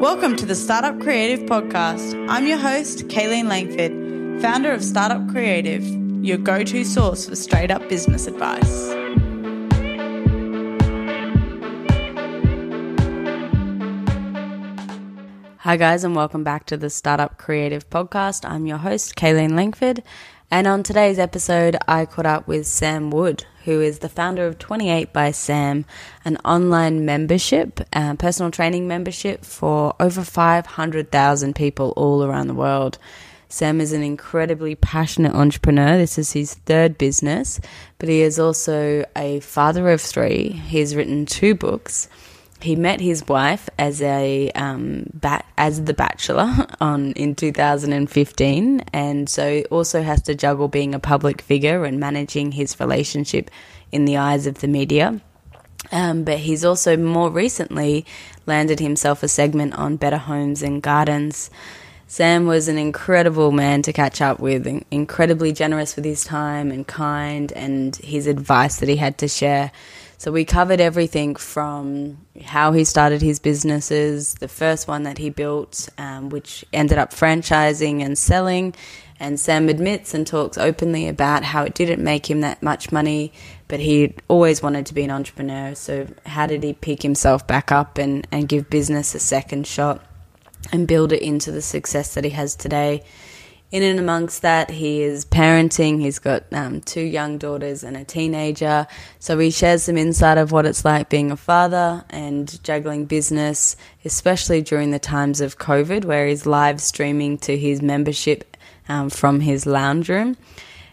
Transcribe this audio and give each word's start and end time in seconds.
Welcome 0.00 0.34
to 0.36 0.44
the 0.44 0.56
Startup 0.56 1.00
Creative 1.00 1.46
Podcast. 1.46 2.26
I'm 2.28 2.48
your 2.48 2.58
host, 2.58 3.06
Kayleen 3.06 3.44
Langford, 3.44 4.42
founder 4.42 4.72
of 4.72 4.82
Startup 4.82 5.26
Creative, 5.30 5.84
your 6.22 6.36
go 6.36 6.64
to 6.64 6.84
source 6.84 7.28
for 7.28 7.36
straight 7.36 7.70
up 7.70 7.88
business 7.88 8.26
advice. 8.26 8.92
Hi, 15.58 15.76
guys, 15.76 16.02
and 16.02 16.16
welcome 16.16 16.42
back 16.42 16.66
to 16.66 16.76
the 16.76 16.90
Startup 16.90 17.38
Creative 17.38 17.88
Podcast. 17.88 18.44
I'm 18.48 18.66
your 18.66 18.78
host, 18.78 19.14
Kayleen 19.14 19.54
Langford, 19.54 20.02
and 20.50 20.66
on 20.66 20.82
today's 20.82 21.20
episode, 21.20 21.76
I 21.86 22.04
caught 22.04 22.26
up 22.26 22.48
with 22.48 22.66
Sam 22.66 23.10
Wood, 23.10 23.46
who 23.64 23.80
is 23.80 24.00
the 24.00 24.08
founder 24.08 24.46
of 24.46 24.58
28 24.58 25.12
by 25.12 25.30
Sam, 25.30 25.84
an 26.24 26.36
online 26.44 27.04
membership, 27.04 27.80
uh, 27.92 28.14
personal 28.14 28.50
training 28.50 28.86
membership 28.86 29.44
for 29.44 29.94
over 29.98 30.22
500,000 30.22 31.54
people 31.54 31.92
all 31.96 32.22
around 32.24 32.46
the 32.46 32.54
world. 32.54 32.98
Sam 33.48 33.80
is 33.80 33.92
an 33.92 34.02
incredibly 34.02 34.74
passionate 34.74 35.34
entrepreneur. 35.34 35.96
This 35.96 36.18
is 36.18 36.32
his 36.32 36.54
third 36.54 36.98
business, 36.98 37.60
but 37.98 38.08
he 38.08 38.20
is 38.20 38.38
also 38.38 39.04
a 39.16 39.40
father 39.40 39.90
of 39.90 40.00
three. 40.00 40.48
He's 40.66 40.96
written 40.96 41.24
two 41.24 41.54
books 41.54 42.08
he 42.64 42.76
met 42.76 42.98
his 42.98 43.28
wife 43.28 43.68
as 43.78 44.00
a 44.00 44.50
um, 44.52 45.04
bat, 45.12 45.44
as 45.58 45.84
the 45.84 45.92
bachelor 45.92 46.66
on 46.80 47.12
in 47.12 47.34
2015, 47.34 48.80
and 48.92 49.28
so 49.28 49.62
also 49.70 50.02
has 50.02 50.22
to 50.22 50.34
juggle 50.34 50.68
being 50.68 50.94
a 50.94 50.98
public 50.98 51.42
figure 51.42 51.84
and 51.84 52.00
managing 52.00 52.52
his 52.52 52.80
relationship 52.80 53.50
in 53.92 54.06
the 54.06 54.16
eyes 54.16 54.46
of 54.46 54.58
the 54.60 54.66
media. 54.66 55.20
Um, 55.92 56.24
but 56.24 56.38
he's 56.38 56.64
also 56.64 56.96
more 56.96 57.30
recently 57.30 58.06
landed 58.46 58.80
himself 58.80 59.22
a 59.22 59.28
segment 59.28 59.74
on 59.74 59.96
Better 59.96 60.16
Homes 60.16 60.62
and 60.62 60.82
Gardens. 60.82 61.50
Sam 62.06 62.46
was 62.46 62.68
an 62.68 62.78
incredible 62.78 63.52
man 63.52 63.82
to 63.82 63.92
catch 63.92 64.22
up 64.22 64.40
with, 64.40 64.66
incredibly 64.90 65.52
generous 65.52 65.96
with 65.96 66.06
his 66.06 66.24
time 66.24 66.70
and 66.70 66.86
kind, 66.86 67.52
and 67.52 67.94
his 67.96 68.26
advice 68.26 68.76
that 68.76 68.88
he 68.88 68.96
had 68.96 69.18
to 69.18 69.28
share. 69.28 69.70
So 70.18 70.32
we 70.32 70.44
covered 70.44 70.80
everything 70.80 71.34
from 71.36 72.18
how 72.42 72.72
he 72.72 72.84
started 72.84 73.20
his 73.20 73.38
businesses, 73.38 74.34
the 74.34 74.48
first 74.48 74.88
one 74.88 75.02
that 75.02 75.18
he 75.18 75.30
built, 75.30 75.88
um, 75.98 76.28
which 76.28 76.64
ended 76.72 76.98
up 76.98 77.12
franchising 77.12 78.02
and 78.02 78.16
selling. 78.16 78.74
And 79.20 79.38
Sam 79.38 79.68
admits 79.68 80.14
and 80.14 80.26
talks 80.26 80.58
openly 80.58 81.08
about 81.08 81.44
how 81.44 81.62
it 81.62 81.74
didn't 81.74 82.02
make 82.02 82.28
him 82.28 82.40
that 82.40 82.62
much 82.62 82.90
money, 82.90 83.32
but 83.68 83.80
he 83.80 84.14
always 84.28 84.62
wanted 84.62 84.86
to 84.86 84.94
be 84.94 85.04
an 85.04 85.10
entrepreneur. 85.10 85.74
So, 85.74 86.08
how 86.26 86.46
did 86.46 86.62
he 86.62 86.72
pick 86.72 87.02
himself 87.02 87.46
back 87.46 87.70
up 87.70 87.96
and, 87.98 88.26
and 88.32 88.48
give 88.48 88.68
business 88.70 89.14
a 89.14 89.20
second 89.20 89.66
shot 89.66 90.04
and 90.72 90.88
build 90.88 91.12
it 91.12 91.22
into 91.22 91.52
the 91.52 91.62
success 91.62 92.14
that 92.14 92.24
he 92.24 92.30
has 92.30 92.56
today? 92.56 93.04
In 93.74 93.82
and 93.82 93.98
amongst 93.98 94.42
that, 94.42 94.70
he 94.70 95.02
is 95.02 95.24
parenting. 95.24 96.00
He's 96.00 96.20
got 96.20 96.44
um, 96.52 96.80
two 96.80 97.00
young 97.00 97.38
daughters 97.38 97.82
and 97.82 97.96
a 97.96 98.04
teenager. 98.04 98.86
So 99.18 99.36
he 99.36 99.50
shares 99.50 99.82
some 99.82 99.96
insight 99.96 100.38
of 100.38 100.52
what 100.52 100.64
it's 100.64 100.84
like 100.84 101.10
being 101.10 101.32
a 101.32 101.36
father 101.36 102.04
and 102.08 102.62
juggling 102.62 103.06
business, 103.06 103.74
especially 104.04 104.62
during 104.62 104.92
the 104.92 105.00
times 105.00 105.40
of 105.40 105.58
COVID, 105.58 106.04
where 106.04 106.28
he's 106.28 106.46
live 106.46 106.80
streaming 106.80 107.36
to 107.38 107.58
his 107.58 107.82
membership 107.82 108.56
um, 108.88 109.10
from 109.10 109.40
his 109.40 109.66
lounge 109.66 110.08
room. 110.08 110.36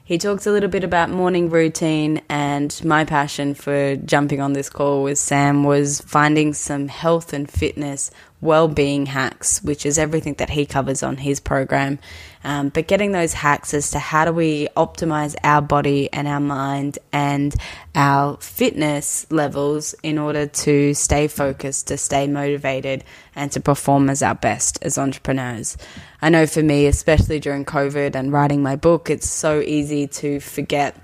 He 0.03 0.17
talks 0.17 0.47
a 0.47 0.51
little 0.51 0.67
bit 0.67 0.83
about 0.83 1.11
morning 1.11 1.51
routine, 1.51 2.23
and 2.29 2.83
my 2.83 3.05
passion 3.05 3.53
for 3.53 3.95
jumping 3.95 4.41
on 4.41 4.53
this 4.53 4.71
call 4.71 5.03
with 5.03 5.19
Sam 5.19 5.63
was 5.63 6.01
finding 6.01 6.55
some 6.55 6.87
health 6.87 7.31
and 7.31 7.49
fitness 7.49 8.09
well-being 8.41 9.05
hacks, 9.05 9.61
which 9.61 9.85
is 9.85 9.99
everything 9.99 10.33
that 10.39 10.49
he 10.49 10.65
covers 10.65 11.03
on 11.03 11.17
his 11.17 11.39
program. 11.39 11.99
Um, 12.43 12.69
but 12.69 12.87
getting 12.87 13.11
those 13.11 13.33
hacks 13.33 13.73
as 13.73 13.91
to 13.91 13.99
how 13.99 14.25
do 14.25 14.31
we 14.31 14.67
optimize 14.75 15.35
our 15.43 15.61
body 15.61 16.11
and 16.11 16.27
our 16.27 16.39
mind 16.39 16.97
and 17.11 17.55
our 17.93 18.37
fitness 18.37 19.27
levels 19.29 19.93
in 20.01 20.17
order 20.17 20.47
to 20.47 20.93
stay 20.93 21.27
focused, 21.27 21.87
to 21.87 21.97
stay 21.97 22.27
motivated, 22.27 23.03
and 23.35 23.51
to 23.51 23.59
perform 23.59 24.09
as 24.09 24.23
our 24.23 24.35
best 24.35 24.79
as 24.81 24.97
entrepreneurs. 24.97 25.77
I 26.21 26.29
know 26.29 26.45
for 26.45 26.63
me, 26.63 26.87
especially 26.87 27.39
during 27.39 27.65
COVID 27.65 28.15
and 28.15 28.31
writing 28.31 28.63
my 28.63 28.75
book, 28.75 29.09
it's 29.09 29.29
so 29.29 29.61
easy 29.61 30.07
to 30.07 30.39
forget 30.39 30.95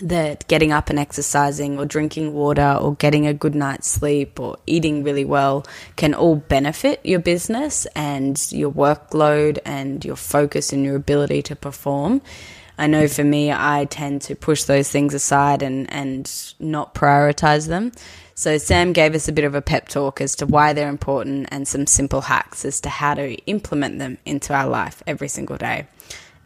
that 0.00 0.46
getting 0.48 0.72
up 0.72 0.88
and 0.88 0.98
exercising 0.98 1.78
or 1.78 1.84
drinking 1.84 2.32
water 2.32 2.78
or 2.80 2.94
getting 2.94 3.26
a 3.26 3.34
good 3.34 3.54
night's 3.54 3.90
sleep 3.90 4.38
or 4.38 4.56
eating 4.66 5.02
really 5.02 5.24
well 5.24 5.66
can 5.96 6.14
all 6.14 6.36
benefit 6.36 7.00
your 7.04 7.20
business 7.20 7.86
and 7.94 8.50
your 8.52 8.70
workload 8.70 9.58
and 9.64 10.04
your 10.04 10.16
focus 10.16 10.72
and 10.72 10.84
your 10.84 10.96
ability 10.96 11.42
to 11.42 11.56
perform. 11.56 12.22
I 12.78 12.86
know 12.86 13.08
for 13.08 13.24
me, 13.24 13.52
I 13.52 13.84
tend 13.84 14.22
to 14.22 14.34
push 14.34 14.64
those 14.64 14.90
things 14.90 15.12
aside 15.12 15.62
and, 15.62 15.92
and 15.92 16.54
not 16.58 16.94
prioritize 16.94 17.68
them. 17.68 17.92
So, 18.34 18.56
Sam 18.56 18.94
gave 18.94 19.14
us 19.14 19.28
a 19.28 19.32
bit 19.32 19.44
of 19.44 19.54
a 19.54 19.60
pep 19.60 19.88
talk 19.88 20.22
as 20.22 20.34
to 20.36 20.46
why 20.46 20.72
they're 20.72 20.88
important 20.88 21.48
and 21.50 21.68
some 21.68 21.86
simple 21.86 22.22
hacks 22.22 22.64
as 22.64 22.80
to 22.80 22.88
how 22.88 23.12
to 23.12 23.34
implement 23.44 23.98
them 23.98 24.16
into 24.24 24.54
our 24.54 24.66
life 24.66 25.02
every 25.06 25.28
single 25.28 25.58
day 25.58 25.86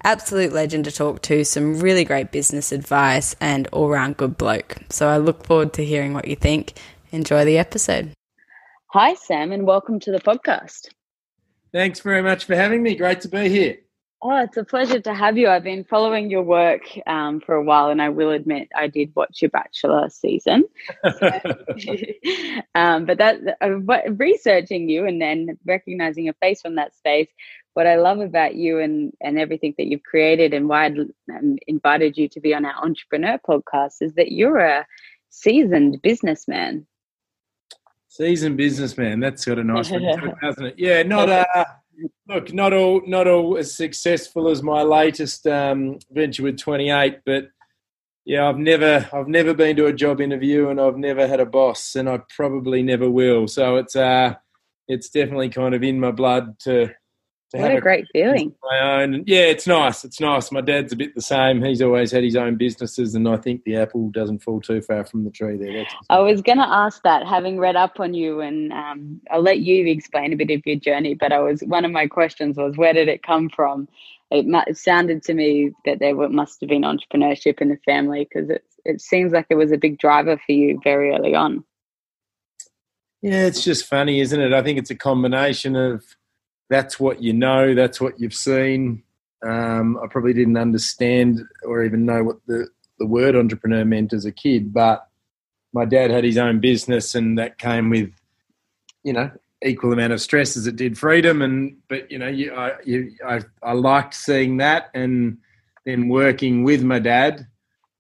absolute 0.04 0.52
legend 0.52 0.84
to 0.84 0.92
talk 0.92 1.22
to, 1.22 1.44
some 1.44 1.80
really 1.80 2.04
great 2.04 2.30
business 2.30 2.70
advice, 2.70 3.34
and 3.40 3.66
all 3.68 3.88
round 3.88 4.16
good 4.16 4.36
bloke. 4.36 4.76
So 4.90 5.08
I 5.08 5.16
look 5.16 5.44
forward 5.44 5.72
to 5.74 5.84
hearing 5.84 6.12
what 6.12 6.28
you 6.28 6.36
think. 6.36 6.74
Enjoy 7.10 7.44
the 7.44 7.58
episode. 7.58 8.12
Hi, 8.88 9.14
Sam, 9.14 9.50
and 9.50 9.66
welcome 9.66 9.98
to 10.00 10.12
the 10.12 10.20
podcast. 10.20 10.88
Thanks 11.72 12.00
very 12.00 12.22
much 12.22 12.44
for 12.44 12.54
having 12.54 12.82
me. 12.82 12.94
Great 12.94 13.20
to 13.22 13.28
be 13.28 13.48
here. 13.48 13.78
Oh, 14.26 14.42
it's 14.42 14.56
a 14.56 14.64
pleasure 14.64 15.00
to 15.00 15.12
have 15.12 15.36
you. 15.36 15.48
I've 15.48 15.64
been 15.64 15.84
following 15.84 16.30
your 16.30 16.44
work 16.44 16.80
um, 17.06 17.40
for 17.40 17.56
a 17.56 17.62
while, 17.62 17.90
and 17.90 18.00
I 18.00 18.08
will 18.08 18.30
admit 18.30 18.70
I 18.74 18.86
did 18.86 19.12
watch 19.14 19.42
your 19.42 19.50
Bachelor 19.50 20.08
season. 20.08 20.64
So, 21.18 21.30
um, 22.74 23.04
but 23.04 23.18
that 23.18 23.40
uh, 23.60 24.12
researching 24.12 24.88
you 24.88 25.04
and 25.06 25.20
then 25.20 25.58
recognizing 25.66 26.24
your 26.24 26.34
face 26.40 26.62
from 26.62 26.76
that 26.76 26.96
space 26.96 27.28
what 27.74 27.86
I 27.86 27.96
love 27.96 28.20
about 28.20 28.54
you 28.54 28.78
and 28.78 29.12
and 29.20 29.38
everything 29.38 29.74
that 29.78 29.86
you've 29.86 30.02
created 30.04 30.54
and 30.54 30.68
why 30.68 30.86
I 30.86 30.88
um, 31.36 31.58
invited 31.66 32.16
you 32.16 32.28
to 32.30 32.40
be 32.40 32.54
on 32.54 32.64
our 32.64 32.74
entrepreneur 32.82 33.38
podcast 33.46 33.96
is 34.00 34.14
that 34.14 34.32
you're 34.32 34.58
a 34.58 34.86
seasoned 35.30 36.00
businessman. 36.02 36.86
Seasoned 38.08 38.56
businessman. 38.56 39.18
That's 39.18 39.44
got 39.44 39.58
a 39.58 39.64
nice 39.64 39.90
one, 39.90 40.02
hasn't 40.40 40.68
it? 40.68 40.74
Yeah, 40.78 41.02
not 41.02 41.28
uh, 41.28 41.64
look, 42.28 42.52
not 42.52 42.72
all 42.72 43.02
not 43.06 43.26
all 43.26 43.58
as 43.58 43.76
successful 43.76 44.48
as 44.48 44.62
my 44.62 44.82
latest 44.82 45.46
um, 45.48 45.98
venture 46.12 46.44
with 46.44 46.58
28, 46.58 47.18
but 47.26 47.48
yeah, 48.24 48.48
I've 48.48 48.58
never 48.58 49.08
I've 49.12 49.28
never 49.28 49.52
been 49.52 49.76
to 49.76 49.86
a 49.86 49.92
job 49.92 50.20
interview 50.20 50.68
and 50.68 50.80
I've 50.80 50.96
never 50.96 51.26
had 51.26 51.40
a 51.40 51.46
boss, 51.46 51.96
and 51.96 52.08
I 52.08 52.20
probably 52.34 52.84
never 52.84 53.10
will. 53.10 53.48
So 53.48 53.76
it's 53.76 53.96
uh, 53.96 54.34
it's 54.86 55.10
definitely 55.10 55.48
kind 55.48 55.74
of 55.74 55.82
in 55.82 55.98
my 55.98 56.12
blood 56.12 56.58
to 56.60 56.94
what 57.60 57.74
a 57.74 57.80
great 57.80 58.06
feeling. 58.12 58.54
My 58.62 59.02
own. 59.02 59.24
Yeah, 59.26 59.42
it's 59.42 59.66
nice. 59.66 60.04
It's 60.04 60.20
nice. 60.20 60.50
My 60.50 60.60
dad's 60.60 60.92
a 60.92 60.96
bit 60.96 61.14
the 61.14 61.22
same. 61.22 61.62
He's 61.62 61.82
always 61.82 62.10
had 62.10 62.24
his 62.24 62.36
own 62.36 62.56
businesses, 62.56 63.14
and 63.14 63.28
I 63.28 63.36
think 63.36 63.64
the 63.64 63.76
apple 63.76 64.10
doesn't 64.10 64.42
fall 64.42 64.60
too 64.60 64.80
far 64.82 65.04
from 65.04 65.24
the 65.24 65.30
tree 65.30 65.56
there. 65.56 65.72
That's 65.72 65.94
I 66.10 66.18
was 66.20 66.42
going 66.42 66.58
to 66.58 66.68
ask 66.68 67.02
that, 67.02 67.26
having 67.26 67.58
read 67.58 67.76
up 67.76 68.00
on 68.00 68.14
you, 68.14 68.40
and 68.40 68.72
um, 68.72 69.20
I'll 69.30 69.42
let 69.42 69.60
you 69.60 69.86
explain 69.86 70.32
a 70.32 70.36
bit 70.36 70.50
of 70.50 70.62
your 70.66 70.76
journey. 70.76 71.14
But 71.14 71.32
I 71.32 71.38
was 71.38 71.62
one 71.62 71.84
of 71.84 71.92
my 71.92 72.06
questions 72.06 72.56
was 72.56 72.76
where 72.76 72.92
did 72.92 73.08
it 73.08 73.22
come 73.22 73.48
from? 73.48 73.88
It, 74.30 74.46
it 74.66 74.76
sounded 74.76 75.22
to 75.24 75.34
me 75.34 75.72
that 75.84 76.00
there 76.00 76.14
must 76.14 76.60
have 76.60 76.68
been 76.68 76.82
entrepreneurship 76.82 77.60
in 77.60 77.68
the 77.68 77.78
family 77.84 78.28
because 78.28 78.50
it 78.50 78.64
it 78.84 79.00
seems 79.00 79.32
like 79.32 79.46
it 79.50 79.56
was 79.56 79.72
a 79.72 79.78
big 79.78 79.98
driver 79.98 80.38
for 80.44 80.52
you 80.52 80.78
very 80.82 81.10
early 81.10 81.34
on. 81.34 81.64
Yeah, 83.22 83.46
it's 83.46 83.64
just 83.64 83.86
funny, 83.86 84.20
isn't 84.20 84.38
it? 84.38 84.52
I 84.52 84.62
think 84.62 84.78
it's 84.78 84.90
a 84.90 84.94
combination 84.94 85.76
of 85.76 86.04
that's 86.68 86.98
what 86.98 87.22
you 87.22 87.32
know, 87.32 87.74
that's 87.74 88.00
what 88.00 88.18
you've 88.18 88.34
seen. 88.34 89.02
Um, 89.44 89.98
I 90.02 90.06
probably 90.06 90.32
didn't 90.32 90.56
understand 90.56 91.40
or 91.64 91.84
even 91.84 92.06
know 92.06 92.24
what 92.24 92.36
the, 92.46 92.68
the 92.98 93.06
word 93.06 93.36
entrepreneur 93.36 93.84
meant 93.84 94.12
as 94.12 94.24
a 94.24 94.32
kid, 94.32 94.72
but 94.72 95.06
my 95.72 95.84
dad 95.84 96.10
had 96.10 96.24
his 96.24 96.38
own 96.38 96.60
business 96.60 97.14
and 97.14 97.38
that 97.38 97.58
came 97.58 97.90
with, 97.90 98.12
you 99.02 99.12
know, 99.12 99.30
equal 99.62 99.92
amount 99.92 100.12
of 100.12 100.20
stress 100.20 100.56
as 100.56 100.66
it 100.66 100.76
did 100.76 100.96
freedom. 100.96 101.42
And, 101.42 101.76
but, 101.88 102.10
you 102.10 102.18
know, 102.18 102.28
you, 102.28 102.54
I, 102.54 102.72
you, 102.84 103.12
I, 103.26 103.40
I 103.62 103.72
liked 103.72 104.14
seeing 104.14 104.58
that 104.58 104.90
and 104.94 105.38
then 105.84 106.08
working 106.08 106.64
with 106.64 106.82
my 106.82 106.98
dad 106.98 107.46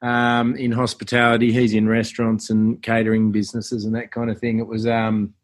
um, 0.02 0.56
in 0.56 0.72
hospitality. 0.72 1.52
He's 1.52 1.74
in 1.74 1.88
restaurants 1.88 2.48
and 2.48 2.82
catering 2.82 3.32
businesses 3.32 3.84
and 3.84 3.94
that 3.94 4.12
kind 4.12 4.30
of 4.30 4.38
thing. 4.38 4.58
It 4.58 4.66
was, 4.66 4.86
um, 4.86 5.34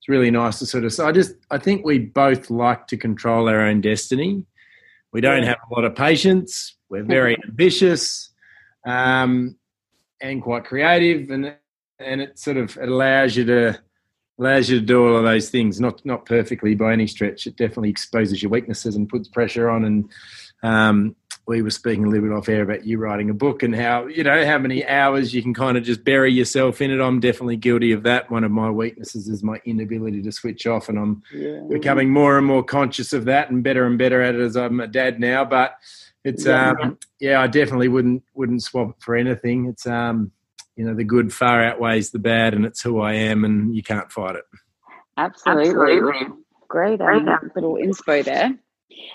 it's 0.00 0.08
really 0.08 0.30
nice 0.30 0.58
to 0.60 0.66
sort 0.66 0.84
of. 0.84 0.94
So 0.94 1.06
I 1.06 1.12
just 1.12 1.34
I 1.50 1.58
think 1.58 1.84
we 1.84 1.98
both 1.98 2.48
like 2.48 2.86
to 2.86 2.96
control 2.96 3.50
our 3.50 3.60
own 3.60 3.82
destiny. 3.82 4.46
We 5.12 5.20
don't 5.20 5.42
have 5.42 5.58
a 5.70 5.74
lot 5.74 5.84
of 5.84 5.94
patience. 5.94 6.74
We're 6.88 7.02
very 7.02 7.36
ambitious, 7.46 8.30
um, 8.86 9.56
and 10.22 10.42
quite 10.42 10.64
creative, 10.64 11.28
and 11.28 11.54
and 11.98 12.22
it 12.22 12.38
sort 12.38 12.56
of 12.56 12.78
it 12.78 12.88
allows 12.88 13.36
you 13.36 13.44
to 13.44 13.78
allows 14.38 14.70
you 14.70 14.80
to 14.80 14.86
do 14.86 15.06
all 15.06 15.18
of 15.18 15.24
those 15.24 15.50
things. 15.50 15.78
Not 15.78 16.00
not 16.06 16.24
perfectly 16.24 16.74
by 16.74 16.94
any 16.94 17.06
stretch. 17.06 17.46
It 17.46 17.56
definitely 17.56 17.90
exposes 17.90 18.42
your 18.42 18.50
weaknesses 18.50 18.96
and 18.96 19.06
puts 19.06 19.28
pressure 19.28 19.68
on. 19.68 19.84
And 19.84 20.10
um, 20.62 21.14
we 21.46 21.62
were 21.62 21.70
speaking 21.70 22.04
a 22.04 22.08
little 22.08 22.28
bit 22.28 22.34
off 22.34 22.48
air 22.48 22.62
about 22.62 22.84
you 22.84 22.98
writing 22.98 23.30
a 23.30 23.34
book 23.34 23.62
and 23.62 23.74
how 23.74 24.06
you 24.06 24.22
know 24.22 24.44
how 24.46 24.58
many 24.58 24.86
hours 24.86 25.34
you 25.34 25.42
can 25.42 25.54
kind 25.54 25.76
of 25.76 25.82
just 25.82 26.04
bury 26.04 26.32
yourself 26.32 26.80
in 26.80 26.90
it. 26.90 27.00
I'm 27.00 27.20
definitely 27.20 27.56
guilty 27.56 27.92
of 27.92 28.02
that. 28.04 28.30
One 28.30 28.44
of 28.44 28.50
my 28.50 28.70
weaknesses 28.70 29.28
is 29.28 29.42
my 29.42 29.60
inability 29.64 30.22
to 30.22 30.32
switch 30.32 30.66
off, 30.66 30.88
and 30.88 30.98
I'm 30.98 31.22
yeah. 31.32 31.60
becoming 31.68 32.10
more 32.10 32.38
and 32.38 32.46
more 32.46 32.62
conscious 32.62 33.12
of 33.12 33.24
that 33.24 33.50
and 33.50 33.64
better 33.64 33.84
and 33.86 33.98
better 33.98 34.22
at 34.22 34.34
it 34.34 34.40
as 34.40 34.56
I'm 34.56 34.80
a 34.80 34.86
dad 34.86 35.18
now. 35.18 35.44
But 35.44 35.74
it's 36.24 36.46
yeah, 36.46 36.74
um, 36.82 36.98
yeah 37.18 37.40
I 37.40 37.46
definitely 37.46 37.88
wouldn't 37.88 38.22
wouldn't 38.34 38.62
swap 38.62 38.90
it 38.90 38.96
for 39.00 39.16
anything. 39.16 39.66
It's 39.66 39.86
um 39.86 40.32
you 40.76 40.84
know 40.84 40.94
the 40.94 41.04
good 41.04 41.32
far 41.32 41.64
outweighs 41.64 42.10
the 42.10 42.18
bad, 42.18 42.54
and 42.54 42.64
it's 42.64 42.82
who 42.82 43.00
I 43.00 43.14
am, 43.14 43.44
and 43.44 43.74
you 43.74 43.82
can't 43.82 44.10
fight 44.12 44.36
it. 44.36 44.44
Absolutely, 45.16 45.68
Absolutely. 45.70 46.36
great 46.68 47.00
um, 47.00 47.26
little 47.54 47.74
inspo 47.74 48.24
there. 48.24 48.56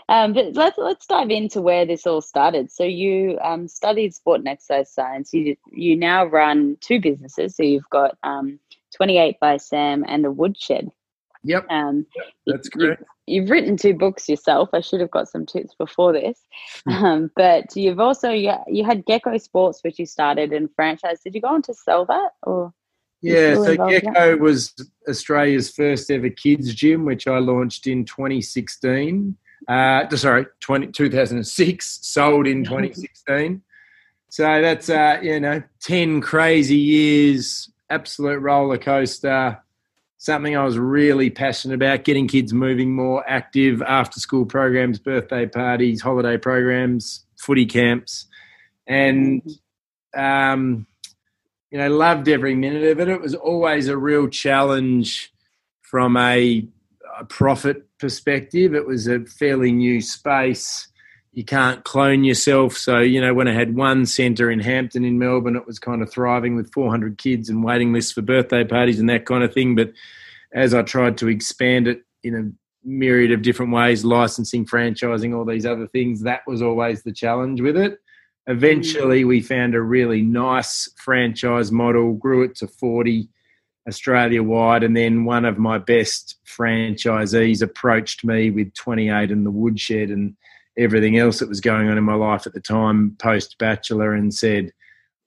Um, 0.09 0.33
but 0.33 0.53
let's 0.53 0.77
let's 0.77 1.05
dive 1.05 1.29
into 1.29 1.61
where 1.61 1.85
this 1.85 2.05
all 2.05 2.21
started. 2.21 2.71
So 2.71 2.83
you 2.83 3.37
um, 3.41 3.67
studied 3.67 4.13
sport 4.13 4.39
and 4.39 4.47
exercise 4.47 4.91
science. 4.91 5.33
You 5.33 5.55
you 5.71 5.95
now 5.95 6.25
run 6.25 6.77
two 6.81 6.99
businesses. 6.99 7.55
So 7.55 7.63
you've 7.63 7.89
got 7.89 8.17
um, 8.23 8.59
28 8.95 9.39
by 9.39 9.57
Sam 9.57 10.05
and 10.07 10.23
the 10.23 10.31
Woodshed. 10.31 10.89
Yep. 11.43 11.67
Um, 11.69 12.05
yep 12.15 12.25
that's 12.47 12.69
correct. 12.69 13.03
You, 13.27 13.41
have 13.41 13.49
written 13.49 13.77
two 13.77 13.93
books 13.93 14.27
yourself. 14.29 14.69
I 14.73 14.81
should 14.81 14.99
have 14.99 15.11
got 15.11 15.29
some 15.29 15.45
tips 15.45 15.75
before 15.75 16.13
this. 16.13 16.39
um, 16.87 17.31
but 17.35 17.75
you've 17.75 17.99
also 17.99 18.31
you, 18.31 18.53
you 18.67 18.83
had 18.83 19.05
Gecko 19.05 19.37
Sports, 19.37 19.83
which 19.83 19.99
you 19.99 20.05
started 20.05 20.53
and 20.53 20.69
franchised. 20.75 21.23
Did 21.23 21.35
you 21.35 21.41
go 21.41 21.49
on 21.49 21.61
to 21.63 21.73
sell 21.73 22.05
that 22.05 22.31
or? 22.43 22.73
Yeah, 23.21 23.55
so 23.55 23.75
Gecko 23.89 24.37
was 24.37 24.75
Australia's 25.09 25.71
first 25.71 26.11
ever 26.11 26.29
kids 26.29 26.75
gym, 26.75 27.05
which 27.05 27.27
I 27.27 27.39
launched 27.39 27.87
in 27.87 28.05
2016. 28.05 29.35
Uh, 29.67 30.07
sorry, 30.15 30.45
20, 30.59 30.87
2006, 30.87 31.99
sold 32.01 32.47
in 32.47 32.63
2016. 32.63 33.61
So 34.29 34.61
that's, 34.61 34.89
uh, 34.89 35.19
you 35.21 35.39
know, 35.39 35.63
10 35.81 36.21
crazy 36.21 36.77
years, 36.77 37.71
absolute 37.89 38.39
roller 38.39 38.77
coaster 38.77 39.59
something 40.25 40.57
I 40.57 40.63
was 40.63 40.77
really 40.77 41.29
passionate 41.29 41.75
about 41.75 42.03
getting 42.03 42.27
kids 42.27 42.51
moving 42.51 42.95
more 42.95 43.23
active 43.29 43.83
after 43.83 44.19
school 44.19 44.45
programs, 44.45 44.97
birthday 44.97 45.45
parties, 45.45 46.01
holiday 46.01 46.35
programs, 46.35 47.25
footy 47.37 47.67
camps. 47.67 48.25
And, 48.87 49.43
um, 50.15 50.87
you 51.69 51.77
know, 51.77 51.89
loved 51.89 52.27
every 52.27 52.55
minute 52.55 52.83
of 52.83 52.99
it. 52.99 53.07
It 53.07 53.21
was 53.21 53.35
always 53.35 53.87
a 53.87 53.97
real 53.97 54.27
challenge 54.27 55.31
from 55.81 56.17
a, 56.17 56.67
a 57.19 57.25
profit 57.25 57.84
perspective. 57.99 58.73
It 58.73 58.85
was 58.85 59.07
a 59.07 59.21
fairly 59.25 59.71
new 59.71 60.01
space. 60.01 60.87
You 61.33 61.43
can't 61.43 61.83
clone 61.83 62.23
yourself. 62.23 62.77
So, 62.77 62.99
you 62.99 63.19
know, 63.19 63.33
when 63.33 63.47
I 63.47 63.53
had 63.53 63.75
one 63.75 64.05
centre 64.05 64.49
in 64.49 64.59
Hampton 64.59 65.03
in 65.03 65.19
Melbourne, 65.19 65.55
it 65.55 65.67
was 65.67 65.79
kind 65.79 66.01
of 66.01 66.09
thriving 66.09 66.55
with 66.55 66.71
400 66.71 67.17
kids 67.17 67.49
and 67.49 67.63
waiting 67.63 67.91
lists 67.91 68.13
for 68.13 68.21
birthday 68.21 68.63
parties 68.63 68.99
and 68.99 69.09
that 69.09 69.25
kind 69.25 69.43
of 69.43 69.53
thing. 69.53 69.75
But 69.75 69.91
as 70.53 70.73
I 70.73 70.81
tried 70.81 71.17
to 71.17 71.27
expand 71.27 71.87
it 71.87 72.03
in 72.23 72.35
a 72.35 72.87
myriad 72.87 73.31
of 73.31 73.41
different 73.41 73.73
ways, 73.73 74.05
licensing, 74.05 74.65
franchising, 74.65 75.35
all 75.35 75.43
these 75.43 75.65
other 75.65 75.87
things, 75.87 76.21
that 76.21 76.41
was 76.47 76.61
always 76.61 77.03
the 77.03 77.11
challenge 77.11 77.59
with 77.59 77.75
it. 77.75 77.99
Eventually, 78.47 79.23
mm. 79.23 79.27
we 79.27 79.41
found 79.41 79.75
a 79.75 79.81
really 79.81 80.21
nice 80.21 80.89
franchise 80.95 81.71
model, 81.71 82.13
grew 82.13 82.43
it 82.43 82.55
to 82.57 82.67
40 82.67 83.27
Australia 83.87 84.41
wide, 84.41 84.83
and 84.83 84.97
then 84.97 85.25
one 85.25 85.45
of 85.45 85.57
my 85.57 85.77
best 85.77 86.37
franchisees 86.45 87.61
approached 87.61 88.23
me 88.23 88.49
with 88.49 88.73
28 88.73 89.31
in 89.31 89.43
the 89.43 89.51
woodshed 89.51 90.09
and 90.09 90.35
everything 90.77 91.17
else 91.17 91.39
that 91.39 91.49
was 91.49 91.61
going 91.61 91.89
on 91.89 91.97
in 91.97 92.03
my 92.03 92.15
life 92.15 92.45
at 92.45 92.53
the 92.53 92.59
time 92.59 93.15
post 93.19 93.57
bachelor 93.59 94.13
and 94.13 94.33
said, 94.33 94.71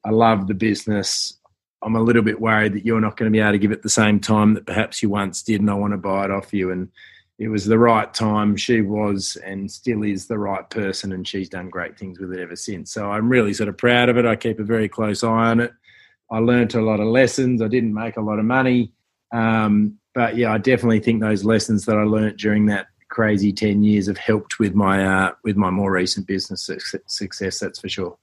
I 0.04 0.10
love 0.10 0.46
the 0.46 0.54
business. 0.54 1.38
I'm 1.82 1.96
a 1.96 2.02
little 2.02 2.22
bit 2.22 2.40
worried 2.40 2.74
that 2.74 2.84
you're 2.84 3.00
not 3.00 3.16
going 3.16 3.30
to 3.30 3.36
be 3.36 3.40
able 3.40 3.52
to 3.52 3.58
give 3.58 3.72
it 3.72 3.82
the 3.82 3.88
same 3.88 4.18
time 4.20 4.54
that 4.54 4.66
perhaps 4.66 5.02
you 5.02 5.08
once 5.08 5.42
did, 5.42 5.60
and 5.60 5.70
I 5.70 5.74
want 5.74 5.92
to 5.92 5.98
buy 5.98 6.24
it 6.24 6.30
off 6.30 6.52
you. 6.52 6.70
And 6.70 6.88
it 7.38 7.48
was 7.48 7.66
the 7.66 7.78
right 7.78 8.12
time. 8.12 8.56
She 8.56 8.80
was 8.80 9.36
and 9.44 9.70
still 9.70 10.02
is 10.02 10.26
the 10.26 10.38
right 10.38 10.68
person, 10.70 11.12
and 11.12 11.26
she's 11.26 11.48
done 11.48 11.70
great 11.70 11.96
things 11.96 12.18
with 12.18 12.32
it 12.32 12.40
ever 12.40 12.56
since. 12.56 12.92
So 12.92 13.10
I'm 13.10 13.28
really 13.28 13.54
sort 13.54 13.68
of 13.68 13.78
proud 13.78 14.08
of 14.08 14.18
it. 14.18 14.26
I 14.26 14.34
keep 14.34 14.58
a 14.58 14.64
very 14.64 14.88
close 14.88 15.22
eye 15.22 15.28
on 15.50 15.60
it. 15.60 15.72
I 16.30 16.38
learnt 16.38 16.74
a 16.74 16.82
lot 16.82 17.00
of 17.00 17.06
lessons. 17.06 17.62
I 17.62 17.68
didn't 17.68 17.94
make 17.94 18.16
a 18.16 18.22
lot 18.22 18.38
of 18.38 18.44
money, 18.44 18.92
um, 19.32 19.98
but 20.14 20.36
yeah, 20.36 20.52
I 20.52 20.58
definitely 20.58 21.00
think 21.00 21.20
those 21.20 21.44
lessons 21.44 21.84
that 21.86 21.96
I 21.96 22.02
learnt 22.02 22.38
during 22.38 22.66
that 22.66 22.88
crazy 23.08 23.52
ten 23.52 23.82
years 23.82 24.06
have 24.06 24.18
helped 24.18 24.58
with 24.58 24.74
my 24.74 25.04
uh, 25.04 25.32
with 25.44 25.56
my 25.56 25.70
more 25.70 25.92
recent 25.92 26.26
business 26.26 26.70
success. 27.06 27.58
That's 27.58 27.80
for 27.80 27.88
sure. 27.88 28.18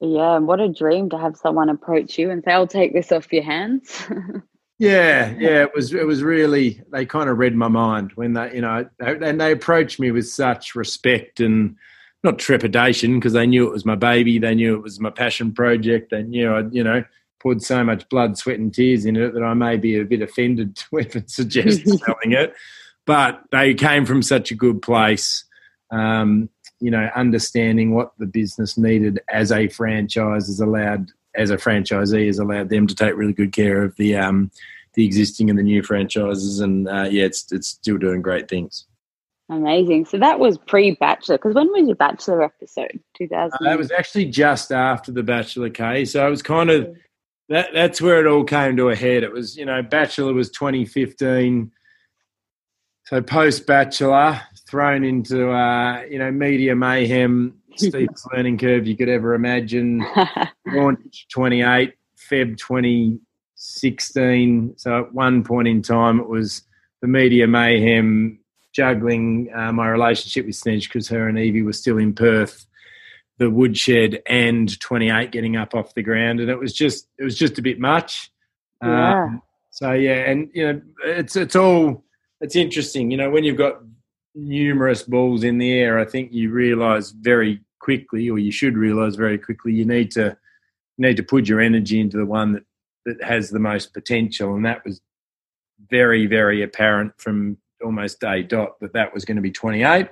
Yeah, 0.00 0.36
and 0.36 0.46
what 0.46 0.60
a 0.60 0.68
dream 0.68 1.10
to 1.10 1.18
have 1.18 1.36
someone 1.36 1.68
approach 1.68 2.18
you 2.18 2.30
and 2.30 2.42
say, 2.42 2.52
"I'll 2.52 2.66
take 2.66 2.94
this 2.94 3.12
off 3.12 3.30
your 3.32 3.42
hands." 3.42 4.06
yeah, 4.78 5.34
yeah, 5.38 5.62
it 5.62 5.74
was 5.74 5.92
it 5.92 6.06
was 6.06 6.22
really 6.22 6.82
they 6.90 7.04
kind 7.04 7.28
of 7.28 7.36
read 7.36 7.54
my 7.54 7.68
mind 7.68 8.12
when 8.14 8.32
they 8.32 8.54
you 8.54 8.62
know 8.62 8.88
and 8.98 9.38
they 9.38 9.52
approached 9.52 10.00
me 10.00 10.10
with 10.10 10.26
such 10.26 10.74
respect 10.74 11.40
and 11.40 11.76
not 12.24 12.38
trepidation 12.38 13.18
because 13.18 13.34
they 13.34 13.46
knew 13.46 13.66
it 13.66 13.72
was 13.72 13.84
my 13.84 13.94
baby, 13.94 14.38
they 14.38 14.54
knew 14.54 14.74
it 14.74 14.82
was 14.82 15.00
my 15.00 15.10
passion 15.10 15.52
project, 15.52 16.10
they 16.10 16.22
knew 16.22 16.50
I 16.50 16.62
you 16.70 16.82
know 16.82 17.04
poured 17.40 17.62
so 17.62 17.82
much 17.82 18.08
blood, 18.08 18.38
sweat, 18.38 18.58
and 18.58 18.72
tears 18.72 19.04
in 19.04 19.16
it 19.16 19.34
that 19.34 19.42
I 19.42 19.54
may 19.54 19.76
be 19.76 19.98
a 19.98 20.04
bit 20.04 20.22
offended 20.22 20.76
to 20.76 20.98
even 21.00 21.26
suggest 21.26 21.86
selling 21.86 22.32
it, 22.32 22.54
but 23.06 23.42
they 23.50 23.74
came 23.74 24.06
from 24.06 24.22
such 24.22 24.50
a 24.50 24.54
good 24.54 24.82
place. 24.82 25.44
Um, 25.90 26.50
you 26.78 26.90
know, 26.90 27.10
understanding 27.14 27.94
what 27.94 28.12
the 28.18 28.26
business 28.26 28.78
needed 28.78 29.20
as 29.30 29.52
a 29.52 29.68
franchise 29.68 30.46
has 30.46 30.60
allowed, 30.60 31.10
as 31.34 31.50
a 31.50 31.56
franchisee, 31.56 32.26
has 32.26 32.38
allowed 32.38 32.68
them 32.68 32.86
to 32.86 32.94
take 32.94 33.16
really 33.16 33.32
good 33.32 33.52
care 33.52 33.82
of 33.82 33.96
the 33.96 34.16
um, 34.16 34.50
the 34.94 35.04
existing 35.04 35.50
and 35.50 35.58
the 35.58 35.62
new 35.62 35.82
franchises, 35.82 36.60
and 36.60 36.88
uh, 36.88 37.08
yeah, 37.10 37.24
it's 37.24 37.50
it's 37.52 37.68
still 37.68 37.98
doing 37.98 38.22
great 38.22 38.48
things. 38.48 38.86
Amazing. 39.48 40.04
So 40.04 40.16
that 40.18 40.38
was 40.38 40.58
pre-Bachelor. 40.58 41.36
Because 41.36 41.54
when 41.54 41.72
was 41.72 41.86
your 41.86 41.96
Bachelor 41.96 42.42
episode? 42.42 43.00
Two 43.16 43.26
thousand. 43.26 43.58
Uh, 43.60 43.70
that 43.70 43.78
was 43.78 43.90
actually 43.90 44.26
just 44.26 44.70
after 44.70 45.10
the 45.10 45.24
Bachelor 45.24 45.70
K. 45.70 46.04
So 46.04 46.24
it 46.24 46.30
was 46.30 46.40
kind 46.40 46.70
of 46.70 46.96
that. 47.50 47.70
That's 47.74 48.00
where 48.00 48.20
it 48.20 48.26
all 48.26 48.44
came 48.44 48.76
to 48.78 48.88
a 48.88 48.96
head. 48.96 49.22
It 49.22 49.32
was 49.32 49.56
you 49.56 49.66
know 49.66 49.82
Bachelor 49.82 50.32
was 50.32 50.50
twenty 50.50 50.86
fifteen. 50.86 51.72
So 53.04 53.20
post 53.20 53.66
Bachelor, 53.66 54.40
thrown 54.66 55.04
into 55.04 55.50
uh, 55.50 56.02
you 56.08 56.18
know 56.18 56.30
media 56.30 56.74
mayhem, 56.74 57.60
steepest 57.76 58.26
learning 58.32 58.58
curve 58.58 58.86
you 58.86 58.96
could 58.96 59.08
ever 59.08 59.34
imagine. 59.34 60.06
Launch 60.66 61.26
28, 61.32 61.94
Feb 62.30 62.56
2016. 62.56 64.74
So 64.76 65.00
at 65.00 65.12
one 65.12 65.42
point 65.42 65.68
in 65.68 65.82
time, 65.82 66.20
it 66.20 66.28
was 66.28 66.62
the 67.02 67.08
media 67.08 67.48
mayhem, 67.48 68.38
juggling 68.72 69.50
uh, 69.54 69.72
my 69.72 69.88
relationship 69.88 70.46
with 70.46 70.54
Snez 70.54 70.84
because 70.84 71.08
her 71.08 71.28
and 71.28 71.38
Evie 71.38 71.62
were 71.62 71.72
still 71.72 71.98
in 71.98 72.14
Perth. 72.14 72.66
The 73.40 73.50
woodshed 73.50 74.22
and 74.26 74.78
28 74.80 75.32
getting 75.32 75.56
up 75.56 75.74
off 75.74 75.94
the 75.94 76.02
ground, 76.02 76.40
and 76.40 76.50
it 76.50 76.58
was 76.58 76.72
just 76.72 77.08
it 77.18 77.24
was 77.24 77.36
just 77.36 77.58
a 77.58 77.62
bit 77.62 77.80
much. 77.80 78.30
Yeah. 78.82 79.24
Um, 79.24 79.42
so 79.70 79.92
yeah, 79.92 80.30
and 80.30 80.50
you 80.52 80.72
know 80.72 80.82
it's 81.04 81.36
it's 81.36 81.56
all 81.56 82.04
it's 82.40 82.54
interesting. 82.54 83.10
You 83.10 83.16
know 83.16 83.30
when 83.30 83.44
you've 83.44 83.56
got 83.56 83.80
numerous 84.34 85.02
balls 85.02 85.42
in 85.42 85.58
the 85.58 85.72
air, 85.72 85.98
I 85.98 86.04
think 86.04 86.32
you 86.32 86.50
realise 86.50 87.10
very 87.10 87.60
quickly, 87.80 88.28
or 88.28 88.38
you 88.38 88.52
should 88.52 88.76
realise 88.76 89.16
very 89.16 89.38
quickly, 89.38 89.72
you 89.72 89.84
need 89.84 90.10
to 90.12 90.36
you 90.98 91.06
need 91.06 91.16
to 91.16 91.22
put 91.22 91.48
your 91.48 91.60
energy 91.60 91.98
into 91.98 92.18
the 92.18 92.26
one 92.26 92.52
that 92.52 92.64
that 93.06 93.22
has 93.22 93.50
the 93.50 93.58
most 93.58 93.94
potential, 93.94 94.54
and 94.54 94.66
that 94.66 94.84
was 94.84 95.00
very 95.90 96.26
very 96.26 96.62
apparent 96.62 97.12
from 97.18 97.56
almost 97.82 98.20
day 98.20 98.42
dot 98.42 98.78
that 98.80 98.92
that 98.92 99.14
was 99.14 99.24
going 99.24 99.36
to 99.36 99.42
be 99.42 99.50
28 99.50 100.08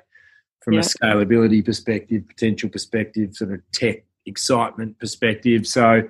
from 0.60 0.74
yeah. 0.74 0.80
a 0.80 0.82
scalability 0.82 1.64
perspective, 1.64 2.26
potential 2.26 2.68
perspective, 2.68 3.34
sort 3.34 3.52
of 3.52 3.60
tech 3.72 4.04
excitement 4.26 4.98
perspective. 4.98 5.66
So 5.66 6.02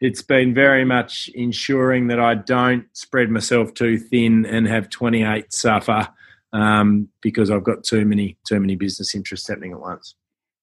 it's 0.00 0.22
been 0.22 0.54
very 0.54 0.84
much 0.84 1.28
ensuring 1.34 2.08
that 2.08 2.20
I 2.20 2.34
don't 2.34 2.86
spread 2.92 3.30
myself 3.30 3.74
too 3.74 3.98
thin 3.98 4.46
and 4.46 4.66
have 4.68 4.88
28 4.90 5.52
suffer 5.52 6.08
um, 6.52 7.08
because 7.20 7.50
I've 7.50 7.64
got 7.64 7.84
too 7.84 8.04
many 8.04 8.38
too 8.46 8.60
many 8.60 8.76
business 8.76 9.14
interests 9.14 9.48
happening 9.48 9.72
at 9.72 9.80
once. 9.80 10.14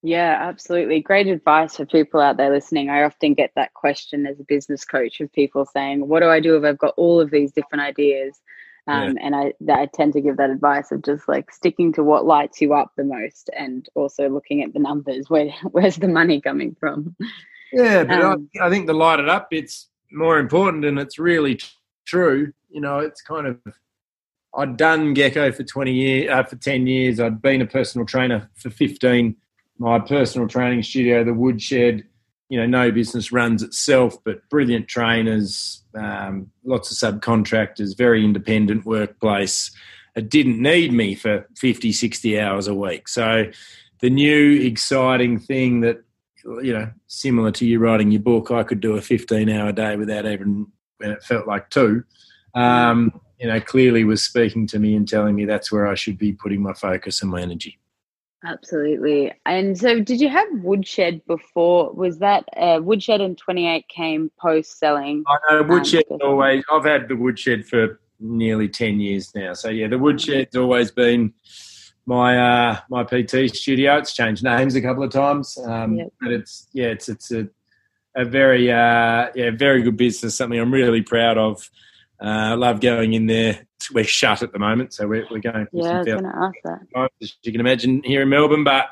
Yeah, 0.02 0.38
absolutely. 0.40 1.02
Great 1.02 1.28
advice 1.28 1.78
for 1.78 1.86
people 1.86 2.22
out 2.22 2.38
there 2.38 2.52
listening. 2.52 2.90
I 2.90 3.04
often 3.04 3.34
get 3.34 3.52
that 3.56 3.74
question 3.74 4.28
as 4.28 4.40
a 4.40 4.44
business 4.44 4.86
coach 4.86 5.20
of 5.20 5.32
people 5.34 5.66
saying, 5.66 6.08
"What 6.08 6.20
do 6.22 6.30
I 6.30 6.40
do 6.40 6.56
if 6.56 6.64
I've 6.64 6.78
got 6.78 6.94
all 6.96 7.20
of 7.20 7.32
these 7.32 7.52
different 7.52 7.84
ideas?" 7.84 8.40
Um, 8.88 9.18
yeah. 9.18 9.26
And 9.26 9.36
I, 9.36 9.54
I 9.72 9.88
tend 9.88 10.14
to 10.14 10.22
give 10.22 10.38
that 10.38 10.50
advice 10.50 10.92
of 10.92 11.02
just 11.02 11.28
like 11.28 11.52
sticking 11.52 11.92
to 11.94 12.04
what 12.04 12.26
lights 12.26 12.62
you 12.62 12.74
up 12.74 12.92
the 12.96 13.04
most, 13.04 13.50
and 13.58 13.88
also 13.96 14.30
looking 14.30 14.62
at 14.62 14.74
the 14.74 14.80
numbers. 14.80 15.30
Where 15.30 15.50
where's 15.72 15.98
the 15.98 16.08
money 16.08 16.42
coming 16.42 16.76
from? 16.80 17.16
Yeah, 17.74 18.04
but 18.04 18.22
um, 18.22 18.50
I, 18.62 18.68
I 18.68 18.70
think 18.70 18.88
the 18.88 18.94
light 18.94 19.20
it 19.20 19.30
up 19.30 19.48
it's 19.52 19.88
more 20.12 20.40
important, 20.40 20.86
and 20.86 21.00
it's 21.00 21.20
really 21.20 21.60
true. 22.06 22.54
You 22.70 22.82
know, 22.82 23.00
it's 23.00 23.22
kind 23.22 23.48
of 23.48 23.58
I'd 24.56 24.78
done 24.78 25.14
Gecko 25.14 25.52
for 25.52 25.64
20 25.64 25.92
years, 25.92 26.30
uh, 26.32 26.44
for 26.44 26.56
10 26.56 26.88
years. 26.88 27.20
I'd 27.20 27.42
been 27.42 27.62
a 27.62 27.68
personal 27.68 28.06
trainer 28.06 28.50
for 28.56 28.70
15. 28.70 29.36
My 29.78 30.00
personal 30.00 30.48
training 30.48 30.84
studio, 30.84 31.24
the 31.24 31.34
Woodshed, 31.34 32.06
you 32.50 32.60
know, 32.60 32.66
no 32.66 32.92
business 32.92 33.32
runs 33.32 33.64
itself, 33.64 34.18
but 34.24 34.48
brilliant 34.50 34.88
trainers, 34.88 35.84
um, 35.96 36.52
lots 36.64 36.92
of 36.92 36.98
subcontractors, 36.98 37.98
very 37.98 38.24
independent 38.24 38.86
workplace. 38.86 39.72
It 40.16 40.30
didn't 40.30 40.62
need 40.62 40.94
me 40.94 41.16
for 41.16 41.48
50, 41.58 41.92
60 41.92 42.40
hours 42.40 42.68
a 42.68 42.76
week. 42.76 43.08
So 43.08 43.46
the 44.02 44.10
new 44.10 44.62
exciting 44.62 45.40
thing 45.40 45.82
that, 45.82 46.04
you 46.44 46.74
know, 46.74 46.92
similar 47.08 47.52
to 47.52 47.66
you 47.66 47.80
writing 47.80 48.12
your 48.12 48.22
book, 48.22 48.52
I 48.52 48.64
could 48.64 48.80
do 48.80 48.96
a 48.96 49.02
15 49.02 49.50
hour 49.50 49.72
day 49.72 49.96
without 49.96 50.26
even, 50.28 50.68
when 50.98 51.12
it 51.12 51.24
felt 51.24 51.48
like 51.48 51.70
two. 51.70 52.04
Um, 52.54 53.20
you 53.40 53.48
know, 53.48 53.60
clearly 53.60 54.04
was 54.04 54.24
speaking 54.24 54.68
to 54.68 54.80
me 54.80 54.96
and 54.96 55.08
telling 55.08 55.36
me 55.36 55.46
that's 55.46 55.72
where 55.72 55.88
I 55.88 55.96
should 55.96 56.18
be 56.18 56.32
putting 56.32 56.62
my 56.62 56.74
focus 56.74 57.22
and 57.22 57.32
my 57.32 57.42
energy. 57.42 57.80
Absolutely. 58.46 59.34
And 59.46 59.78
so, 59.78 60.00
did 60.00 60.22
you 60.22 60.30
have 60.30 60.48
Woodshed 60.62 61.26
before? 61.26 61.92
Was 61.94 62.20
that 62.20 62.46
uh, 62.56 62.80
Woodshed 62.82 63.20
in 63.20 63.36
28 63.36 63.88
came 63.90 64.32
post 64.40 64.78
selling? 64.78 65.24
I 65.28 65.38
know 65.54 65.64
Woodshed 65.64 66.04
um, 66.12 66.20
always, 66.24 66.64
I've 66.72 66.86
had 66.86 67.08
the 67.08 67.16
Woodshed 67.16 67.66
for 67.66 68.00
nearly 68.20 68.70
10 68.70 69.00
years 69.00 69.34
now. 69.34 69.54
So, 69.54 69.70
yeah, 69.70 69.88
the 69.88 69.98
Woodshed's 69.98 70.56
always 70.56 70.92
been 70.92 71.34
my 72.06 72.38
uh, 72.38 72.80
my 72.90 73.04
PT 73.04 73.56
studio. 73.56 73.98
It's 73.98 74.14
changed 74.14 74.44
names 74.44 74.76
a 74.76 74.82
couple 74.82 75.04
of 75.04 75.12
times, 75.12 75.58
um, 75.58 75.96
yep. 75.96 76.14
but 76.22 76.32
it's 76.32 76.68
yeah, 76.74 76.88
it's 76.88 77.10
it's 77.10 77.32
a 77.32 77.48
a 78.16 78.26
very 78.26 78.72
uh, 78.72 79.28
yeah 79.36 79.52
very 79.52 79.82
good 79.82 79.98
business. 79.98 80.36
Something 80.36 80.60
I'm 80.60 80.74
really 80.74 81.02
proud 81.02 81.38
of. 81.38 81.70
Uh, 82.22 82.26
I 82.26 82.54
love 82.54 82.80
going 82.80 83.14
in 83.14 83.26
there. 83.26 83.65
We're 83.94 84.04
shut 84.04 84.42
at 84.42 84.52
the 84.52 84.60
moment, 84.60 84.94
so 84.94 85.08
we're, 85.08 85.28
we're 85.30 85.40
going. 85.40 85.68
Yeah, 85.72 85.90
I 85.90 85.98
was 86.00 86.08
going 86.08 86.24
to 86.24 86.36
ask 86.36 86.56
that. 86.64 87.10
As 87.22 87.36
you 87.44 87.52
can 87.52 87.62
imagine, 87.62 88.02
here 88.04 88.22
in 88.22 88.30
Melbourne, 88.30 88.64
but 88.64 88.88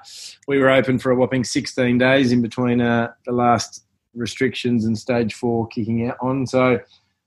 we 0.48 0.60
were 0.60 0.70
open 0.70 1.00
for 1.00 1.12
a 1.12 1.16
whopping 1.16 1.44
16 1.44 1.98
days 1.98 2.32
in 2.32 2.42
between 2.42 2.80
uh, 2.80 3.12
the 3.26 3.32
last 3.32 3.86
restrictions 4.14 4.86
and 4.86 4.98
stage 4.98 5.34
four 5.34 5.68
kicking 5.68 6.08
out 6.08 6.18
on. 6.22 6.46
So, 6.46 6.80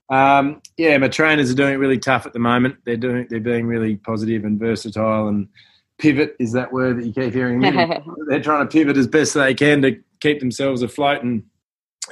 um, 0.09 0.61
yeah, 0.77 0.97
my 0.97 1.09
trainers 1.09 1.51
are 1.51 1.55
doing 1.55 1.73
it 1.73 1.77
really 1.77 1.99
tough 1.99 2.25
at 2.25 2.33
the 2.33 2.39
moment. 2.39 2.77
They're 2.85 2.95
doing, 2.95 3.27
they're 3.29 3.39
being 3.39 3.65
really 3.65 3.97
positive 3.97 4.45
and 4.45 4.59
versatile 4.59 5.27
and 5.27 5.49
pivot 5.97 6.35
is 6.39 6.51
that 6.53 6.71
word 6.71 6.97
that 6.97 7.05
you 7.05 7.13
keep 7.13 7.33
hearing. 7.33 7.59
they're 8.27 8.41
trying 8.41 8.67
to 8.67 8.71
pivot 8.71 8.97
as 8.97 9.07
best 9.07 9.33
they 9.33 9.53
can 9.53 9.81
to 9.81 9.99
keep 10.19 10.39
themselves 10.39 10.81
afloat 10.81 11.23
and 11.23 11.43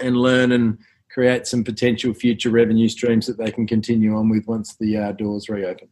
and 0.02 0.18
learn 0.18 0.52
and 0.52 0.78
create 1.16 1.48
some 1.48 1.64
potential 1.64 2.14
future 2.14 2.50
revenue 2.50 2.90
streams 2.90 3.26
that 3.26 3.38
they 3.38 3.50
can 3.50 3.66
continue 3.66 4.14
on 4.18 4.28
with 4.28 4.46
once 4.48 4.76
the 4.76 4.98
uh, 4.98 5.12
doors 5.14 5.48
reopen. 5.48 5.88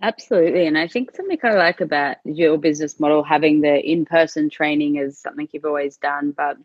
Absolutely. 0.00 0.66
And 0.66 0.78
I 0.78 0.88
think 0.88 1.14
something 1.14 1.38
I 1.42 1.52
like 1.52 1.82
about 1.82 2.16
your 2.24 2.56
business 2.56 2.98
model, 2.98 3.22
having 3.22 3.60
the 3.60 3.78
in 3.78 4.06
person 4.06 4.48
training 4.48 4.96
is 4.96 5.18
something 5.18 5.46
you've 5.52 5.66
always 5.66 5.98
done, 5.98 6.32
but 6.34 6.56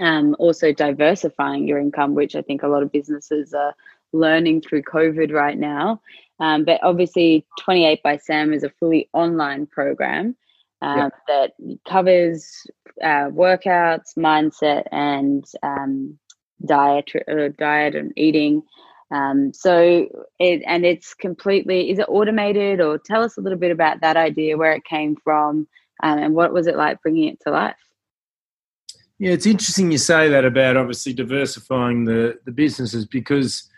um, 0.00 0.36
also 0.38 0.72
diversifying 0.72 1.66
your 1.66 1.80
income, 1.80 2.14
which 2.14 2.36
I 2.36 2.42
think 2.42 2.62
a 2.62 2.68
lot 2.68 2.84
of 2.84 2.92
businesses 2.92 3.52
are 3.52 3.74
learning 4.12 4.60
through 4.60 4.82
COVID 4.82 5.32
right 5.32 5.58
now. 5.58 6.00
Um, 6.38 6.64
but 6.64 6.78
obviously, 6.84 7.44
28 7.58 8.00
by 8.04 8.18
Sam 8.18 8.52
is 8.52 8.62
a 8.62 8.70
fully 8.70 9.08
online 9.12 9.66
program 9.66 10.36
um, 10.80 11.10
that 11.26 11.54
covers 11.84 12.64
uh, 13.02 13.28
workouts, 13.30 14.16
mindset, 14.16 14.84
and 14.92 15.44
um, 15.64 16.18
diet, 16.66 17.10
uh, 17.30 17.48
diet 17.58 17.94
and 17.94 18.12
eating. 18.16 18.62
Um, 19.10 19.52
so 19.52 20.06
it 20.38 20.62
and 20.66 20.86
it's 20.86 21.12
completely 21.12 21.90
is 21.90 21.98
it 21.98 22.06
automated 22.08 22.80
or 22.80 22.98
tell 22.98 23.22
us 23.22 23.36
a 23.36 23.40
little 23.40 23.58
bit 23.58 23.70
about 23.70 24.00
that 24.00 24.16
idea, 24.16 24.56
where 24.56 24.72
it 24.72 24.84
came 24.84 25.16
from, 25.22 25.68
um, 26.02 26.18
and 26.18 26.34
what 26.34 26.52
was 26.52 26.66
it 26.66 26.76
like 26.76 27.02
bringing 27.02 27.28
it 27.28 27.40
to 27.40 27.50
life? 27.50 27.76
Yeah, 29.18 29.32
it's 29.32 29.46
interesting 29.46 29.92
you 29.92 29.98
say 29.98 30.28
that 30.30 30.44
about 30.44 30.76
obviously 30.76 31.12
diversifying 31.12 32.04
the 32.04 32.38
the 32.46 32.52
businesses 32.52 33.04
because 33.04 33.68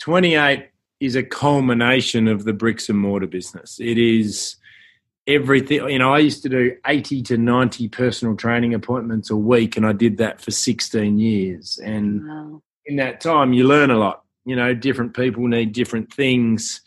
28 0.00 0.68
is 1.00 1.16
a 1.16 1.22
culmination 1.22 2.28
of 2.28 2.44
the 2.44 2.52
bricks 2.52 2.88
and 2.88 2.98
mortar 2.98 3.26
business. 3.26 3.78
It 3.80 3.98
is 3.98 4.56
everything. 5.26 5.88
You 5.88 5.98
know, 5.98 6.12
I 6.12 6.18
used 6.18 6.42
to 6.42 6.48
do 6.48 6.76
80 6.86 7.22
to 7.22 7.36
90 7.36 7.88
personal 7.88 8.36
training 8.36 8.74
appointments 8.74 9.30
a 9.30 9.36
week, 9.36 9.76
and 9.76 9.86
I 9.86 9.92
did 9.92 10.18
that 10.18 10.40
for 10.40 10.50
16 10.50 11.18
years. 11.18 11.78
And 11.82 12.26
wow. 12.26 12.62
in 12.86 12.96
that 12.96 13.20
time, 13.20 13.52
you 13.52 13.66
learn 13.66 13.90
a 13.90 13.98
lot. 13.98 14.22
You 14.44 14.56
know, 14.56 14.74
different 14.74 15.14
people 15.14 15.46
need 15.48 15.72
different 15.72 16.12
things. 16.12 16.80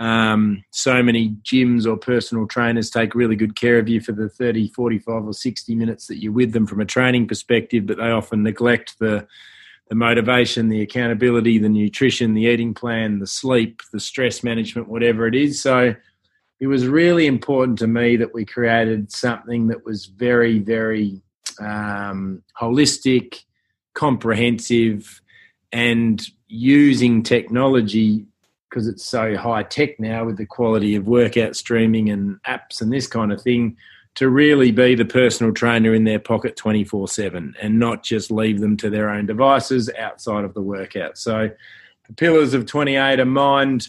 Um, 0.00 0.64
so 0.70 1.02
many 1.02 1.36
gyms 1.44 1.86
or 1.86 1.96
personal 1.96 2.48
trainers 2.48 2.90
take 2.90 3.14
really 3.14 3.36
good 3.36 3.54
care 3.54 3.78
of 3.78 3.88
you 3.88 4.00
for 4.00 4.10
the 4.10 4.28
30, 4.28 4.68
45, 4.68 5.26
or 5.26 5.32
60 5.32 5.74
minutes 5.76 6.08
that 6.08 6.20
you're 6.20 6.32
with 6.32 6.52
them 6.52 6.66
from 6.66 6.80
a 6.80 6.84
training 6.84 7.28
perspective, 7.28 7.86
but 7.86 7.98
they 7.98 8.10
often 8.10 8.42
neglect 8.42 8.98
the 8.98 9.26
the 9.90 9.94
motivation, 9.94 10.70
the 10.70 10.80
accountability, 10.80 11.58
the 11.58 11.68
nutrition, 11.68 12.32
the 12.32 12.44
eating 12.44 12.72
plan, 12.72 13.18
the 13.18 13.26
sleep, 13.26 13.82
the 13.92 14.00
stress 14.00 14.42
management, 14.42 14.88
whatever 14.88 15.26
it 15.26 15.34
is. 15.34 15.60
So 15.60 15.94
it 16.64 16.68
was 16.68 16.86
really 16.86 17.26
important 17.26 17.78
to 17.80 17.86
me 17.86 18.16
that 18.16 18.32
we 18.32 18.46
created 18.46 19.12
something 19.12 19.66
that 19.66 19.84
was 19.84 20.06
very, 20.06 20.60
very 20.60 21.20
um, 21.60 22.42
holistic, 22.58 23.44
comprehensive, 23.92 25.20
and 25.72 26.26
using 26.48 27.22
technology 27.22 28.24
because 28.70 28.88
it's 28.88 29.04
so 29.04 29.36
high 29.36 29.62
tech 29.62 30.00
now 30.00 30.24
with 30.24 30.38
the 30.38 30.46
quality 30.46 30.94
of 30.94 31.06
workout 31.06 31.54
streaming 31.54 32.08
and 32.08 32.42
apps 32.44 32.80
and 32.80 32.90
this 32.90 33.06
kind 33.06 33.30
of 33.30 33.42
thing 33.42 33.76
to 34.14 34.30
really 34.30 34.72
be 34.72 34.94
the 34.94 35.04
personal 35.04 35.52
trainer 35.52 35.92
in 35.92 36.04
their 36.04 36.18
pocket 36.18 36.56
24 36.56 37.08
7 37.08 37.54
and 37.60 37.78
not 37.78 38.02
just 38.02 38.30
leave 38.30 38.60
them 38.60 38.78
to 38.78 38.88
their 38.88 39.10
own 39.10 39.26
devices 39.26 39.90
outside 39.98 40.44
of 40.44 40.54
the 40.54 40.62
workout. 40.62 41.18
So 41.18 41.50
the 42.08 42.14
pillars 42.14 42.54
of 42.54 42.64
28 42.64 43.20
are 43.20 43.26
mind, 43.26 43.88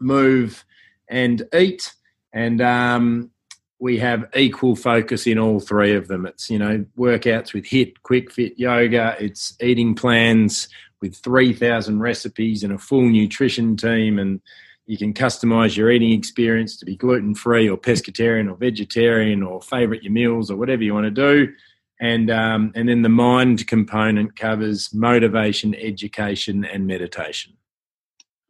move, 0.00 0.64
and 1.08 1.46
eat. 1.54 1.92
And 2.32 2.60
um, 2.60 3.30
we 3.78 3.98
have 3.98 4.28
equal 4.34 4.76
focus 4.76 5.26
in 5.26 5.38
all 5.38 5.60
three 5.60 5.94
of 5.94 6.08
them. 6.08 6.26
It's, 6.26 6.50
you 6.50 6.58
know, 6.58 6.84
workouts 6.98 7.52
with 7.52 7.64
HIIT, 7.64 7.94
quick 8.02 8.32
fit 8.32 8.58
yoga, 8.58 9.16
it's 9.20 9.56
eating 9.60 9.94
plans 9.94 10.68
with 11.00 11.16
3,000 11.16 12.00
recipes 12.00 12.64
and 12.64 12.72
a 12.72 12.78
full 12.78 13.08
nutrition 13.08 13.76
team 13.76 14.18
and 14.18 14.40
you 14.86 14.98
can 14.98 15.14
customize 15.14 15.76
your 15.76 15.90
eating 15.90 16.12
experience 16.12 16.76
to 16.76 16.84
be 16.84 16.96
gluten 16.96 17.34
free 17.34 17.68
or 17.68 17.76
pescatarian 17.76 18.50
or 18.50 18.56
vegetarian 18.56 19.42
or 19.42 19.62
favorite 19.62 20.02
your 20.02 20.12
meals 20.12 20.50
or 20.50 20.56
whatever 20.56 20.82
you 20.82 20.92
want 20.92 21.04
to 21.04 21.10
do. 21.10 21.52
And 22.00 22.30
um, 22.30 22.72
and 22.74 22.88
then 22.88 23.02
the 23.02 23.08
mind 23.08 23.66
component 23.66 24.36
covers 24.36 24.92
motivation, 24.92 25.74
education, 25.76 26.64
and 26.64 26.86
meditation. 26.86 27.54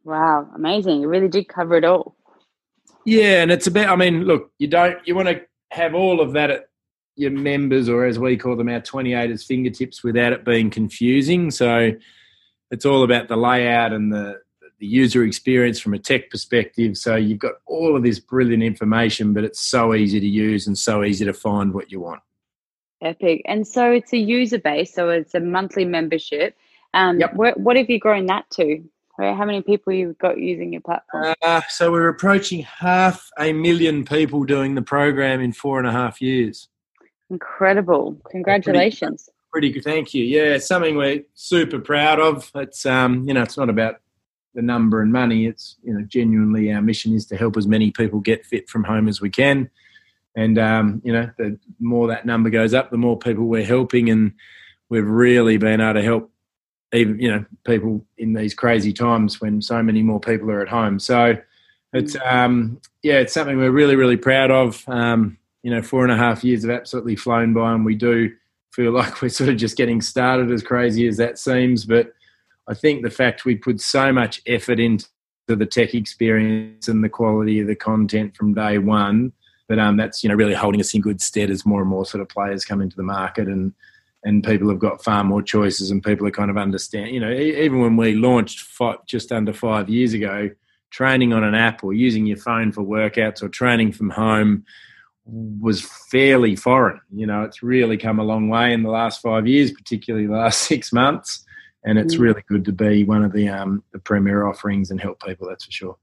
Wow, 0.03 0.49
amazing! 0.55 1.01
You 1.01 1.07
really 1.07 1.27
did 1.27 1.47
cover 1.47 1.75
it 1.77 1.85
all. 1.85 2.15
Yeah, 3.05 3.41
and 3.41 3.51
it's 3.51 3.67
about. 3.67 3.89
I 3.89 3.95
mean, 3.95 4.23
look, 4.23 4.51
you 4.57 4.67
don't. 4.67 4.97
You 5.07 5.15
want 5.15 5.29
to 5.29 5.41
have 5.71 5.93
all 5.93 6.21
of 6.21 6.33
that 6.33 6.51
at 6.51 6.69
your 7.15 7.31
members, 7.31 7.87
or 7.87 8.05
as 8.05 8.19
we 8.19 8.37
call 8.37 8.55
them, 8.55 8.69
our 8.69 8.81
28ers 8.81 9.45
fingertips, 9.45 10.03
without 10.03 10.33
it 10.33 10.43
being 10.43 10.69
confusing. 10.69 11.51
So 11.51 11.91
it's 12.71 12.85
all 12.85 13.03
about 13.03 13.27
the 13.27 13.37
layout 13.37 13.93
and 13.93 14.11
the 14.11 14.41
the 14.79 14.85
user 14.85 15.23
experience 15.23 15.79
from 15.79 15.93
a 15.93 15.99
tech 15.99 16.29
perspective. 16.29 16.97
So 16.97 17.15
you've 17.15 17.39
got 17.39 17.53
all 17.65 17.95
of 17.95 18.03
this 18.03 18.19
brilliant 18.19 18.63
information, 18.63 19.33
but 19.33 19.43
it's 19.43 19.59
so 19.59 19.93
easy 19.93 20.19
to 20.19 20.27
use 20.27 20.67
and 20.67 20.77
so 20.77 21.03
easy 21.03 21.25
to 21.25 21.33
find 21.33 21.73
what 21.73 21.91
you 21.91 21.99
want. 21.99 22.21
Epic. 23.01 23.41
And 23.45 23.67
so 23.67 23.91
it's 23.91 24.13
a 24.13 24.17
user 24.17 24.59
base, 24.59 24.93
so 24.93 25.09
it's 25.09 25.35
a 25.35 25.39
monthly 25.39 25.85
membership. 25.85 26.55
Um, 26.93 27.19
yep. 27.19 27.33
what, 27.35 27.59
what 27.59 27.77
have 27.77 27.89
you 27.89 27.99
grown 27.99 28.25
that 28.27 28.49
to? 28.51 28.83
How 29.17 29.45
many 29.45 29.61
people 29.61 29.93
you've 29.93 30.17
got 30.17 30.37
using 30.37 30.73
your 30.73 30.81
platform? 30.81 31.33
Uh, 31.41 31.61
so 31.69 31.91
we're 31.91 32.09
approaching 32.09 32.63
half 32.63 33.29
a 33.39 33.53
million 33.53 34.03
people 34.03 34.43
doing 34.43 34.75
the 34.75 34.81
program 34.81 35.39
in 35.39 35.53
four 35.53 35.79
and 35.79 35.87
a 35.87 35.91
half 35.91 36.21
years. 36.21 36.67
Incredible! 37.29 38.19
Congratulations. 38.29 39.29
Pretty, 39.51 39.69
pretty 39.69 39.79
good. 39.79 39.83
Thank 39.83 40.13
you. 40.13 40.23
Yeah, 40.23 40.55
it's 40.55 40.67
something 40.67 40.97
we're 40.97 41.23
super 41.33 41.79
proud 41.79 42.19
of. 42.19 42.51
It's 42.55 42.85
um, 42.85 43.27
you 43.27 43.33
know, 43.33 43.41
it's 43.41 43.57
not 43.57 43.69
about 43.69 43.95
the 44.53 44.61
number 44.61 45.01
and 45.01 45.11
money. 45.11 45.45
It's 45.45 45.77
you 45.83 45.93
know 45.93 46.01
genuinely 46.01 46.71
our 46.71 46.81
mission 46.81 47.13
is 47.13 47.25
to 47.27 47.37
help 47.37 47.57
as 47.57 47.67
many 47.67 47.91
people 47.91 48.19
get 48.19 48.45
fit 48.45 48.69
from 48.69 48.83
home 48.83 49.07
as 49.07 49.21
we 49.21 49.29
can, 49.29 49.69
and 50.35 50.59
um, 50.59 51.01
you 51.05 51.13
know 51.13 51.31
the 51.37 51.57
more 51.79 52.07
that 52.07 52.25
number 52.25 52.49
goes 52.49 52.73
up, 52.73 52.91
the 52.91 52.97
more 52.97 53.17
people 53.17 53.45
we're 53.45 53.65
helping, 53.65 54.09
and 54.09 54.33
we've 54.89 55.07
really 55.07 55.57
been 55.57 55.81
able 55.81 55.93
to 55.93 56.01
help 56.01 56.31
even 56.95 57.19
you 57.19 57.29
know 57.29 57.45
people 57.65 58.05
in 58.17 58.33
these 58.33 58.53
crazy 58.53 58.93
times 58.93 59.41
when 59.41 59.61
so 59.61 59.81
many 59.83 60.01
more 60.01 60.19
people 60.19 60.49
are 60.51 60.61
at 60.61 60.69
home. 60.69 60.99
So 60.99 61.37
it's 61.93 62.15
um, 62.23 62.79
yeah, 63.03 63.19
it's 63.19 63.33
something 63.33 63.57
we're 63.57 63.71
really 63.71 63.95
really 63.95 64.17
proud 64.17 64.51
of. 64.51 64.83
Um, 64.87 65.37
you 65.63 65.71
know, 65.71 65.81
four 65.81 66.03
and 66.03 66.11
a 66.11 66.17
half 66.17 66.43
years 66.43 66.63
have 66.63 66.71
absolutely 66.71 67.15
flown 67.15 67.53
by, 67.53 67.73
and 67.73 67.85
we 67.85 67.95
do 67.95 68.31
feel 68.71 68.91
like 68.93 69.21
we're 69.21 69.29
sort 69.29 69.49
of 69.49 69.57
just 69.57 69.77
getting 69.77 70.01
started, 70.01 70.51
as 70.51 70.63
crazy 70.63 71.07
as 71.07 71.17
that 71.17 71.39
seems, 71.39 71.85
but 71.85 72.13
I 72.67 72.73
think 72.73 73.03
the 73.03 73.11
fact 73.11 73.45
we 73.45 73.55
put 73.55 73.79
so 73.79 74.11
much 74.11 74.41
effort 74.47 74.79
into 74.79 75.07
the 75.47 75.65
tech 75.65 75.93
experience 75.93 76.87
and 76.87 77.03
the 77.03 77.09
quality 77.09 77.59
of 77.59 77.67
the 77.67 77.75
content 77.75 78.35
from 78.35 78.53
day 78.53 78.79
one. 78.79 79.33
But 79.67 79.79
um, 79.79 79.97
that's 79.97 80.23
you 80.23 80.29
know 80.29 80.35
really 80.35 80.53
holding 80.53 80.81
us 80.81 80.93
in 80.93 81.01
good 81.01 81.21
stead 81.21 81.49
as 81.49 81.65
more 81.65 81.81
and 81.81 81.89
more 81.89 82.05
sort 82.05 82.21
of 82.21 82.29
players 82.29 82.65
come 82.65 82.81
into 82.81 82.95
the 82.95 83.03
market 83.03 83.47
and 83.47 83.73
and 84.25 84.43
people 84.43 84.67
have 84.69 84.79
got 84.79 85.03
far 85.03 85.23
more 85.23 85.41
choices 85.41 85.91
and 85.91 86.03
people 86.03 86.27
are 86.27 86.31
kind 86.31 86.49
of 86.49 86.57
understand. 86.57 87.11
You 87.11 87.19
know, 87.19 87.31
even 87.31 87.79
when 87.79 87.95
we 87.95 88.15
launched 88.15 88.61
five, 88.61 88.97
just 89.05 89.31
under 89.31 89.53
five 89.53 89.87
years 89.87 90.13
ago, 90.13 90.49
training 90.89 91.31
on 91.31 91.43
an 91.43 91.53
app 91.53 91.83
or 91.83 91.93
using 91.93 92.25
your 92.25 92.37
phone 92.37 92.71
for 92.71 92.81
workouts 92.81 93.43
or 93.43 93.49
training 93.49 93.91
from 93.91 94.09
home 94.09 94.65
was 95.25 95.81
fairly 95.81 96.55
foreign. 96.55 96.99
You 97.13 97.27
know, 97.27 97.43
it's 97.43 97.61
really 97.61 97.97
come 97.97 98.19
a 98.19 98.23
long 98.23 98.49
way 98.49 98.73
in 98.73 98.81
the 98.81 98.89
last 98.89 99.21
five 99.21 99.47
years, 99.47 99.71
particularly 99.71 100.25
the 100.25 100.33
last 100.33 100.61
six 100.67 100.91
months, 100.91 101.45
and 101.83 101.99
it's 101.99 102.15
mm. 102.15 102.19
really 102.19 102.43
good 102.47 102.65
to 102.65 102.71
be 102.71 103.03
one 103.03 103.23
of 103.23 103.31
the 103.31 103.47
um, 103.47 103.83
the 103.93 103.99
premier 103.99 104.47
offerings 104.47 104.89
and 104.89 104.99
help 104.99 105.21
people. 105.23 105.47
That's 105.47 105.65
for 105.65 105.71
sure. 105.71 105.97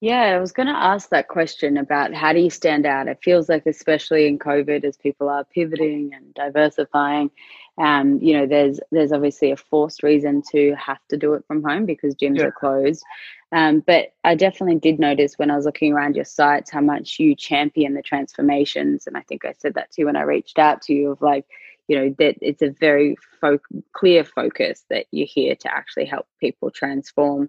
Yeah, 0.00 0.20
I 0.20 0.38
was 0.38 0.52
going 0.52 0.68
to 0.68 0.76
ask 0.76 1.08
that 1.10 1.26
question 1.26 1.76
about 1.76 2.14
how 2.14 2.32
do 2.32 2.38
you 2.38 2.50
stand 2.50 2.86
out? 2.86 3.08
It 3.08 3.18
feels 3.20 3.48
like, 3.48 3.66
especially 3.66 4.28
in 4.28 4.38
COVID, 4.38 4.84
as 4.84 4.96
people 4.96 5.28
are 5.28 5.44
pivoting 5.44 6.12
and 6.14 6.32
diversifying, 6.34 7.32
um, 7.78 8.18
you 8.20 8.36
know, 8.36 8.46
there's 8.46 8.80
there's 8.92 9.12
obviously 9.12 9.50
a 9.50 9.56
forced 9.56 10.02
reason 10.02 10.42
to 10.52 10.74
have 10.74 10.98
to 11.10 11.16
do 11.16 11.34
it 11.34 11.44
from 11.46 11.62
home 11.62 11.84
because 11.84 12.14
gyms 12.14 12.38
yeah. 12.38 12.46
are 12.46 12.52
closed. 12.52 13.04
Um, 13.50 13.80
but 13.80 14.12
I 14.24 14.34
definitely 14.34 14.78
did 14.78 14.98
notice 14.98 15.34
when 15.36 15.50
I 15.50 15.56
was 15.56 15.64
looking 15.64 15.92
around 15.92 16.14
your 16.16 16.24
sites 16.24 16.70
how 16.70 16.80
much 16.80 17.18
you 17.18 17.34
champion 17.34 17.94
the 17.94 18.02
transformations, 18.02 19.06
and 19.06 19.16
I 19.16 19.22
think 19.22 19.44
I 19.44 19.54
said 19.58 19.74
that 19.74 19.90
too 19.90 20.06
when 20.06 20.16
I 20.16 20.22
reached 20.22 20.58
out 20.58 20.82
to 20.82 20.92
you 20.92 21.12
of 21.12 21.22
like, 21.22 21.44
you 21.88 21.96
know, 21.96 22.14
that 22.18 22.36
it's 22.40 22.62
a 22.62 22.70
very 22.70 23.16
fo- 23.40 23.60
clear 23.92 24.24
focus 24.24 24.84
that 24.90 25.06
you're 25.10 25.26
here 25.26 25.56
to 25.56 25.72
actually 25.72 26.06
help 26.06 26.26
people 26.40 26.70
transform. 26.70 27.48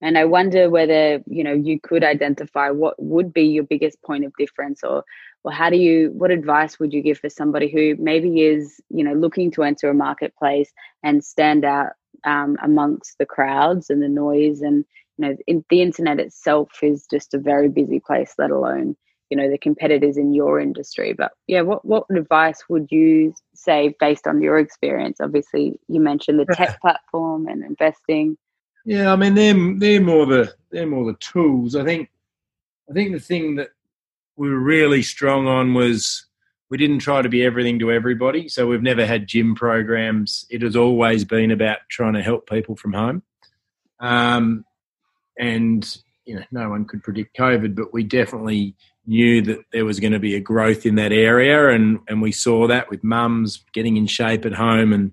And 0.00 0.16
I 0.16 0.24
wonder 0.24 0.70
whether, 0.70 1.22
you 1.26 1.42
know, 1.42 1.52
you 1.52 1.80
could 1.80 2.04
identify 2.04 2.70
what 2.70 2.94
would 3.02 3.32
be 3.32 3.42
your 3.42 3.64
biggest 3.64 4.00
point 4.02 4.24
of 4.24 4.32
difference 4.38 4.84
or 4.84 5.04
or 5.44 5.52
how 5.52 5.70
do 5.70 5.76
you 5.76 6.10
what 6.12 6.30
advice 6.30 6.78
would 6.78 6.92
you 6.92 7.02
give 7.02 7.18
for 7.18 7.30
somebody 7.30 7.68
who 7.68 7.94
maybe 7.98 8.42
is, 8.42 8.80
you 8.90 9.04
know, 9.04 9.14
looking 9.14 9.50
to 9.52 9.62
enter 9.62 9.88
a 9.88 9.94
marketplace 9.94 10.72
and 11.02 11.24
stand 11.24 11.64
out 11.64 11.92
um, 12.24 12.56
amongst 12.62 13.18
the 13.18 13.26
crowds 13.26 13.90
and 13.90 14.02
the 14.02 14.08
noise 14.08 14.60
and 14.60 14.84
you 15.16 15.26
know 15.26 15.36
in, 15.46 15.64
the 15.70 15.82
internet 15.82 16.20
itself 16.20 16.70
is 16.82 17.06
just 17.10 17.34
a 17.34 17.38
very 17.38 17.68
busy 17.68 18.00
place 18.00 18.34
let 18.38 18.50
alone 18.50 18.96
you 19.30 19.36
know 19.36 19.50
the 19.50 19.58
competitors 19.58 20.16
in 20.16 20.32
your 20.32 20.58
industry. 20.60 21.12
But 21.12 21.32
yeah 21.46 21.62
what 21.62 21.84
what 21.84 22.04
advice 22.14 22.64
would 22.68 22.88
you 22.90 23.34
say 23.54 23.94
based 24.00 24.26
on 24.26 24.42
your 24.42 24.58
experience? 24.58 25.20
Obviously 25.20 25.78
you 25.88 26.00
mentioned 26.00 26.38
the 26.38 26.54
tech 26.54 26.80
platform 26.82 27.46
and 27.46 27.64
investing 27.64 28.36
yeah, 28.88 29.12
I 29.12 29.16
mean 29.16 29.34
they're 29.34 29.74
they're 29.78 30.00
more 30.00 30.24
the 30.24 30.54
they're 30.70 30.86
more 30.86 31.04
the 31.04 31.18
tools. 31.18 31.76
I 31.76 31.84
think 31.84 32.08
I 32.88 32.94
think 32.94 33.12
the 33.12 33.20
thing 33.20 33.56
that 33.56 33.68
we 34.36 34.48
were 34.48 34.58
really 34.58 35.02
strong 35.02 35.46
on 35.46 35.74
was 35.74 36.24
we 36.70 36.78
didn't 36.78 37.00
try 37.00 37.20
to 37.20 37.28
be 37.28 37.44
everything 37.44 37.78
to 37.80 37.92
everybody. 37.92 38.48
So 38.48 38.66
we've 38.66 38.82
never 38.82 39.04
had 39.04 39.26
gym 39.26 39.54
programs. 39.54 40.46
It 40.48 40.62
has 40.62 40.74
always 40.74 41.26
been 41.26 41.50
about 41.50 41.80
trying 41.90 42.14
to 42.14 42.22
help 42.22 42.48
people 42.48 42.76
from 42.76 42.94
home. 42.94 43.22
Um, 44.00 44.64
and 45.38 45.86
you 46.24 46.36
know, 46.36 46.44
no 46.50 46.70
one 46.70 46.86
could 46.86 47.02
predict 47.02 47.36
COVID, 47.36 47.74
but 47.74 47.92
we 47.92 48.04
definitely 48.04 48.74
knew 49.06 49.42
that 49.42 49.58
there 49.70 49.84
was 49.84 50.00
going 50.00 50.14
to 50.14 50.18
be 50.18 50.34
a 50.34 50.40
growth 50.40 50.86
in 50.86 50.94
that 50.94 51.12
area, 51.12 51.68
and 51.68 51.98
and 52.08 52.22
we 52.22 52.32
saw 52.32 52.66
that 52.68 52.88
with 52.88 53.04
mums 53.04 53.62
getting 53.74 53.98
in 53.98 54.06
shape 54.06 54.46
at 54.46 54.54
home, 54.54 54.94
and 54.94 55.12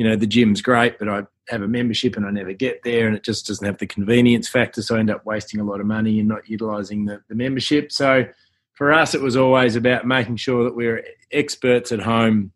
you 0.00 0.08
know 0.08 0.16
the 0.16 0.26
gym's 0.26 0.62
great, 0.62 0.98
but 0.98 1.10
I 1.10 1.24
have 1.50 1.60
a 1.60 1.68
membership 1.68 2.16
and 2.16 2.24
I 2.24 2.30
never 2.30 2.54
get 2.54 2.84
there, 2.84 3.06
and 3.06 3.14
it 3.14 3.22
just 3.22 3.46
doesn't 3.46 3.66
have 3.66 3.76
the 3.76 3.86
convenience 3.86 4.48
factor. 4.48 4.80
So 4.80 4.96
I 4.96 4.98
end 4.98 5.10
up 5.10 5.26
wasting 5.26 5.60
a 5.60 5.64
lot 5.64 5.78
of 5.78 5.84
money 5.84 6.18
and 6.18 6.26
not 6.26 6.48
utilizing 6.48 7.04
the, 7.04 7.20
the 7.28 7.34
membership. 7.34 7.92
So 7.92 8.24
for 8.72 8.94
us, 8.94 9.14
it 9.14 9.20
was 9.20 9.36
always 9.36 9.76
about 9.76 10.06
making 10.06 10.36
sure 10.36 10.64
that 10.64 10.74
we 10.74 10.86
we're 10.86 11.04
experts 11.30 11.92
at 11.92 12.00
home 12.00 12.52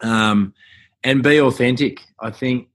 um, 0.00 0.54
and 1.04 1.22
be 1.22 1.38
authentic. 1.42 2.00
I 2.18 2.30
think, 2.30 2.68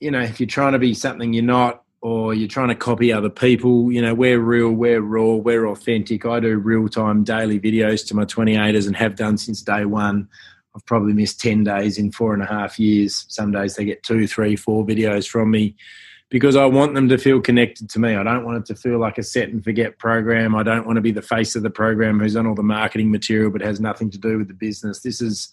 you 0.00 0.10
know, 0.10 0.22
if 0.22 0.40
you're 0.40 0.46
trying 0.46 0.72
to 0.72 0.78
be 0.78 0.94
something 0.94 1.34
you're 1.34 1.44
not, 1.44 1.82
or 2.00 2.32
you're 2.32 2.48
trying 2.48 2.68
to 2.68 2.74
copy 2.74 3.12
other 3.12 3.28
people, 3.28 3.92
you 3.92 4.00
know, 4.00 4.14
we're 4.14 4.40
real, 4.40 4.70
we're 4.70 5.02
raw, 5.02 5.34
we're 5.34 5.66
authentic. 5.66 6.24
I 6.24 6.40
do 6.40 6.56
real 6.56 6.88
time 6.88 7.24
daily 7.24 7.60
videos 7.60 8.06
to 8.06 8.16
my 8.16 8.24
28ers 8.24 8.86
and 8.86 8.96
have 8.96 9.16
done 9.16 9.36
since 9.36 9.60
day 9.60 9.84
one. 9.84 10.30
I've 10.78 10.86
probably 10.86 11.12
missed 11.12 11.40
10 11.40 11.64
days 11.64 11.98
in 11.98 12.12
four 12.12 12.34
and 12.34 12.42
a 12.42 12.46
half 12.46 12.78
years. 12.78 13.26
Some 13.28 13.50
days 13.50 13.74
they 13.74 13.84
get 13.84 14.04
two, 14.04 14.28
three, 14.28 14.54
four 14.54 14.86
videos 14.86 15.28
from 15.28 15.50
me 15.50 15.74
because 16.30 16.54
I 16.54 16.66
want 16.66 16.94
them 16.94 17.08
to 17.08 17.18
feel 17.18 17.40
connected 17.40 17.90
to 17.90 17.98
me. 17.98 18.14
I 18.14 18.22
don't 18.22 18.44
want 18.44 18.58
it 18.58 18.66
to 18.66 18.76
feel 18.76 19.00
like 19.00 19.18
a 19.18 19.24
set 19.24 19.48
and 19.48 19.64
forget 19.64 19.98
program. 19.98 20.54
I 20.54 20.62
don't 20.62 20.86
want 20.86 20.94
to 20.94 21.02
be 21.02 21.10
the 21.10 21.20
face 21.20 21.56
of 21.56 21.64
the 21.64 21.70
program 21.70 22.20
who's 22.20 22.36
on 22.36 22.46
all 22.46 22.54
the 22.54 22.62
marketing 22.62 23.10
material 23.10 23.50
but 23.50 23.60
has 23.60 23.80
nothing 23.80 24.08
to 24.10 24.18
do 24.18 24.38
with 24.38 24.46
the 24.46 24.54
business. 24.54 25.00
This 25.00 25.20
is 25.20 25.52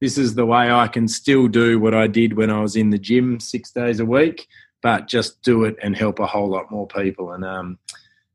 this 0.00 0.16
is 0.16 0.34
the 0.34 0.46
way 0.46 0.72
I 0.72 0.88
can 0.88 1.06
still 1.06 1.48
do 1.48 1.78
what 1.78 1.92
I 1.94 2.06
did 2.06 2.32
when 2.32 2.48
I 2.48 2.60
was 2.60 2.74
in 2.74 2.88
the 2.88 2.98
gym 2.98 3.40
six 3.40 3.70
days 3.72 4.00
a 4.00 4.06
week, 4.06 4.48
but 4.82 5.06
just 5.06 5.42
do 5.42 5.64
it 5.64 5.76
and 5.82 5.94
help 5.94 6.18
a 6.18 6.26
whole 6.26 6.48
lot 6.48 6.70
more 6.70 6.86
people. 6.86 7.32
And 7.32 7.44
um, 7.44 7.78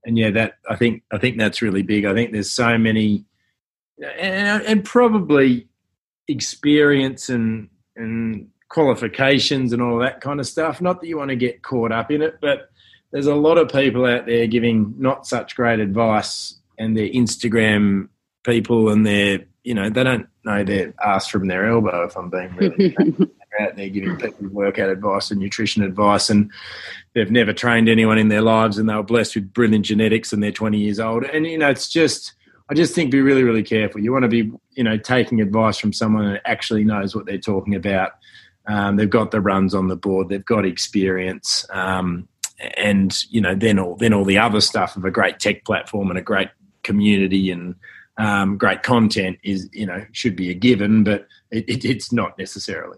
and 0.06 0.19
yeah, 0.19 0.30
that 0.30 0.60
I 0.69 0.76
think 0.76 1.02
I 1.12 1.17
think 1.17 1.39
that's 1.39 1.63
really 1.63 1.82
big. 1.82 2.06
I 2.06 2.13
think 2.13 2.32
there's 2.32 2.52
so 2.52 2.78
many, 2.78 3.26
and, 4.19 4.62
and 4.63 4.86
probably 4.86 5.67
experience 6.28 7.30
and 7.30 7.70
and 7.96 8.50
qualifications 8.70 9.74
and 9.74 9.82
all 9.82 9.98
that 10.00 10.22
kind 10.22 10.40
of 10.40 10.48
stuff. 10.48 10.82
Not 10.82 11.02
that 11.02 11.08
you 11.08 11.18
want 11.18 11.30
to 11.30 11.36
get 11.36 11.62
caught 11.62 11.92
up 11.92 12.12
in 12.12 12.22
it, 12.22 12.40
but 12.42 12.70
there's 13.12 13.28
a 13.28 13.36
lot 13.36 13.58
of 13.58 13.72
people 13.72 14.06
out 14.06 14.26
there 14.26 14.48
giving 14.48 14.94
not 14.98 15.26
such 15.26 15.56
great 15.56 15.80
advice, 15.80 16.56
and 16.78 16.96
their 16.96 17.10
Instagram 17.10 18.10
people 18.46 18.90
and 18.90 19.06
their 19.06 19.40
you 19.63 19.74
know 19.74 19.90
they 19.90 20.04
don't 20.04 20.28
know 20.46 20.63
their 20.63 20.94
ass 21.04 21.28
from 21.28 21.48
their 21.48 21.68
elbow. 21.68 22.06
If 22.06 22.16
I'm 22.16 22.30
being 22.30 22.56
really 22.56 22.96
out 23.60 23.76
there 23.76 23.90
giving 23.90 24.16
people 24.18 24.48
workout 24.50 24.90
advice 24.90 25.32
and 25.32 25.40
nutrition 25.40 25.84
advice, 25.84 26.30
and 26.30 26.52
they've 27.13 27.32
never 27.32 27.54
trained 27.54 27.90
anyone 27.90 28.18
in 28.18 28.28
their 28.28 28.42
lives, 28.42 28.78
and 28.78 28.90
they 28.90 28.96
were 28.96 29.04
blessed 29.04 29.36
with 29.36 29.54
brilliant 29.54 29.86
genetics, 29.86 30.32
and 30.34 30.44
they're 30.44 30.52
20 30.52 30.78
years 30.78 31.00
old, 31.00 31.24
and 31.24 31.46
you 31.46 31.58
know 31.58 31.70
it's 31.70 31.90
just 31.90 32.34
I 32.69 32.73
just 32.73 32.93
think 32.93 33.12
be 33.12 33.21
really, 33.21 33.43
really 33.43 33.63
careful. 33.63 34.01
You 34.01 34.12
want 34.12 34.23
to 34.23 34.30
be, 34.30 34.51
you 34.71 34.84
know, 34.84 34.97
taking 34.97 35.41
advice 35.41 35.77
from 35.77 35.93
someone 35.93 36.34
that 36.34 36.41
actually 36.45 36.84
knows 36.84 37.15
what 37.15 37.25
they're 37.25 37.38
talking 37.38 37.75
about. 37.75 38.12
Um, 38.65 38.97
they've 38.97 39.10
got 39.10 39.32
the 39.32 39.39
runs 39.39 39.73
on 39.73 39.88
the 39.88 39.95
board. 39.95 40.27
They've 40.27 40.43
got 40.43 40.65
experience, 40.65 41.65
um, 41.71 42.27
and 42.75 43.17
you 43.30 43.39
know, 43.39 43.56
then 43.56 43.80
all 43.80 43.95
then 43.95 44.13
all 44.13 44.25
the 44.25 44.38
other 44.38 44.60
stuff 44.60 44.97
of 44.97 45.06
a 45.06 45.12
great 45.12 45.39
tech 45.39 45.63
platform 45.63 46.10
and 46.10 46.19
a 46.19 46.23
great 46.23 46.49
community 46.84 47.51
and 47.51 47.75
um, 48.17 48.58
great 48.58 48.84
content 48.84 49.38
is, 49.43 49.69
you 49.71 49.86
know, 49.86 50.06
should 50.12 50.36
be 50.36 50.49
a 50.49 50.53
given, 50.53 51.03
but 51.03 51.27
it, 51.51 51.65
it, 51.69 51.86
it's 51.86 52.12
not 52.12 52.38
necessarily. 52.38 52.97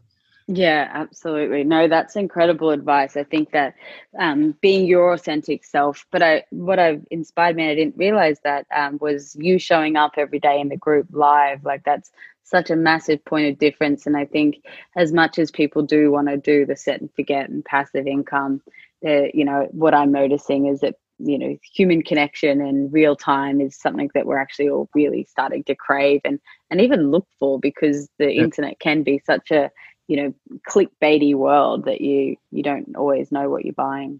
Yeah, 0.52 0.90
absolutely. 0.92 1.64
No, 1.64 1.88
that's 1.88 2.16
incredible 2.16 2.72
advice. 2.72 3.16
I 3.16 3.24
think 3.24 3.52
that 3.52 3.76
um, 4.18 4.56
being 4.62 4.88
your 4.88 5.14
authentic 5.14 5.64
self, 5.64 6.08
but 6.10 6.24
I, 6.24 6.44
what 6.50 6.80
I've 6.80 7.06
inspired 7.12 7.56
me, 7.56 7.70
I 7.70 7.76
didn't 7.76 7.98
realize 7.98 8.40
that 8.44 8.66
um, 8.76 8.98
was 9.00 9.36
you 9.36 9.60
showing 9.60 9.96
up 9.96 10.14
every 10.18 10.40
day 10.40 10.60
in 10.60 10.70
the 10.70 10.76
group 10.76 11.06
live. 11.12 11.64
Like 11.64 11.84
that's 11.84 12.10
such 12.44 12.72
a 12.72 12.76
massive 12.76 13.24
point 13.26 13.48
of 13.48 13.60
difference. 13.60 14.08
And 14.08 14.18
I 14.18 14.26
think 14.26 14.66
as 14.98 15.14
much 15.14 15.38
as 15.38 15.52
people 15.52 15.84
do 15.84 16.12
want 16.12 16.30
to 16.30 16.38
do 16.38 16.66
the 16.66 16.76
set 16.76 17.00
and 17.00 17.14
forget 17.14 17.48
and 17.48 17.64
passive 17.64 18.08
income, 18.08 18.60
you 19.04 19.46
know, 19.46 19.68
what 19.70 19.94
I'm 19.94 20.12
noticing 20.12 20.66
is 20.66 20.80
that 20.80 20.96
you 21.20 21.38
know 21.38 21.58
human 21.74 22.02
connection 22.02 22.62
and 22.62 22.92
real 22.94 23.14
time 23.16 23.60
is 23.60 23.76
something 23.76 24.10
that 24.14 24.26
we're 24.26 24.38
actually 24.38 24.70
all 24.70 24.90
really 24.96 25.26
starting 25.30 25.64
to 25.66 25.76
crave 25.76 26.22
and 26.24 26.40
and 26.72 26.80
even 26.80 27.12
look 27.12 27.28
for 27.38 27.60
because 27.60 28.08
the 28.20 28.34
yeah. 28.34 28.44
internet 28.44 28.80
can 28.80 29.04
be 29.04 29.22
such 29.26 29.52
a 29.52 29.70
you 30.10 30.18
know 30.18 30.34
clickbaity 30.68 31.36
world 31.36 31.86
that 31.86 32.02
you 32.02 32.36
you 32.52 32.64
don't 32.64 32.96
always 32.96 33.32
know 33.32 33.50
what 33.50 33.64
you're 33.64 33.74
buying. 33.74 34.20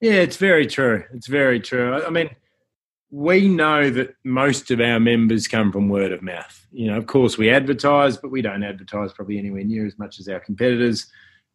Yeah 0.00 0.14
it's 0.14 0.36
very 0.36 0.66
true. 0.66 1.04
It's 1.14 1.28
very 1.28 1.60
true. 1.60 2.04
I 2.04 2.10
mean 2.10 2.30
we 3.12 3.48
know 3.48 3.88
that 3.88 4.14
most 4.24 4.72
of 4.72 4.80
our 4.80 4.98
members 4.98 5.46
come 5.46 5.70
from 5.70 5.88
word 5.88 6.10
of 6.10 6.20
mouth. 6.20 6.66
You 6.72 6.88
know 6.88 6.98
of 6.98 7.06
course 7.06 7.38
we 7.38 7.48
advertise 7.48 8.16
but 8.16 8.32
we 8.32 8.42
don't 8.42 8.64
advertise 8.64 9.12
probably 9.12 9.38
anywhere 9.38 9.64
near 9.64 9.86
as 9.86 9.98
much 9.98 10.18
as 10.18 10.28
our 10.28 10.40
competitors 10.40 11.06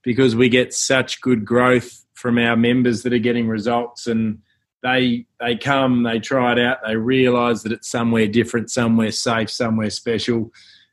because 0.04 0.34
we 0.36 0.48
get 0.48 0.74
such 0.74 1.20
good 1.20 1.46
growth 1.46 2.06
from 2.14 2.38
our 2.38 2.56
members 2.56 3.04
that 3.04 3.14
are 3.14 3.20
getting 3.20 3.48
results 3.48 4.08
and 4.08 4.40
they 4.84 5.26
they 5.42 5.58
come 5.58 6.04
they 6.04 6.20
try 6.20 6.54
it 6.54 6.60
out 6.60 6.78
they 6.88 6.96
realize 6.96 7.62
that 7.64 7.74
it's 7.74 7.90
somewhere 7.90 8.28
different 8.28 8.72
somewhere 8.72 9.12
safe 9.12 9.50
somewhere 9.50 9.90
special 9.90 10.50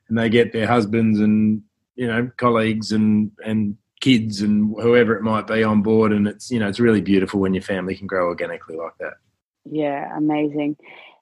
and 0.09 0.17
they 0.17 0.27
get 0.27 0.51
their 0.51 0.67
husbands 0.67 1.19
and 1.19 1.63
you 1.99 2.07
know 2.07 2.31
colleagues 2.37 2.93
and 2.93 3.29
and 3.45 3.75
kids 3.99 4.41
and 4.41 4.73
whoever 4.81 5.17
it 5.17 5.21
might 5.21 5.45
be 5.45 5.61
on 5.61 5.81
board. 5.81 6.13
And 6.13 6.25
it's 6.27 6.49
you 6.49 6.59
know 6.59 6.69
it's 6.69 6.79
really 6.79 7.01
beautiful 7.01 7.41
when 7.41 7.53
your 7.53 7.61
family 7.61 7.95
can 7.95 8.07
grow 8.07 8.27
organically 8.27 8.77
like 8.77 8.97
that. 8.99 9.15
Yeah 9.65 10.09
amazing. 10.17 10.77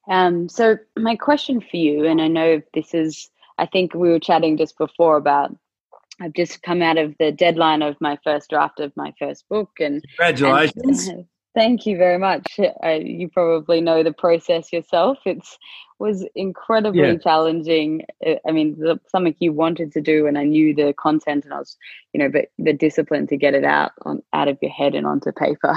Um, 0.07 0.47
so 0.47 0.77
my 0.97 1.17
question 1.17 1.59
for 1.59 1.75
you 1.75 2.05
and 2.05 2.21
i 2.21 2.29
know 2.29 2.61
this 2.73 2.93
is 2.93 3.29
i 3.57 3.65
think 3.65 3.93
we 3.93 4.07
were 4.07 4.21
chatting 4.21 4.55
just 4.55 4.77
before 4.77 5.17
about 5.17 5.53
i've 6.21 6.31
just 6.31 6.61
come 6.61 6.81
out 6.81 6.97
of 6.97 7.13
the 7.19 7.29
deadline 7.29 7.81
of 7.81 7.99
my 7.99 8.17
first 8.23 8.49
draft 8.49 8.79
of 8.79 8.95
my 8.95 9.13
first 9.19 9.43
book 9.49 9.71
and 9.81 10.01
congratulations. 10.17 11.07
and, 11.09 11.25
Thank 11.57 11.87
you 11.87 11.97
very 11.97 12.19
much. 12.19 12.59
Uh, 12.59 12.89
you 13.01 13.29
probably 13.29 13.81
know 13.81 14.03
the 14.03 14.13
process 14.13 14.71
yourself. 14.71 15.17
It's 15.25 15.57
was 15.97 16.23
incredibly 16.35 17.01
yeah. 17.01 17.17
challenging. 17.17 18.05
Uh, 18.23 18.35
I 18.47 18.51
mean, 18.51 18.77
the, 18.77 18.99
something 19.07 19.35
you 19.39 19.53
wanted 19.53 19.91
to 19.93 20.01
do, 20.01 20.27
and 20.27 20.37
I 20.37 20.43
knew 20.43 20.75
the 20.75 20.93
content, 20.93 21.45
and 21.45 21.53
I 21.55 21.57
was, 21.57 21.75
you 22.13 22.19
know, 22.19 22.29
but 22.29 22.49
the 22.59 22.73
discipline 22.73 23.25
to 23.25 23.37
get 23.37 23.55
it 23.55 23.63
out 23.63 23.93
on 24.03 24.21
out 24.33 24.47
of 24.47 24.59
your 24.61 24.69
head 24.69 24.93
and 24.93 25.07
onto 25.07 25.31
paper, 25.31 25.73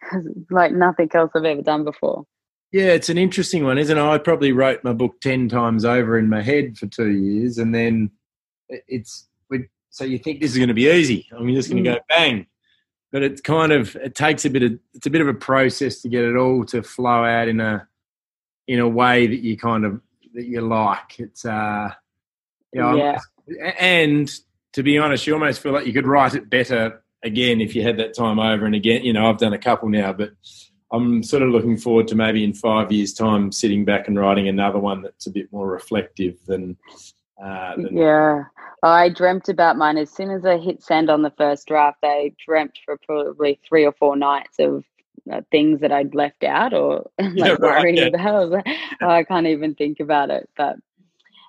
like 0.50 0.72
nothing 0.72 1.10
else 1.12 1.32
I've 1.34 1.44
ever 1.44 1.60
done 1.60 1.84
before. 1.84 2.24
Yeah, 2.70 2.92
it's 2.92 3.10
an 3.10 3.18
interesting 3.18 3.64
one, 3.64 3.76
isn't 3.76 3.98
it? 3.98 4.02
I 4.02 4.16
probably 4.16 4.52
wrote 4.52 4.82
my 4.82 4.94
book 4.94 5.20
ten 5.20 5.46
times 5.46 5.84
over 5.84 6.18
in 6.18 6.30
my 6.30 6.40
head 6.40 6.78
for 6.78 6.86
two 6.86 7.10
years, 7.10 7.58
and 7.58 7.74
then 7.74 8.12
it's 8.88 9.28
so 9.92 10.04
you 10.04 10.18
think 10.18 10.40
this 10.40 10.52
is 10.52 10.56
going 10.56 10.68
to 10.68 10.74
be 10.74 10.90
easy. 10.90 11.28
I'm 11.36 11.54
just 11.54 11.70
going 11.70 11.84
to 11.84 11.90
mm. 11.90 11.94
go 11.96 12.00
bang, 12.08 12.46
but 13.12 13.22
it's 13.22 13.40
kind 13.40 13.72
of 13.72 13.94
it 13.96 14.14
takes 14.14 14.44
a 14.44 14.50
bit 14.50 14.62
of 14.62 14.78
it's 14.94 15.06
a 15.06 15.10
bit 15.10 15.20
of 15.20 15.28
a 15.28 15.34
process 15.34 16.00
to 16.00 16.08
get 16.08 16.24
it 16.24 16.34
all 16.34 16.64
to 16.64 16.82
flow 16.82 17.24
out 17.24 17.46
in 17.46 17.60
a 17.60 17.86
in 18.66 18.80
a 18.80 18.88
way 18.88 19.26
that 19.26 19.40
you 19.40 19.56
kind 19.56 19.84
of 19.84 20.00
that 20.34 20.46
you 20.46 20.62
like. 20.62 21.18
It's 21.20 21.44
uh, 21.44 21.90
you 22.72 22.80
know, 22.80 22.96
yeah. 22.96 23.18
and 23.78 24.32
to 24.72 24.82
be 24.82 24.98
honest, 24.98 25.26
you 25.26 25.34
almost 25.34 25.60
feel 25.60 25.72
like 25.72 25.86
you 25.86 25.92
could 25.92 26.06
write 26.06 26.34
it 26.34 26.48
better 26.48 27.04
again 27.22 27.60
if 27.60 27.76
you 27.76 27.82
had 27.82 27.98
that 27.98 28.16
time 28.16 28.38
over 28.38 28.64
and 28.64 28.74
again. 28.74 29.04
You 29.04 29.12
know, 29.12 29.28
I've 29.28 29.38
done 29.38 29.52
a 29.52 29.58
couple 29.58 29.90
now, 29.90 30.14
but 30.14 30.30
I'm 30.90 31.22
sort 31.22 31.42
of 31.42 31.50
looking 31.50 31.76
forward 31.76 32.08
to 32.08 32.14
maybe 32.14 32.42
in 32.42 32.54
five 32.54 32.90
years' 32.90 33.12
time 33.12 33.52
sitting 33.52 33.84
back 33.84 34.08
and 34.08 34.18
writing 34.18 34.48
another 34.48 34.78
one 34.78 35.02
that's 35.02 35.26
a 35.26 35.30
bit 35.30 35.52
more 35.52 35.68
reflective 35.68 36.38
than. 36.46 36.78
Uh, 37.42 37.74
than 37.76 37.96
yeah, 37.96 38.44
I 38.82 39.08
dreamt 39.08 39.48
about 39.48 39.76
mine 39.76 39.96
as 39.96 40.10
soon 40.10 40.30
as 40.30 40.44
I 40.44 40.58
hit 40.58 40.82
send 40.82 41.08
on 41.08 41.22
the 41.22 41.32
first 41.38 41.68
draft. 41.68 41.98
I 42.02 42.32
dreamt 42.44 42.78
for 42.84 42.98
probably 43.06 43.60
three 43.66 43.86
or 43.86 43.92
four 43.92 44.16
nights 44.16 44.58
of 44.58 44.84
uh, 45.32 45.42
things 45.52 45.80
that 45.80 45.92
I'd 45.92 46.14
left 46.14 46.42
out 46.42 46.74
or 46.74 47.08
like 47.20 47.32
yeah, 47.36 47.48
right, 47.50 47.60
worrying 47.60 47.96
yeah. 47.96 48.06
about. 48.06 48.34
I, 48.34 48.44
like, 48.44 48.66
oh, 49.02 49.08
I 49.08 49.24
can't 49.24 49.46
even 49.46 49.74
think 49.74 50.00
about 50.00 50.30
it. 50.30 50.48
But 50.56 50.76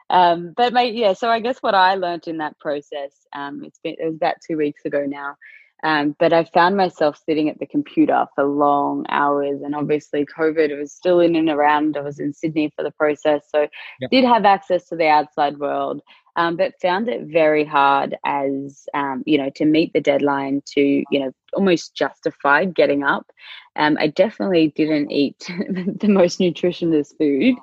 um, 0.09 0.53
but 0.55 0.73
mate, 0.73 0.93
yeah. 0.93 1.13
So 1.13 1.29
I 1.29 1.39
guess 1.39 1.57
what 1.59 1.73
I 1.73 1.95
learned 1.95 2.27
in 2.27 2.37
that 2.37 2.59
process, 2.59 3.11
um, 3.33 3.63
it's 3.63 3.79
been 3.79 3.95
it 3.97 4.05
was 4.05 4.15
about 4.15 4.35
two 4.45 4.57
weeks 4.57 4.85
ago 4.85 5.05
now. 5.07 5.35
Um, 5.83 6.15
but 6.17 6.31
I 6.31 6.45
found 6.45 6.77
myself 6.77 7.21
sitting 7.25 7.49
at 7.49 7.59
the 7.59 7.65
computer 7.65 8.25
for 8.35 8.45
long 8.45 9.05
hours, 9.09 9.61
and 9.63 9.75
obviously 9.75 10.25
COVID 10.25 10.77
was 10.79 10.93
still 10.93 11.19
in 11.19 11.35
and 11.35 11.49
around. 11.49 11.97
I 11.97 12.01
was 12.01 12.19
in 12.19 12.31
Sydney 12.31 12.71
for 12.73 12.83
the 12.83 12.91
process, 12.91 13.43
so 13.49 13.67
yep. 13.99 14.11
did 14.11 14.23
have 14.23 14.45
access 14.45 14.87
to 14.89 14.95
the 14.95 15.07
outside 15.07 15.57
world 15.57 16.01
um, 16.35 16.55
but 16.57 16.79
found 16.81 17.09
it 17.09 17.23
very 17.25 17.65
hard 17.65 18.17
as 18.25 18.87
um, 18.93 19.23
you 19.25 19.37
know 19.37 19.49
to 19.55 19.65
meet 19.65 19.93
the 19.93 20.01
deadline 20.01 20.61
to 20.65 20.81
you 20.81 21.19
know 21.19 21.31
almost 21.55 21.95
justified 21.95 22.75
getting 22.75 23.03
up. 23.03 23.31
Um, 23.75 23.97
i 23.99 24.05
definitely 24.05 24.67
didn't 24.75 25.11
eat 25.11 25.39
the 25.49 26.07
most 26.07 26.39
nutritious 26.39 27.11
food. 27.17 27.55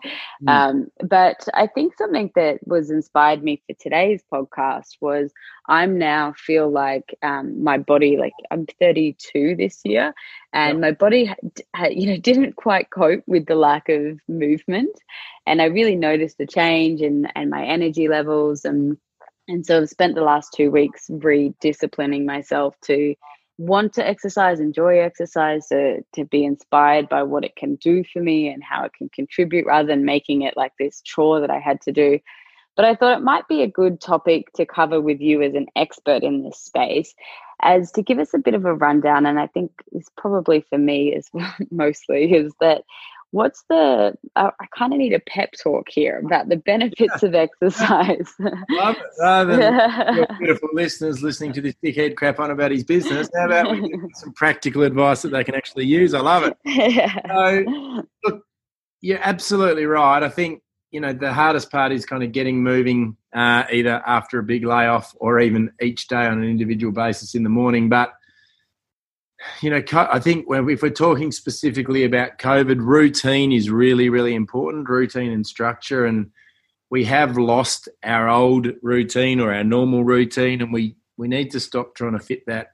Mm. 0.42 0.48
um, 0.48 0.86
but 1.08 1.46
i 1.54 1.68
think 1.68 1.96
something 1.96 2.32
that 2.34 2.58
was 2.66 2.90
inspired 2.90 3.44
me 3.44 3.62
for 3.66 3.74
today's 3.78 4.22
podcast 4.32 4.96
was 5.00 5.32
i'm 5.68 5.98
now 5.98 6.34
feel 6.36 6.68
like 6.68 7.14
um, 7.22 7.62
my 7.62 7.78
body 7.78 8.16
like 8.16 8.32
i'm 8.50 8.66
32 8.80 9.54
this 9.56 9.80
year 9.84 10.12
and 10.52 10.80
my 10.80 10.90
body 10.90 11.32
you 11.90 12.06
know 12.08 12.16
didn't 12.20 12.56
quite 12.56 12.90
cope 12.90 13.22
with 13.26 13.46
the 13.46 13.54
lack 13.54 13.88
of 13.88 14.18
movement. 14.28 14.90
And 15.46 15.62
i 15.62 15.66
really 15.66 15.96
noticed 15.96 16.38
the 16.38 16.46
change 16.46 17.00
in 17.02 17.26
and 17.34 17.50
my 17.50 17.64
energy 17.64 18.08
levels 18.08 18.64
and 18.64 18.96
and 19.48 19.64
so 19.64 19.80
i've 19.80 19.88
spent 19.88 20.14
the 20.14 20.22
last 20.22 20.52
two 20.54 20.70
weeks 20.70 21.08
redisciplining 21.10 22.24
myself 22.24 22.74
to 22.82 23.14
want 23.60 23.92
to 23.92 24.06
exercise 24.06 24.58
enjoy 24.58 24.98
exercise 24.98 25.66
to, 25.68 26.02
to 26.14 26.24
be 26.24 26.44
inspired 26.44 27.08
by 27.08 27.22
what 27.22 27.44
it 27.44 27.54
can 27.56 27.74
do 27.76 28.02
for 28.10 28.20
me 28.20 28.48
and 28.48 28.62
how 28.64 28.84
it 28.84 28.92
can 28.94 29.08
contribute 29.10 29.66
rather 29.66 29.86
than 29.86 30.04
making 30.04 30.42
it 30.42 30.56
like 30.56 30.72
this 30.78 31.02
chore 31.02 31.40
that 31.40 31.50
i 31.50 31.58
had 31.58 31.80
to 31.80 31.92
do 31.92 32.18
but 32.80 32.84
I 32.84 32.94
thought 32.94 33.18
it 33.18 33.22
might 33.22 33.46
be 33.46 33.62
a 33.62 33.68
good 33.68 34.00
topic 34.00 34.52
to 34.54 34.64
cover 34.64 35.02
with 35.02 35.20
you 35.20 35.42
as 35.42 35.54
an 35.54 35.66
expert 35.76 36.22
in 36.22 36.44
this 36.44 36.58
space, 36.58 37.14
as 37.60 37.92
to 37.92 38.02
give 38.02 38.18
us 38.18 38.32
a 38.32 38.38
bit 38.38 38.54
of 38.54 38.64
a 38.64 38.74
rundown. 38.74 39.26
And 39.26 39.38
I 39.38 39.48
think 39.48 39.70
it's 39.92 40.10
probably 40.16 40.64
for 40.70 40.78
me 40.78 41.14
as 41.14 41.28
mostly 41.70 42.32
is 42.32 42.54
that 42.60 42.84
what's 43.32 43.64
the 43.68 44.14
uh, 44.36 44.50
i 44.60 44.66
kind 44.76 44.92
of 44.92 44.98
need 44.98 45.12
a 45.12 45.20
pep 45.20 45.50
talk 45.62 45.86
here 45.88 46.20
about 46.24 46.48
the 46.48 46.56
benefits 46.56 47.22
of 47.22 47.34
exercise. 47.34 48.32
Love 48.38 48.96
it. 48.96 49.02
Rather 49.20 49.56
than 49.56 50.16
your 50.16 50.26
beautiful 50.38 50.68
listeners 50.72 51.22
listening 51.22 51.52
to 51.52 51.60
this 51.60 51.74
dickhead 51.84 52.16
crap 52.16 52.40
on 52.40 52.50
about 52.50 52.70
his 52.70 52.84
business 52.84 53.28
how 53.34 53.46
about 53.46 53.70
we 53.70 53.88
give 53.88 54.00
some 54.14 54.32
practical 54.32 54.82
advice 54.82 55.22
that 55.22 55.30
they 55.30 55.44
can 55.44 55.54
actually 55.54 55.86
use? 55.86 56.14
I 56.14 56.20
love 56.20 56.44
it. 56.44 56.56
Yeah. 56.64 57.14
so 57.28 58.04
look 58.24 58.44
you're 59.00 59.20
absolutely 59.22 59.86
right. 59.86 60.22
I 60.22 60.28
think 60.28 60.62
you 60.90 61.00
know 61.00 61.12
the 61.12 61.32
hardest 61.32 61.70
part 61.70 61.92
is 61.92 62.04
kind 62.04 62.22
of 62.22 62.32
getting 62.32 62.62
moving 62.62 63.16
uh, 63.34 63.64
either 63.72 64.02
after 64.06 64.38
a 64.38 64.42
big 64.42 64.64
layoff 64.64 65.14
or 65.18 65.40
even 65.40 65.72
each 65.80 66.08
day 66.08 66.26
on 66.26 66.42
an 66.42 66.44
individual 66.44 66.92
basis 66.92 67.34
in 67.34 67.42
the 67.42 67.48
morning. 67.48 67.88
But 67.88 68.12
you 69.60 69.70
know, 69.70 69.82
I 69.92 70.18
think 70.18 70.48
when, 70.48 70.68
if 70.68 70.82
we're 70.82 70.90
talking 70.90 71.32
specifically 71.32 72.04
about 72.04 72.38
COVID, 72.38 72.78
routine 72.78 73.52
is 73.52 73.70
really, 73.70 74.08
really 74.08 74.34
important. 74.34 74.88
Routine 74.88 75.32
and 75.32 75.46
structure, 75.46 76.04
and 76.04 76.30
we 76.90 77.04
have 77.04 77.38
lost 77.38 77.88
our 78.02 78.28
old 78.28 78.68
routine 78.82 79.40
or 79.40 79.52
our 79.54 79.64
normal 79.64 80.04
routine, 80.04 80.60
and 80.60 80.72
we 80.72 80.96
we 81.16 81.28
need 81.28 81.50
to 81.50 81.60
stop 81.60 81.94
trying 81.94 82.12
to 82.12 82.24
fit 82.24 82.46
that 82.46 82.72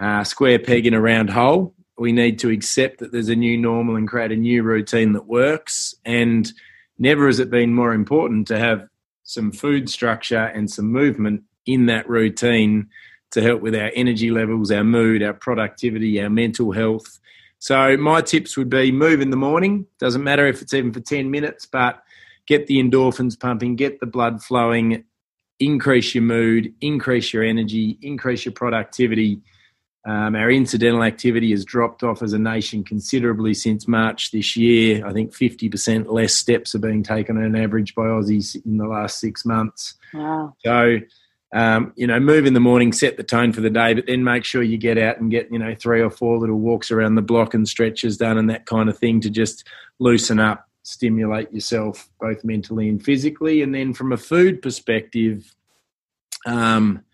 uh, 0.00 0.24
square 0.24 0.58
peg 0.58 0.86
in 0.86 0.94
a 0.94 1.00
round 1.00 1.30
hole. 1.30 1.74
We 1.98 2.12
need 2.12 2.38
to 2.40 2.50
accept 2.50 2.98
that 2.98 3.12
there's 3.12 3.28
a 3.28 3.36
new 3.36 3.56
normal 3.58 3.96
and 3.96 4.08
create 4.08 4.32
a 4.32 4.36
new 4.36 4.62
routine 4.62 5.12
that 5.12 5.26
works 5.26 5.94
and 6.04 6.50
never 6.98 7.26
has 7.26 7.38
it 7.38 7.50
been 7.50 7.74
more 7.74 7.92
important 7.92 8.48
to 8.48 8.58
have 8.58 8.88
some 9.24 9.52
food 9.52 9.88
structure 9.88 10.44
and 10.54 10.70
some 10.70 10.90
movement 10.90 11.42
in 11.66 11.86
that 11.86 12.08
routine 12.08 12.88
to 13.32 13.42
help 13.42 13.62
with 13.62 13.74
our 13.74 13.90
energy 13.94 14.30
levels, 14.30 14.70
our 14.70 14.84
mood, 14.84 15.22
our 15.22 15.34
productivity, 15.34 16.20
our 16.22 16.30
mental 16.30 16.72
health. 16.72 17.20
So, 17.58 17.96
my 17.96 18.20
tips 18.22 18.56
would 18.56 18.70
be 18.70 18.90
move 18.90 19.20
in 19.20 19.30
the 19.30 19.36
morning. 19.36 19.86
Doesn't 19.98 20.24
matter 20.24 20.46
if 20.46 20.62
it's 20.62 20.74
even 20.74 20.92
for 20.92 21.00
10 21.00 21.30
minutes, 21.30 21.66
but 21.66 22.02
get 22.46 22.66
the 22.66 22.82
endorphins 22.82 23.38
pumping, 23.38 23.76
get 23.76 24.00
the 24.00 24.06
blood 24.06 24.42
flowing, 24.42 25.04
increase 25.60 26.14
your 26.14 26.24
mood, 26.24 26.74
increase 26.80 27.32
your 27.32 27.44
energy, 27.44 27.98
increase 28.02 28.44
your 28.44 28.52
productivity, 28.52 29.40
um, 30.04 30.34
our 30.34 30.50
incidental 30.50 31.04
activity 31.04 31.52
has 31.52 31.64
dropped 31.64 32.02
off 32.02 32.22
as 32.22 32.32
a 32.32 32.38
nation 32.38 32.82
considerably 32.82 33.54
since 33.54 33.86
March 33.86 34.32
this 34.32 34.56
year. 34.56 35.06
I 35.06 35.12
think 35.12 35.32
50% 35.32 36.10
less 36.10 36.34
steps 36.34 36.74
are 36.74 36.80
being 36.80 37.04
taken 37.04 37.36
on 37.36 37.54
average 37.54 37.94
by 37.94 38.02
Aussies 38.02 38.56
in 38.66 38.78
the 38.78 38.86
last 38.86 39.20
six 39.20 39.44
months. 39.44 39.94
Wow. 40.12 40.54
So, 40.64 40.98
um, 41.52 41.92
you 41.96 42.06
know, 42.06 42.18
move 42.18 42.46
in 42.46 42.54
the 42.54 42.60
morning, 42.60 42.92
set 42.92 43.16
the 43.16 43.22
tone 43.22 43.52
for 43.52 43.60
the 43.60 43.70
day, 43.70 43.92
but 43.92 44.06
then 44.06 44.24
make 44.24 44.44
sure 44.44 44.62
you 44.62 44.78
get 44.78 44.96
out 44.96 45.20
and 45.20 45.30
get, 45.30 45.52
you 45.52 45.58
know, 45.58 45.74
three 45.74 46.00
or 46.00 46.10
four 46.10 46.38
little 46.38 46.58
walks 46.58 46.90
around 46.90 47.14
the 47.14 47.22
block 47.22 47.52
and 47.52 47.68
stretches 47.68 48.16
done 48.16 48.38
and 48.38 48.48
that 48.48 48.64
kind 48.64 48.88
of 48.88 48.96
thing 48.96 49.20
to 49.20 49.28
just 49.28 49.66
loosen 49.98 50.40
up, 50.40 50.66
stimulate 50.82 51.52
yourself 51.52 52.08
both 52.18 52.42
mentally 52.42 52.88
and 52.88 53.04
physically. 53.04 53.60
And 53.60 53.74
then 53.74 53.92
from 53.92 54.12
a 54.12 54.16
food 54.16 54.62
perspective, 54.62 55.54
um, 56.46 57.04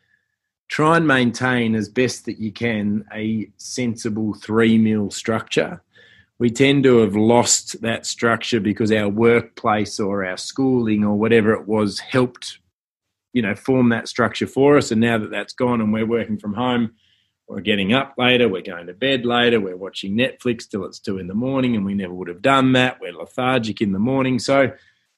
try 0.68 0.96
and 0.96 1.06
maintain 1.06 1.74
as 1.74 1.88
best 1.88 2.26
that 2.26 2.38
you 2.38 2.52
can 2.52 3.04
a 3.12 3.50
sensible 3.56 4.34
three 4.34 4.78
meal 4.78 5.10
structure. 5.10 5.82
We 6.38 6.50
tend 6.50 6.84
to 6.84 6.98
have 6.98 7.16
lost 7.16 7.80
that 7.82 8.06
structure 8.06 8.60
because 8.60 8.92
our 8.92 9.08
workplace 9.08 9.98
or 9.98 10.24
our 10.24 10.36
schooling 10.36 11.02
or 11.04 11.18
whatever 11.18 11.52
it 11.54 11.66
was 11.66 11.98
helped, 11.98 12.60
you 13.32 13.42
know, 13.42 13.54
form 13.54 13.90
that 13.90 14.08
structure 14.08 14.46
for 14.46 14.76
us. 14.76 14.90
And 14.90 15.00
now 15.00 15.18
that 15.18 15.30
that's 15.30 15.52
gone 15.52 15.80
and 15.80 15.92
we're 15.92 16.06
working 16.06 16.38
from 16.38 16.54
home, 16.54 16.92
we're 17.48 17.60
getting 17.60 17.94
up 17.94 18.14
later, 18.18 18.48
we're 18.48 18.62
going 18.62 18.86
to 18.86 18.92
bed 18.92 19.24
later, 19.24 19.58
we're 19.58 19.76
watching 19.76 20.16
Netflix 20.16 20.68
till 20.68 20.84
it's 20.84 20.98
two 20.98 21.18
in 21.18 21.28
the 21.28 21.34
morning, 21.34 21.76
and 21.76 21.84
we 21.86 21.94
never 21.94 22.12
would 22.12 22.28
have 22.28 22.42
done 22.42 22.72
that. 22.72 23.00
We're 23.00 23.14
lethargic 23.14 23.80
in 23.80 23.92
the 23.92 23.98
morning. 23.98 24.38
So 24.38 24.70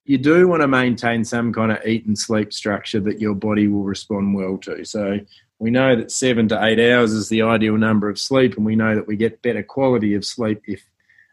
you 0.05 0.17
do 0.17 0.47
want 0.47 0.63
to 0.63 0.69
maintain 0.69 1.25
some 1.25 1.53
kind 1.53 1.73
of 1.73 1.85
eat 1.85 2.07
and 2.07 2.17
sleep 2.17 2.53
structure 2.53 3.01
that 3.01 3.21
your 3.21 3.35
body 3.35 3.67
will 3.67 3.83
respond 3.83 4.35
well 4.35 4.59
to. 4.59 4.85
So 4.85 5.19
we 5.59 5.71
know 5.71 5.97
that 5.97 6.11
seven 6.11 6.49
to 6.49 6.65
eight 6.65 6.79
hours 6.79 7.13
is 7.13 7.29
the 7.29 7.43
ideal 7.43 7.77
number 7.77 8.09
of 8.09 8.19
sleep, 8.19 8.57
and 8.57 8.65
we 8.65 8.77
know 8.77 8.95
that 8.95 9.09
we 9.09 9.17
get 9.17 9.43
better 9.43 9.63
quality 9.63 10.15
of 10.15 10.25
sleep 10.25 10.63
if 10.67 10.85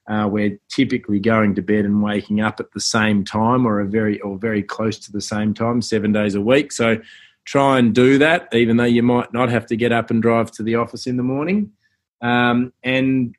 uh, 0.08 0.28
we're 0.32 0.58
typically 0.70 1.20
going 1.20 1.56
to 1.56 1.62
bed 1.62 1.86
and 1.86 2.02
waking 2.02 2.40
up 2.42 2.60
at 2.60 2.72
the 2.72 2.80
same 2.80 3.24
time 3.26 3.66
or 3.66 3.80
a 3.80 3.86
very 3.86 4.20
or 4.22 4.38
very 4.38 4.64
close 4.64 4.98
to 5.00 5.12
the 5.12 5.22
same 5.22 5.54
time, 5.54 5.82
seven 5.82 6.12
days 6.12 6.36
a 6.36 6.42
week. 6.42 6.72
So 6.72 6.98
try 7.46 7.80
and 7.80 7.94
do 7.94 8.18
that, 8.18 8.54
even 8.54 8.78
though 8.78 8.84
you 8.84 9.04
might 9.04 9.34
not 9.34 9.50
have 9.50 9.66
to 9.68 9.76
get 9.76 9.92
up 9.92 10.10
and 10.10 10.22
drive 10.22 10.52
to 10.52 10.64
the 10.64 10.76
office 10.76 11.08
in 11.08 11.18
the 11.18 11.24
morning. 11.24 11.72
Um, 12.22 12.74
and 12.84 13.36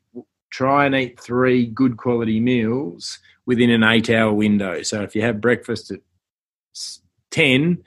try 0.50 0.86
and 0.86 0.94
eat 0.94 1.20
three 1.20 1.66
good 1.66 1.96
quality 1.96 2.40
meals 2.40 3.18
within 3.46 3.70
an 3.70 3.82
eight 3.82 4.10
hour 4.10 4.32
window. 4.32 4.82
So 4.82 5.02
if 5.02 5.14
you 5.14 5.22
have 5.22 5.40
breakfast 5.40 5.90
at 5.90 6.00
10, 7.30 7.82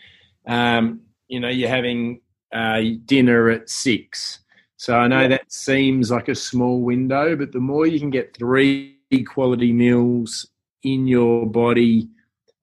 um, 0.48 1.02
you 1.28 1.40
know, 1.40 1.50
you're 1.50 1.70
having 1.70 2.22
uh, 2.54 2.82
dinner 3.06 3.50
at 3.50 3.70
six. 3.70 4.40
So 4.82 4.96
I 4.96 5.08
know 5.08 5.28
that 5.28 5.54
seems 5.54 6.10
like 6.10 6.28
a 6.28 6.34
small 6.34 6.82
window, 6.82 7.36
but 7.36 7.52
the 7.52 7.60
more 7.60 7.86
you 7.86 8.00
can 8.00 8.10
get 8.10 8.36
three 8.36 8.98
quality 9.28 9.72
meals 9.72 10.48
in 10.82 11.06
your 11.06 11.46
body 11.46 12.10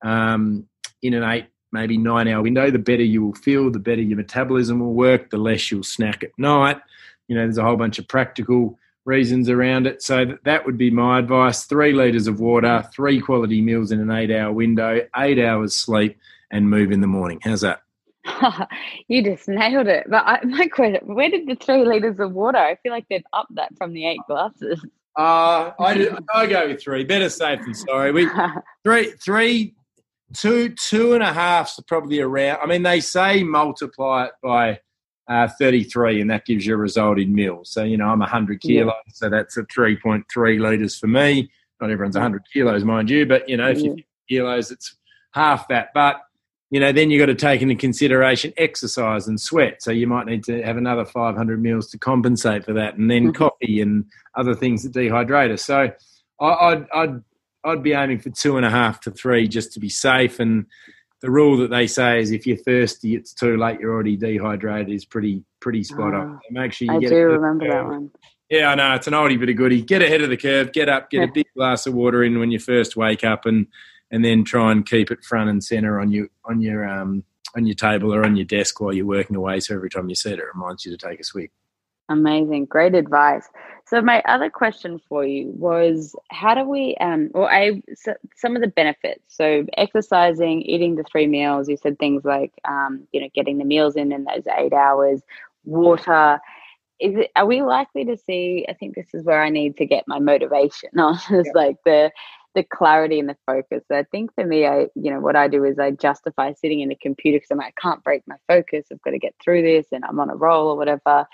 um, 0.03 0.67
in 1.01 1.15
an 1.15 1.23
eight, 1.23 1.47
maybe 1.71 1.97
nine 1.97 2.27
hour 2.27 2.43
window, 2.43 2.73
the 2.73 2.79
better 2.81 3.05
you 3.05 3.25
will 3.25 3.35
feel, 3.35 3.71
the 3.71 3.79
better 3.79 4.03
your 4.03 4.17
metabolism 4.17 4.81
will 4.81 4.95
work, 4.95 5.31
the 5.31 5.37
less 5.37 5.71
you'll 5.71 5.85
snack 5.85 6.25
at 6.25 6.37
night. 6.39 6.81
You 7.29 7.37
know, 7.37 7.43
there's 7.43 7.57
a 7.57 7.63
whole 7.63 7.77
bunch 7.77 8.01
of 8.01 8.09
practical 8.09 8.77
reasons 9.05 9.49
around 9.49 9.87
it. 9.87 10.03
So 10.03 10.37
that 10.43 10.67
would 10.67 10.77
be 10.77 10.91
my 10.91 11.21
advice 11.21 11.67
three 11.67 11.93
litres 11.93 12.27
of 12.27 12.41
water, 12.41 12.85
three 12.93 13.21
quality 13.21 13.63
meals 13.63 13.93
in 13.93 14.01
an 14.01 14.11
eight 14.11 14.33
hour 14.33 14.53
window, 14.53 15.03
eight 15.17 15.39
hours 15.39 15.73
sleep, 15.73 16.19
and 16.51 16.69
move 16.69 16.91
in 16.91 17.01
the 17.01 17.07
morning. 17.07 17.39
How's 17.45 17.61
that? 17.61 17.83
you 19.09 19.23
just 19.23 19.49
nailed 19.49 19.87
it. 19.87 20.07
But 20.09 20.25
I, 20.27 20.45
my 20.45 20.67
question: 20.69 21.01
Where 21.05 21.31
did 21.31 21.47
the 21.47 21.57
three 21.57 21.85
liters 21.85 22.19
of 22.21 22.33
water? 22.33 22.59
I 22.59 22.77
feel 22.77 22.93
like 22.93 23.07
they've 23.09 23.23
upped 23.33 23.55
that 23.57 23.77
from 23.77 23.93
the 23.93 24.07
eight 24.07 24.21
glasses. 24.27 24.85
Uh, 25.17 25.73
I 25.81 25.95
do, 25.95 26.19
I 26.35 26.47
go 26.47 26.69
with 26.69 26.83
three. 26.83 27.05
Better 27.05 27.29
safe 27.29 27.61
than 27.61 27.75
sorry. 27.75 28.13
We 28.13 28.29
three, 28.85 29.13
three, 29.25 29.75
two, 30.37 30.71
two 30.71 31.15
and 31.15 31.23
a 31.23 31.33
half's 31.33 31.79
are 31.79 31.85
probably 31.85 32.21
around. 32.21 32.59
I 32.63 32.67
mean, 32.67 32.83
they 32.83 33.01
say 33.01 33.43
multiply 33.43 34.27
it 34.27 34.33
by 34.43 34.81
uh, 35.29 35.49
33, 35.59 36.21
and 36.21 36.31
that 36.31 36.47
gives 36.47 36.67
you 36.67 36.75
a 36.75 36.79
result 36.79 37.19
in 37.19 37.35
mils. 37.35 37.71
So 37.71 37.85
you 37.85 37.97
know, 37.97 38.09
I'm 38.09 38.21
100 38.21 38.61
kilos, 38.61 38.93
yeah. 39.07 39.13
so 39.13 39.29
that's 39.29 39.57
a 39.57 39.63
3.3 39.65 40.61
liters 40.61 40.99
for 40.99 41.07
me. 41.07 41.51
Not 41.81 41.91
everyone's 41.91 42.17
100 42.17 42.43
kilos, 42.53 42.85
mind 42.85 43.11
you, 43.11 43.27
but 43.27 43.49
you 43.49 43.57
know, 43.57 43.69
if 43.69 43.79
yeah. 43.79 43.93
you 43.93 44.05
kilos, 44.29 44.71
it's 44.71 44.97
half 45.33 45.69
that. 45.69 45.89
But 45.95 46.21
you 46.71 46.81
know, 46.81 46.93
then 46.93 47.11
you've 47.11 47.21
got 47.21 47.27
to 47.27 47.35
take 47.35 47.63
into 47.63 47.75
consideration 47.75 48.53
exercise 48.57 49.27
and 49.27 49.41
sweat. 49.41 49.83
So 49.83 49.91
you 49.91 50.07
might 50.07 50.27
need 50.27 50.45
to 50.45 50.63
have 50.63 50.77
another 50.77 51.05
500 51.05 51.63
meals 51.63 51.91
to 51.91 51.99
compensate 51.99 52.65
for 52.65 52.75
that, 52.75 52.97
and 52.97 53.11
then 53.11 53.29
mm-hmm. 53.29 53.43
coffee 53.43 53.81
and 53.81 54.05
other 54.35 54.55
things 54.55 54.83
that 54.83 54.93
dehydrate 54.93 55.53
us. 55.53 55.65
So 55.65 55.91
I'd, 56.41 56.87
I'd, 56.95 57.23
I'd 57.65 57.83
be 57.83 57.93
aiming 57.93 58.21
for 58.21 58.31
two 58.31 58.57
and 58.57 58.67
a 58.67 58.71
half 58.71 59.01
to 59.03 59.11
three 59.11 59.49
just 59.49 59.73
to 59.73 59.81
be 59.81 59.89
safe. 59.89 60.41
And 60.41 60.67
the 61.23 61.31
rule 61.31 61.57
that 61.59 61.71
they 61.71 61.87
say 61.87 62.21
is 62.21 62.31
if 62.31 62.47
you're 62.47 62.57
thirsty, 62.59 63.15
it's 63.15 63.33
too 63.33 63.57
late. 63.57 63.81
You're 63.81 63.93
already 63.93 64.17
dehydrated. 64.17 64.93
Is 64.93 65.05
pretty 65.05 65.43
pretty 65.61 65.83
spot 65.83 66.15
on. 66.15 66.39
So 66.43 66.53
make 66.53 66.73
sure 66.73 66.87
you 66.87 66.97
I 66.97 67.01
get. 67.01 67.13
I 67.13 67.15
do 67.15 67.23
remember 67.23 67.69
that 67.69 67.87
one. 67.87 68.11
Yeah, 68.51 68.71
I 68.71 68.75
know 68.77 68.95
it's 68.95 69.07
an 69.07 69.13
oldie 69.13 69.39
but 69.39 69.49
a 69.49 69.53
goodie. 69.53 69.83
Get 69.83 70.03
ahead 70.03 70.23
of 70.23 70.31
the 70.31 70.37
curve. 70.37 70.73
Get 70.73 70.89
up. 70.89 71.11
Get 71.11 71.29
a 71.29 71.33
big 71.33 71.47
glass 71.55 71.87
of 71.87 71.95
water 71.95 72.23
in 72.23 72.39
when 72.39 72.51
you 72.51 72.59
first 72.59 72.97
wake 72.97 73.25
up, 73.25 73.47
and 73.47 73.67
and 74.11 74.25
then 74.25 74.45
try 74.45 74.73
and 74.73 74.89
keep 74.89 75.11
it 75.11 75.25
front 75.25 75.51
and 75.51 75.63
center 75.63 76.01
on 76.01 76.11
your 76.11 76.29
on 76.45 76.61
your 76.61 76.89
um, 76.89 77.25
on 77.57 77.67
your 77.67 77.75
table 77.75 78.13
or 78.15 78.25
on 78.25 78.37
your 78.37 78.45
desk 78.45 78.81
while 78.81 78.93
you're 78.93 79.07
working 79.07 79.37
away. 79.37 79.61
So 79.61 79.75
every 79.75 79.91
time 79.91 80.09
you 80.09 80.15
see 80.15 80.31
it, 80.31 80.39
it 80.39 80.45
reminds 80.55 80.85
you 80.85 80.97
to 80.97 81.09
take 81.09 81.21
a 81.21 81.25
swig. 81.25 81.51
Amazing, 82.11 82.67
great 82.67 82.95
advice. 82.95 83.47
So 83.87 84.01
my 84.03 84.23
other 84.23 84.51
question 84.51 85.01
for 85.09 85.25
you 85.25 85.51
was, 85.57 86.15
how 86.31 86.55
do 86.55 86.65
we, 86.65 86.95
um, 87.01 87.31
well, 87.33 87.49
I 87.51 87.83
so 87.95 88.15
some 88.37 88.55
of 88.55 88.63
the 88.63 88.69
benefits. 88.69 89.23
So 89.29 89.67
exercising, 89.77 90.63
eating 90.63 90.97
the 90.97 91.05
three 91.05 91.27
meals. 91.27 91.69
You 91.69 91.77
said 91.77 91.99
things 91.99 92.25
like, 92.25 92.53
um, 92.67 93.07
you 93.13 93.21
know, 93.21 93.29
getting 93.35 93.59
the 93.59 93.65
meals 93.65 93.97
in 93.97 94.13
in 94.13 94.25
those 94.25 94.45
eight 94.57 94.73
hours, 94.73 95.23
water. 95.65 96.41
Is 97.01 97.15
it, 97.15 97.31
are 97.37 97.47
we 97.47 97.63
likely 97.63 98.05
to 98.07 98.17
see? 98.17 98.67
I 98.69 98.73
think 98.73 98.95
this 98.95 99.15
is 99.15 99.25
where 99.25 99.43
I 99.43 99.51
need 99.51 99.77
to 99.77 99.87
get 99.87 100.05
my 100.07 100.19
motivation 100.19 100.99
on. 100.99 101.15
Is 101.31 101.47
yeah. 101.47 101.53
like 101.55 101.77
the 101.85 102.11
the 102.59 102.65
clarity 102.65 103.21
and 103.21 103.29
the 103.29 103.37
focus. 103.47 103.85
So 103.87 103.97
I 103.97 104.03
think 104.03 104.35
for 104.35 104.45
me, 104.45 104.67
I, 104.67 104.89
you 104.97 105.13
know, 105.13 105.21
what 105.21 105.37
I 105.37 105.47
do 105.47 105.63
is 105.63 105.79
I 105.79 105.93
justify 105.93 106.53
sitting 106.55 106.81
in 106.81 106.89
the 106.89 106.97
computer 106.97 107.37
because 107.37 107.53
I'm 107.53 107.59
like, 107.59 107.75
I 107.79 107.81
can't 107.81 108.03
break 108.03 108.23
my 108.27 108.35
focus. 108.49 108.87
I've 108.91 109.01
got 109.03 109.13
to 109.13 109.21
get 109.21 109.37
through 109.43 109.63
this 109.63 109.87
and 109.93 110.05
I'm 110.05 110.19
on 110.19 110.29
a 110.29 110.35
roll 110.35 110.67
or 110.67 110.77
whatever. 110.77 111.25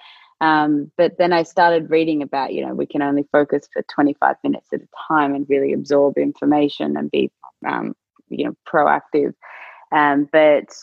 Um, 0.43 0.93
but 0.99 1.17
then 1.17 1.33
I 1.33 1.45
started 1.45 1.89
reading 1.89 2.23
about, 2.23 2.53
you 2.53 2.67
know, 2.67 2.75
we 2.75 2.85
can 2.85 3.01
only 3.01 3.25
focus 3.33 3.67
for 3.73 3.83
25 3.95 4.37
minutes 4.45 4.69
at 4.75 4.83
a 4.83 4.89
time 5.09 5.35
and 5.35 5.47
really 5.49 5.73
absorb 5.73 6.19
information 6.19 6.99
and 6.99 7.11
be, 7.11 7.31
um, 7.67 7.95
you 8.29 8.45
know, 8.45 8.55
proactive. 8.71 9.33
Um, 9.91 10.29
but 10.31 10.77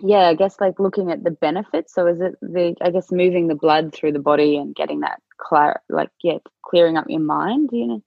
yeah, 0.00 0.28
I 0.28 0.34
guess 0.34 0.58
like 0.62 0.80
looking 0.80 1.10
at 1.10 1.24
the 1.24 1.30
benefits. 1.30 1.92
So 1.92 2.06
is 2.06 2.22
it 2.22 2.36
the, 2.40 2.74
I 2.80 2.88
guess, 2.88 3.12
moving 3.12 3.48
the 3.48 3.54
blood 3.54 3.92
through 3.92 4.12
the 4.12 4.18
body 4.18 4.56
and 4.56 4.74
getting 4.74 5.00
that 5.00 5.20
clar, 5.36 5.82
like, 5.90 6.08
yeah, 6.22 6.38
clearing 6.64 6.96
up 6.96 7.04
your 7.10 7.20
mind, 7.20 7.68
you 7.70 7.86
know? 7.86 8.02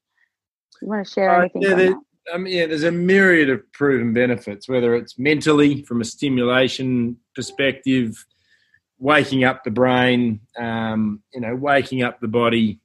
You 0.81 0.87
want 0.87 1.05
to 1.05 1.13
share 1.13 1.29
uh, 1.29 1.39
anything? 1.41 1.61
Yeah, 1.61 1.75
there, 1.75 1.95
um, 2.33 2.47
yeah, 2.47 2.65
there's 2.65 2.83
a 2.83 2.91
myriad 2.91 3.49
of 3.49 3.71
proven 3.71 4.13
benefits, 4.13 4.67
whether 4.67 4.95
it's 4.95 5.17
mentally 5.17 5.83
from 5.83 6.01
a 6.01 6.05
stimulation 6.05 7.17
perspective, 7.35 8.25
waking 8.99 9.43
up 9.43 9.63
the 9.63 9.71
brain, 9.71 10.41
um, 10.57 11.21
you 11.33 11.41
know, 11.41 11.55
waking 11.55 12.03
up 12.03 12.19
the 12.19 12.27
body. 12.27 12.79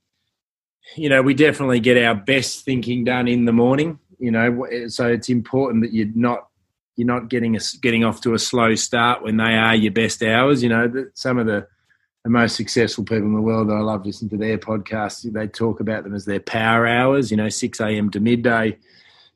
You 0.96 1.08
know, 1.08 1.22
we 1.22 1.34
definitely 1.34 1.80
get 1.80 2.02
our 2.02 2.14
best 2.14 2.64
thinking 2.64 3.04
done 3.04 3.28
in 3.28 3.44
the 3.44 3.52
morning. 3.52 3.98
You 4.18 4.30
know, 4.30 4.66
so 4.88 5.08
it's 5.08 5.28
important 5.28 5.82
that 5.82 5.92
you're 5.92 6.08
not 6.14 6.48
you're 6.96 7.06
not 7.06 7.28
getting 7.28 7.56
a, 7.56 7.60
getting 7.82 8.04
off 8.04 8.22
to 8.22 8.32
a 8.34 8.38
slow 8.38 8.74
start 8.74 9.22
when 9.22 9.36
they 9.36 9.54
are 9.54 9.74
your 9.74 9.92
best 9.92 10.22
hours. 10.22 10.62
You 10.62 10.70
know, 10.70 11.06
some 11.14 11.38
of 11.38 11.46
the 11.46 11.66
the 12.26 12.30
most 12.30 12.56
successful 12.56 13.04
people 13.04 13.24
in 13.26 13.34
the 13.34 13.40
world 13.40 13.70
I 13.70 13.78
love 13.78 14.04
listening 14.04 14.30
to 14.30 14.36
their 14.36 14.58
podcasts, 14.58 15.32
they 15.32 15.46
talk 15.46 15.78
about 15.78 16.02
them 16.02 16.12
as 16.12 16.24
their 16.24 16.40
power 16.40 16.84
hours, 16.84 17.30
you 17.30 17.36
know, 17.36 17.48
6 17.48 17.78
a.m. 17.78 18.10
to 18.10 18.18
midday, 18.18 18.76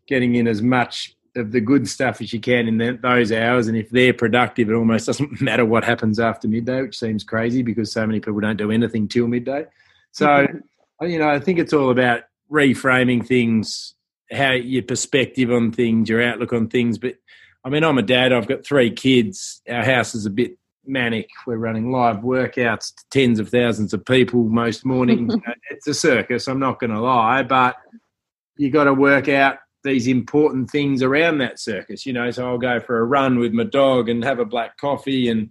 getting 0.08 0.34
in 0.34 0.48
as 0.48 0.60
much 0.60 1.14
of 1.36 1.52
the 1.52 1.60
good 1.60 1.88
stuff 1.88 2.20
as 2.20 2.32
you 2.32 2.40
can 2.40 2.66
in 2.66 2.98
those 3.00 3.30
hours. 3.30 3.68
And 3.68 3.76
if 3.76 3.90
they're 3.90 4.12
productive, 4.12 4.68
it 4.68 4.74
almost 4.74 5.06
doesn't 5.06 5.40
matter 5.40 5.64
what 5.64 5.84
happens 5.84 6.18
after 6.18 6.48
midday, 6.48 6.82
which 6.82 6.98
seems 6.98 7.22
crazy 7.22 7.62
because 7.62 7.92
so 7.92 8.04
many 8.04 8.18
people 8.18 8.40
don't 8.40 8.56
do 8.56 8.72
anything 8.72 9.06
till 9.06 9.28
midday. 9.28 9.66
So, 10.10 10.26
mm-hmm. 10.26 11.06
you 11.06 11.20
know, 11.20 11.28
I 11.28 11.38
think 11.38 11.60
it's 11.60 11.72
all 11.72 11.90
about 11.90 12.24
reframing 12.50 13.24
things, 13.24 13.94
how 14.32 14.50
your 14.50 14.82
perspective 14.82 15.52
on 15.52 15.70
things, 15.70 16.08
your 16.08 16.24
outlook 16.24 16.52
on 16.52 16.66
things. 16.66 16.98
But 16.98 17.18
I 17.64 17.68
mean, 17.68 17.84
I'm 17.84 17.98
a 17.98 18.02
dad, 18.02 18.32
I've 18.32 18.48
got 18.48 18.66
three 18.66 18.90
kids. 18.90 19.62
Our 19.68 19.84
house 19.84 20.16
is 20.16 20.26
a 20.26 20.30
bit 20.30 20.56
manic. 20.86 21.28
We're 21.46 21.56
running 21.56 21.90
live 21.90 22.18
workouts 22.18 22.94
to 22.94 23.04
tens 23.10 23.38
of 23.38 23.48
thousands 23.48 23.92
of 23.92 24.04
people 24.04 24.44
most 24.44 24.84
mornings. 24.84 25.34
it's 25.70 25.86
a 25.86 25.94
circus, 25.94 26.48
I'm 26.48 26.60
not 26.60 26.80
going 26.80 26.90
to 26.90 27.00
lie, 27.00 27.42
but 27.42 27.76
you 28.56 28.70
got 28.70 28.84
to 28.84 28.94
work 28.94 29.28
out 29.28 29.58
these 29.82 30.06
important 30.06 30.70
things 30.70 31.02
around 31.02 31.38
that 31.38 31.58
circus, 31.58 32.04
you 32.04 32.12
know. 32.12 32.30
So 32.30 32.46
I'll 32.46 32.58
go 32.58 32.80
for 32.80 32.98
a 32.98 33.04
run 33.04 33.38
with 33.38 33.52
my 33.52 33.64
dog 33.64 34.08
and 34.08 34.22
have 34.24 34.38
a 34.38 34.44
black 34.44 34.76
coffee 34.76 35.28
and 35.28 35.50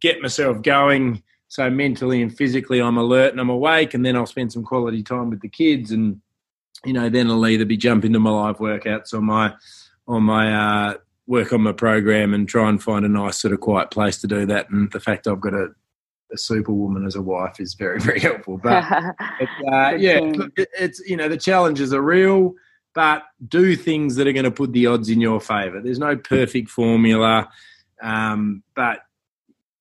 get 0.00 0.20
myself 0.20 0.62
going. 0.62 1.22
So 1.48 1.68
mentally 1.68 2.22
and 2.22 2.34
physically, 2.34 2.80
I'm 2.80 2.98
alert 2.98 3.32
and 3.32 3.40
I'm 3.40 3.50
awake, 3.50 3.94
and 3.94 4.04
then 4.04 4.16
I'll 4.16 4.26
spend 4.26 4.52
some 4.52 4.64
quality 4.64 5.02
time 5.02 5.30
with 5.30 5.40
the 5.40 5.48
kids, 5.48 5.90
and 5.90 6.20
you 6.84 6.92
know, 6.92 7.08
then 7.08 7.28
I'll 7.28 7.46
either 7.46 7.64
be 7.64 7.76
jumping 7.76 8.12
to 8.12 8.20
my 8.20 8.30
live 8.30 8.58
workouts 8.58 9.12
or 9.12 9.20
my 9.20 9.54
on 10.06 10.22
my 10.22 10.54
uh, 10.90 10.94
work 11.30 11.52
on 11.52 11.62
my 11.62 11.70
program 11.70 12.34
and 12.34 12.48
try 12.48 12.68
and 12.68 12.82
find 12.82 13.04
a 13.04 13.08
nice 13.08 13.38
sort 13.38 13.54
of 13.54 13.60
quiet 13.60 13.92
place 13.92 14.20
to 14.20 14.26
do 14.26 14.44
that. 14.46 14.68
And 14.68 14.90
the 14.90 14.98
fact 14.98 15.28
I've 15.28 15.40
got 15.40 15.54
a, 15.54 15.68
a 16.32 16.36
superwoman 16.36 17.06
as 17.06 17.14
a 17.14 17.22
wife 17.22 17.60
is 17.60 17.74
very, 17.74 18.00
very 18.00 18.18
helpful. 18.18 18.58
But 18.60 18.82
uh, 18.92 19.94
yeah, 19.96 20.18
it's, 20.56 20.98
you 21.08 21.16
know, 21.16 21.28
the 21.28 21.36
challenges 21.36 21.94
are 21.94 22.02
real, 22.02 22.54
but 22.96 23.22
do 23.46 23.76
things 23.76 24.16
that 24.16 24.26
are 24.26 24.32
going 24.32 24.44
to 24.44 24.50
put 24.50 24.72
the 24.72 24.86
odds 24.86 25.08
in 25.08 25.20
your 25.20 25.40
favor. 25.40 25.80
There's 25.80 26.00
no 26.00 26.16
perfect 26.16 26.68
formula. 26.68 27.48
Um, 28.02 28.64
but, 28.74 29.02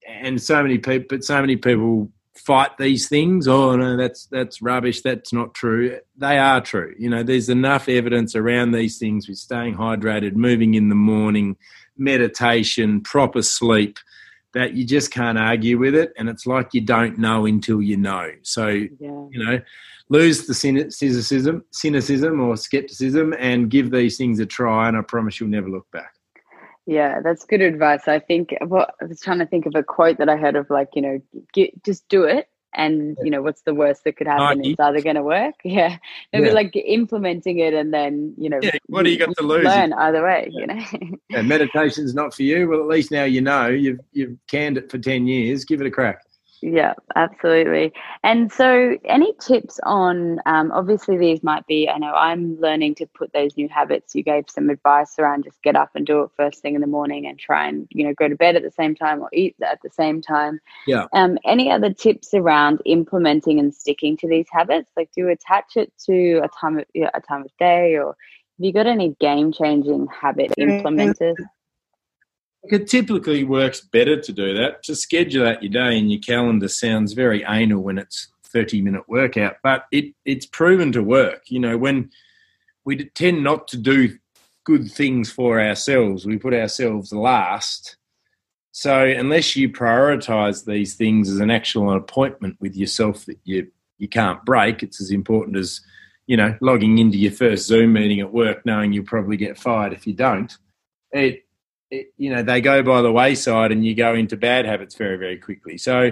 and 0.07 0.39
so 0.39 0.61
many 0.61 0.77
people, 0.77 1.07
but 1.09 1.23
so 1.23 1.41
many 1.41 1.55
people 1.55 2.11
fight 2.49 2.79
these 2.79 3.07
things. 3.07 3.47
Oh 3.47 3.75
no, 3.75 3.95
that's 3.95 4.25
that's 4.25 4.59
rubbish. 4.59 5.01
That's 5.01 5.31
not 5.31 5.53
true. 5.53 5.99
They 6.17 6.39
are 6.39 6.59
true. 6.59 6.95
You 6.97 7.07
know, 7.07 7.21
there's 7.21 7.47
enough 7.47 7.87
evidence 7.87 8.35
around 8.35 8.71
these 8.71 8.97
things 8.97 9.29
with 9.29 9.37
staying 9.37 9.75
hydrated, 9.75 10.33
moving 10.33 10.73
in 10.73 10.89
the 10.89 10.95
morning, 10.95 11.57
meditation, 11.95 13.01
proper 13.01 13.43
sleep, 13.43 13.99
that 14.55 14.73
you 14.73 14.83
just 14.83 15.11
can't 15.11 15.37
argue 15.37 15.77
with 15.77 15.93
it. 15.93 16.11
And 16.17 16.27
it's 16.27 16.47
like 16.47 16.73
you 16.73 16.81
don't 16.81 17.19
know 17.19 17.45
until 17.45 17.83
you 17.83 17.97
know. 17.97 18.31
So 18.41 18.69
yeah. 18.69 18.87
you 18.99 19.45
know, 19.45 19.61
lose 20.09 20.47
the 20.47 20.55
cynicism, 20.55 21.63
cynicism 21.69 22.39
or 22.39 22.57
skepticism, 22.57 23.35
and 23.37 23.69
give 23.69 23.91
these 23.91 24.17
things 24.17 24.39
a 24.39 24.47
try. 24.47 24.87
And 24.87 24.97
I 24.97 25.03
promise 25.03 25.39
you'll 25.39 25.49
never 25.49 25.69
look 25.69 25.85
back. 25.91 26.15
Yeah, 26.89 27.21
that's 27.23 27.45
good 27.45 27.61
advice. 27.61 28.07
I 28.07 28.17
think 28.17 28.55
well, 28.61 28.87
I 28.99 29.05
was 29.05 29.21
trying 29.21 29.37
to 29.37 29.45
think 29.45 29.67
of 29.67 29.75
a 29.75 29.83
quote 29.83 30.17
that 30.17 30.27
I 30.27 30.37
heard 30.37 30.55
of 30.55 30.71
like, 30.71 30.89
you 30.95 31.03
know, 31.03 31.21
get, 31.53 31.83
just 31.83 32.09
do 32.09 32.23
it. 32.23 32.49
And 32.73 33.15
you 33.23 33.31
know 33.31 33.41
what's 33.41 33.61
the 33.61 33.73
worst 33.75 34.03
that 34.03 34.17
could 34.17 34.27
happen? 34.27 34.63
It's 34.63 34.79
either 34.79 35.01
going 35.01 35.15
to 35.15 35.23
work, 35.23 35.55
yeah. 35.63 35.97
Maybe 36.33 36.47
yeah. 36.47 36.53
like 36.53 36.75
implementing 36.75 37.59
it, 37.59 37.73
and 37.73 37.91
then 37.91 38.35
you 38.37 38.49
know, 38.49 38.59
yeah. 38.61 38.77
what 38.87 39.05
do 39.05 39.11
you 39.11 39.17
got 39.17 39.35
to 39.37 39.43
lose? 39.43 39.65
Learn 39.65 39.91
either 39.93 40.23
way, 40.23 40.49
you 40.51 40.67
know. 40.67 40.79
yeah, 41.29 41.41
meditation's 41.41 42.13
not 42.13 42.33
for 42.33 42.43
you. 42.43 42.69
Well, 42.69 42.79
at 42.79 42.87
least 42.87 43.09
now 43.09 43.23
you 43.23 43.41
know 43.41 43.67
you've 43.67 43.99
you've 44.11 44.37
canned 44.47 44.77
it 44.77 44.91
for 44.91 44.99
ten 44.99 45.25
years. 45.25 45.65
Give 45.65 45.81
it 45.81 45.87
a 45.87 45.91
crack. 45.91 46.21
Yeah, 46.61 46.93
absolutely. 47.15 47.93
And 48.23 48.51
so, 48.51 48.97
any 49.05 49.33
tips 49.39 49.79
on? 49.83 50.39
Um, 50.45 50.71
obviously, 50.71 51.17
these 51.17 51.41
might 51.41 51.65
be. 51.67 51.87
I 51.87 51.97
know 51.97 52.13
I'm 52.13 52.59
learning 52.59 52.95
to 52.95 53.05
put 53.07 53.31
those 53.33 53.55
new 53.55 53.69
habits. 53.69 54.13
You 54.13 54.23
gave 54.23 54.45
some 54.49 54.69
advice 54.69 55.17
around 55.17 55.45
just 55.45 55.61
get 55.63 55.75
up 55.75 55.91
and 55.95 56.05
do 56.05 56.21
it 56.23 56.31
first 56.35 56.61
thing 56.61 56.75
in 56.75 56.81
the 56.81 56.87
morning, 56.87 57.27
and 57.27 57.39
try 57.39 57.67
and 57.67 57.87
you 57.91 58.05
know 58.05 58.13
go 58.13 58.27
to 58.27 58.35
bed 58.35 58.55
at 58.55 58.63
the 58.63 58.71
same 58.71 58.93
time 58.93 59.21
or 59.21 59.29
eat 59.31 59.55
at 59.61 59.79
the 59.83 59.89
same 59.89 60.21
time. 60.21 60.59
Yeah. 60.85 61.05
Um, 61.13 61.37
any 61.45 61.71
other 61.71 61.93
tips 61.93 62.33
around 62.33 62.81
implementing 62.85 63.59
and 63.59 63.73
sticking 63.73 64.17
to 64.17 64.27
these 64.27 64.47
habits? 64.51 64.91
Like, 64.97 65.11
do 65.15 65.21
you 65.21 65.29
attach 65.29 65.77
it 65.77 65.93
to 66.05 66.41
a 66.43 66.49
time 66.59 66.79
of 66.79 66.85
yeah, 66.93 67.09
a 67.13 67.21
time 67.21 67.43
of 67.43 67.51
day, 67.57 67.95
or 67.95 68.07
have 68.07 68.65
you 68.65 68.73
got 68.73 68.87
any 68.87 69.15
game 69.19 69.53
changing 69.53 70.07
habit 70.07 70.51
implementers? 70.59 71.35
It 72.63 72.87
typically 72.87 73.43
works 73.43 73.81
better 73.81 74.19
to 74.19 74.33
do 74.33 74.53
that. 74.55 74.83
To 74.83 74.95
schedule 74.95 75.47
out 75.47 75.63
your 75.63 75.71
day 75.71 75.97
in 75.97 76.09
your 76.09 76.19
calendar 76.19 76.67
sounds 76.67 77.13
very 77.13 77.43
anal 77.47 77.81
when 77.81 77.97
it's 77.97 78.27
30 78.43 78.81
minute 78.81 79.07
workout, 79.07 79.57
but 79.63 79.85
it, 79.91 80.13
it's 80.25 80.45
proven 80.45 80.91
to 80.91 81.03
work. 81.03 81.43
You 81.47 81.59
know, 81.59 81.77
when 81.77 82.11
we 82.83 83.05
tend 83.09 83.43
not 83.43 83.67
to 83.69 83.77
do 83.77 84.17
good 84.65 84.91
things 84.91 85.31
for 85.31 85.59
ourselves, 85.59 86.25
we 86.25 86.37
put 86.37 86.53
ourselves 86.53 87.11
last. 87.13 87.97
So 88.71 89.03
unless 89.03 89.55
you 89.55 89.69
prioritize 89.69 90.65
these 90.65 90.95
things 90.95 91.29
as 91.29 91.39
an 91.39 91.51
actual 91.51 91.93
appointment 91.93 92.57
with 92.59 92.75
yourself 92.75 93.25
that 93.25 93.39
you 93.43 93.71
you 93.97 94.07
can't 94.07 94.45
break, 94.45 94.81
it's 94.81 95.01
as 95.01 95.11
important 95.11 95.57
as 95.57 95.81
you 96.27 96.37
know 96.37 96.55
logging 96.61 96.99
into 96.99 97.17
your 97.17 97.31
first 97.31 97.67
Zoom 97.67 97.93
meeting 97.93 98.19
at 98.19 98.33
work, 98.33 98.65
knowing 98.65 98.93
you'll 98.93 99.05
probably 99.05 99.37
get 99.37 99.57
fired 99.57 99.93
if 99.93 100.05
you 100.05 100.13
don't. 100.13 100.55
It 101.11 101.45
it, 101.91 102.13
you 102.17 102.29
know 102.33 102.43
they 102.43 102.61
go 102.61 102.83
by 102.83 103.01
the 103.01 103.11
wayside 103.11 103.71
and 103.71 103.85
you 103.85 103.95
go 103.95 104.13
into 104.13 104.37
bad 104.37 104.65
habits 104.65 104.95
very 104.95 105.17
very 105.17 105.37
quickly. 105.37 105.77
So 105.77 106.11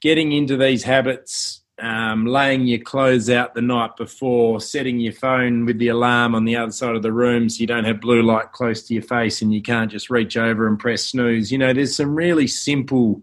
getting 0.00 0.32
into 0.32 0.56
these 0.56 0.82
habits 0.82 1.62
um, 1.80 2.26
laying 2.26 2.66
your 2.66 2.80
clothes 2.80 3.30
out 3.30 3.54
the 3.54 3.62
night 3.62 3.96
before 3.96 4.60
setting 4.60 4.98
your 4.98 5.12
phone 5.12 5.64
with 5.64 5.78
the 5.78 5.88
alarm 5.88 6.34
on 6.34 6.44
the 6.44 6.56
other 6.56 6.72
side 6.72 6.96
of 6.96 7.02
the 7.02 7.12
room 7.12 7.48
so 7.48 7.60
you 7.60 7.68
don't 7.68 7.84
have 7.84 8.00
blue 8.00 8.22
light 8.22 8.50
close 8.50 8.82
to 8.82 8.94
your 8.94 9.02
face 9.04 9.42
and 9.42 9.54
you 9.54 9.62
can't 9.62 9.90
just 9.90 10.10
reach 10.10 10.36
over 10.36 10.66
and 10.66 10.80
press 10.80 11.04
snooze. 11.04 11.52
You 11.52 11.58
know 11.58 11.72
there's 11.72 11.94
some 11.94 12.14
really 12.14 12.46
simple 12.46 13.22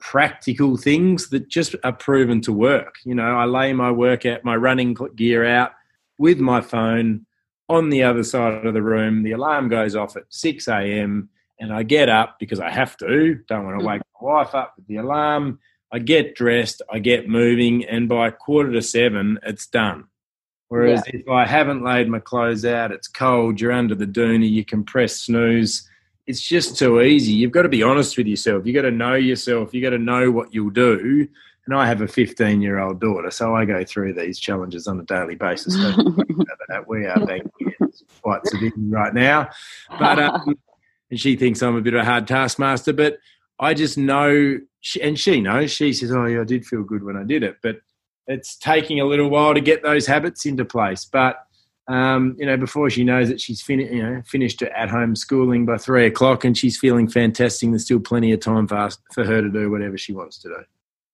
practical 0.00 0.76
things 0.76 1.28
that 1.30 1.48
just 1.48 1.74
are 1.84 1.92
proven 1.92 2.40
to 2.42 2.52
work. 2.52 2.96
You 3.04 3.14
know 3.14 3.36
i 3.36 3.44
lay 3.44 3.72
my 3.72 3.90
workout 3.90 4.44
my 4.44 4.56
running 4.56 4.96
gear 5.14 5.44
out 5.44 5.72
with 6.18 6.38
my 6.38 6.60
phone 6.60 7.26
on 7.68 7.90
the 7.90 8.02
other 8.02 8.22
side 8.22 8.64
of 8.64 8.74
the 8.74 8.82
room. 8.82 9.22
The 9.22 9.32
alarm 9.32 9.68
goes 9.68 9.94
off 9.94 10.16
at 10.16 10.24
6 10.28 10.68
a.m. 10.68 11.28
and 11.60 11.72
I 11.72 11.82
get 11.82 12.08
up 12.08 12.38
because 12.38 12.60
I 12.60 12.70
have 12.70 12.96
to. 12.98 13.40
Don't 13.48 13.64
want 13.64 13.78
to 13.78 13.84
hmm. 13.84 13.90
wake 13.90 14.02
my 14.20 14.26
wife 14.26 14.54
up 14.54 14.74
with 14.76 14.86
the 14.86 14.96
alarm. 14.96 15.58
I 15.90 15.98
get 15.98 16.34
dressed, 16.34 16.82
I 16.90 16.98
get 16.98 17.28
moving, 17.28 17.84
and 17.86 18.08
by 18.08 18.30
quarter 18.30 18.72
to 18.72 18.82
seven, 18.82 19.38
it's 19.42 19.66
done. 19.66 20.04
Whereas 20.68 21.02
yeah. 21.06 21.20
if 21.20 21.28
I 21.28 21.46
haven't 21.46 21.82
laid 21.82 22.08
my 22.08 22.18
clothes 22.18 22.66
out, 22.66 22.92
it's 22.92 23.08
cold, 23.08 23.58
you're 23.58 23.72
under 23.72 23.94
the 23.94 24.06
doona, 24.06 24.48
you 24.48 24.66
can 24.66 24.84
press 24.84 25.16
snooze. 25.16 25.88
It's 26.26 26.42
just 26.42 26.76
too 26.76 27.00
easy. 27.00 27.32
You've 27.32 27.52
got 27.52 27.62
to 27.62 27.70
be 27.70 27.82
honest 27.82 28.18
with 28.18 28.26
yourself. 28.26 28.66
You've 28.66 28.74
got 28.74 28.82
to 28.82 28.90
know 28.90 29.14
yourself. 29.14 29.72
You've 29.72 29.82
got 29.82 29.96
to 29.96 29.98
know 29.98 30.30
what 30.30 30.52
you'll 30.52 30.68
do. 30.68 31.26
And 31.68 31.76
I 31.76 31.84
have 31.86 32.00
a 32.00 32.08
15 32.08 32.62
year 32.62 32.78
old 32.78 32.98
daughter, 32.98 33.30
so 33.30 33.54
I 33.54 33.66
go 33.66 33.84
through 33.84 34.14
these 34.14 34.38
challenges 34.38 34.86
on 34.86 34.98
a 35.00 35.02
daily 35.02 35.34
basis. 35.34 35.76
we 36.88 37.04
are 37.04 37.26
being 37.26 37.50
quite 38.22 38.46
severe 38.46 38.72
right 38.88 39.12
now. 39.12 39.50
But 39.98 40.18
um, 40.18 40.58
and 41.10 41.20
she 41.20 41.36
thinks 41.36 41.62
I'm 41.62 41.76
a 41.76 41.82
bit 41.82 41.92
of 41.92 42.00
a 42.00 42.04
hard 42.06 42.26
taskmaster, 42.26 42.94
but 42.94 43.18
I 43.60 43.74
just 43.74 43.98
know, 43.98 44.58
she, 44.80 45.02
and 45.02 45.18
she 45.18 45.42
knows. 45.42 45.70
She 45.70 45.92
says, 45.92 46.10
"Oh, 46.10 46.24
yeah, 46.24 46.40
I 46.40 46.44
did 46.44 46.64
feel 46.64 46.84
good 46.84 47.04
when 47.04 47.18
I 47.18 47.24
did 47.24 47.42
it," 47.42 47.58
but 47.62 47.82
it's 48.26 48.56
taking 48.56 48.98
a 49.00 49.04
little 49.04 49.28
while 49.28 49.52
to 49.52 49.60
get 49.60 49.82
those 49.82 50.06
habits 50.06 50.46
into 50.46 50.64
place. 50.64 51.04
But 51.04 51.36
um, 51.86 52.34
you 52.38 52.46
know, 52.46 52.56
before 52.56 52.88
she 52.88 53.04
knows 53.04 53.28
it, 53.28 53.42
she's 53.42 53.60
fin- 53.60 53.80
you 53.80 54.02
know, 54.02 54.22
finished 54.24 54.62
her 54.62 54.70
at 54.70 54.88
home 54.88 55.14
schooling 55.14 55.66
by 55.66 55.76
three 55.76 56.06
o'clock, 56.06 56.46
and 56.46 56.56
she's 56.56 56.78
feeling 56.78 57.08
fantastic. 57.08 57.68
There's 57.68 57.84
still 57.84 58.00
plenty 58.00 58.32
of 58.32 58.40
time 58.40 58.66
for 58.66 58.76
us, 58.76 58.96
for 59.12 59.24
her 59.24 59.42
to 59.42 59.50
do 59.50 59.70
whatever 59.70 59.98
she 59.98 60.14
wants 60.14 60.38
to 60.38 60.48
do. 60.48 60.64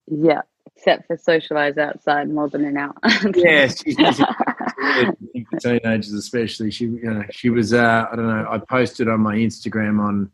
Yeah, 0.06 0.42
except 0.76 1.06
for 1.06 1.16
socialize 1.16 1.78
outside 1.78 2.28
more 2.28 2.48
than 2.48 2.64
an 2.64 2.76
hour. 2.76 2.94
yeah, 3.34 3.68
she's 3.68 3.96
teenagers 5.60 6.12
especially. 6.12 6.70
She, 6.70 6.84
you 6.84 7.02
know, 7.02 7.24
she 7.30 7.50
was. 7.50 7.72
Uh, 7.72 8.06
I 8.10 8.16
don't 8.16 8.26
know. 8.26 8.46
I 8.48 8.58
posted 8.58 9.08
on 9.08 9.20
my 9.20 9.36
Instagram 9.36 10.00
on 10.00 10.30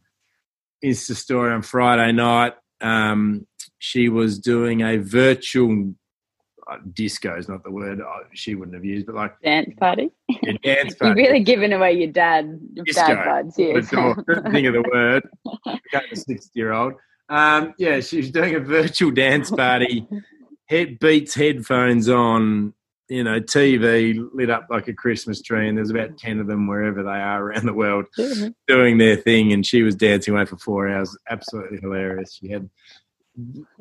Insta 0.85 1.15
story 1.15 1.53
on 1.53 1.63
Friday 1.63 2.13
night. 2.13 2.55
Um, 2.81 3.47
she 3.79 4.09
was 4.09 4.39
doing 4.39 4.83
a 4.83 4.97
virtual 4.97 5.95
uh, 6.71 6.77
disco 6.93 7.37
is 7.37 7.49
not 7.49 7.65
the 7.65 7.71
word 7.71 8.01
uh, 8.01 8.05
she 8.33 8.55
wouldn't 8.55 8.75
have 8.75 8.85
used, 8.85 9.07
but 9.07 9.15
like 9.15 9.41
dance 9.43 9.75
party. 9.79 10.11
Yeah, 10.29 10.53
dance 10.63 10.95
party. 10.95 11.21
You're 11.21 11.31
really 11.31 11.43
giving 11.43 11.73
away 11.73 11.95
your 11.95 12.13
dad 12.13 12.61
disco. 12.75 13.07
dad 13.07 13.27
vibes 13.27 13.57
here. 13.57 13.83
Think 13.83 14.67
of 14.67 14.75
the 14.75 14.85
word. 14.93 15.29
Became 15.65 16.09
a 16.13 16.17
sixty-year-old. 16.17 16.95
Um, 17.31 17.75
yeah, 17.79 18.01
she 18.01 18.19
was 18.19 18.31
doing 18.31 18.57
a 18.57 18.61
virtual 18.61 19.13
dance 19.13 19.51
party. 19.57 20.07
Head 20.67 20.99
beats 20.99 21.35
headphones 21.35 22.09
on. 22.09 22.75
You 23.09 23.25
know, 23.25 23.41
TV 23.41 24.25
lit 24.33 24.51
up 24.51 24.69
like 24.71 24.87
a 24.87 24.93
Christmas 24.93 25.43
tree, 25.43 25.69
and 25.69 25.77
there's 25.77 25.91
about 25.91 26.17
ten 26.17 26.39
of 26.39 26.47
them 26.47 26.69
wherever 26.69 27.03
they 27.03 27.09
are 27.09 27.43
around 27.43 27.67
the 27.67 27.73
world 27.73 28.05
mm-hmm. 28.17 28.51
doing 28.69 28.99
their 28.99 29.17
thing. 29.17 29.53
And 29.53 29.67
she 29.67 29.83
was 29.83 29.97
dancing 29.97 30.33
away 30.33 30.45
for 30.45 30.59
four 30.59 30.89
hours. 30.89 31.17
Absolutely 31.29 31.79
hilarious. 31.79 32.35
She 32.35 32.51
had 32.51 32.71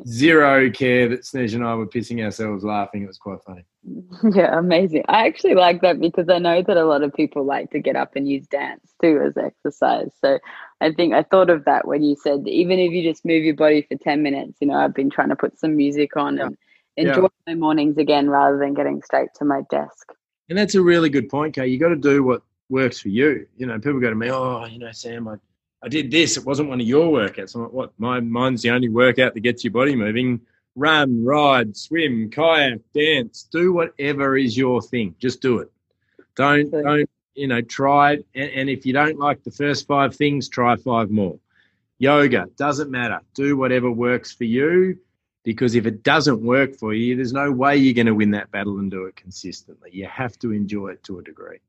zero 0.07 0.69
care 0.71 1.09
that 1.09 1.21
Snez 1.21 1.53
and 1.53 1.65
I 1.65 1.75
were 1.75 1.87
pissing 1.87 2.23
ourselves 2.23 2.63
laughing. 2.63 3.03
It 3.03 3.07
was 3.07 3.17
quite 3.17 3.43
funny. 3.45 3.65
Yeah, 4.35 4.57
amazing. 4.57 5.05
I 5.07 5.25
actually 5.27 5.55
like 5.55 5.81
that 5.81 5.99
because 5.99 6.27
I 6.29 6.39
know 6.39 6.61
that 6.61 6.77
a 6.77 6.85
lot 6.85 7.03
of 7.03 7.13
people 7.13 7.45
like 7.45 7.71
to 7.71 7.79
get 7.79 7.95
up 7.95 8.15
and 8.15 8.27
use 8.27 8.45
dance 8.47 8.93
too 9.01 9.21
as 9.25 9.37
exercise. 9.37 10.11
So 10.19 10.39
I 10.81 10.91
think 10.91 11.13
I 11.13 11.23
thought 11.23 11.49
of 11.49 11.65
that 11.65 11.87
when 11.87 12.03
you 12.03 12.15
said 12.15 12.47
even 12.47 12.79
if 12.79 12.91
you 12.91 13.03
just 13.03 13.25
move 13.25 13.43
your 13.43 13.55
body 13.55 13.81
for 13.81 13.97
10 13.97 14.23
minutes, 14.23 14.57
you 14.61 14.67
know, 14.67 14.75
I've 14.75 14.93
been 14.93 15.09
trying 15.09 15.29
to 15.29 15.35
put 15.35 15.59
some 15.59 15.75
music 15.75 16.15
on 16.15 16.37
yeah. 16.37 16.45
and 16.45 16.57
enjoy 16.95 17.23
yeah. 17.23 17.27
my 17.47 17.55
mornings 17.55 17.97
again 17.97 18.29
rather 18.29 18.57
than 18.57 18.73
getting 18.73 19.01
straight 19.01 19.29
to 19.35 19.45
my 19.45 19.61
desk. 19.69 20.13
And 20.47 20.57
that's 20.57 20.75
a 20.75 20.81
really 20.81 21.09
good 21.09 21.29
point, 21.29 21.55
Kay. 21.55 21.67
You 21.67 21.77
got 21.77 21.89
to 21.89 21.95
do 21.95 22.23
what 22.23 22.41
works 22.69 22.99
for 22.99 23.09
you. 23.09 23.45
You 23.57 23.67
know, 23.67 23.77
people 23.77 23.99
go 23.99 24.09
to 24.09 24.15
me, 24.15 24.31
oh, 24.31 24.65
you 24.65 24.79
know, 24.79 24.91
Sam, 24.91 25.27
I 25.27 25.35
I 25.81 25.87
did 25.87 26.11
this. 26.11 26.37
It 26.37 26.45
wasn't 26.45 26.69
one 26.69 26.81
of 26.81 26.87
your 26.87 27.07
workouts. 27.07 27.55
I'm 27.55 27.63
like, 27.63 27.71
what? 27.71 27.93
My 27.97 28.19
mine's 28.19 28.61
the 28.61 28.71
only 28.71 28.89
workout 28.89 29.33
that 29.33 29.39
gets 29.41 29.63
your 29.63 29.71
body 29.71 29.95
moving. 29.95 30.41
Run, 30.75 31.23
ride, 31.23 31.75
swim, 31.75 32.29
kayak, 32.29 32.79
dance. 32.93 33.47
Do 33.51 33.73
whatever 33.73 34.37
is 34.37 34.57
your 34.57 34.81
thing. 34.81 35.15
Just 35.19 35.41
do 35.41 35.59
it. 35.59 35.71
Don't 36.35 36.69
don't 36.71 37.09
you 37.39 37.47
know 37.47 37.61
try 37.61 38.13
it. 38.13 38.25
And, 38.35 38.51
and 38.51 38.69
if 38.69 38.85
you 38.85 38.93
don't 38.93 39.17
like 39.17 39.43
the 39.43 39.51
first 39.51 39.87
five 39.87 40.15
things, 40.15 40.49
try 40.49 40.75
five 40.75 41.09
more. 41.09 41.39
Yoga 41.97 42.47
doesn't 42.57 42.91
matter. 42.91 43.19
Do 43.33 43.57
whatever 43.57 43.89
works 43.89 44.31
for 44.31 44.45
you. 44.45 44.99
Because 45.45 45.73
if 45.73 45.85
it 45.85 46.03
doesn't 46.03 46.41
work 46.41 46.75
for 46.75 46.93
you, 46.93 47.15
there's 47.15 47.31
no 47.31 47.49
way 47.49 47.77
you're 47.77 47.93
going 47.93 48.07
to 48.07 48.13
win 48.13 48.31
that 48.31 48.51
battle 48.51 48.77
and 48.79 48.91
do 48.91 49.05
it 49.05 49.15
consistently. 49.15 49.89
You 49.93 50.05
have 50.05 50.37
to 50.39 50.51
enjoy 50.51 50.89
it 50.89 51.03
to 51.05 51.19
a 51.19 51.23
degree. 51.23 51.59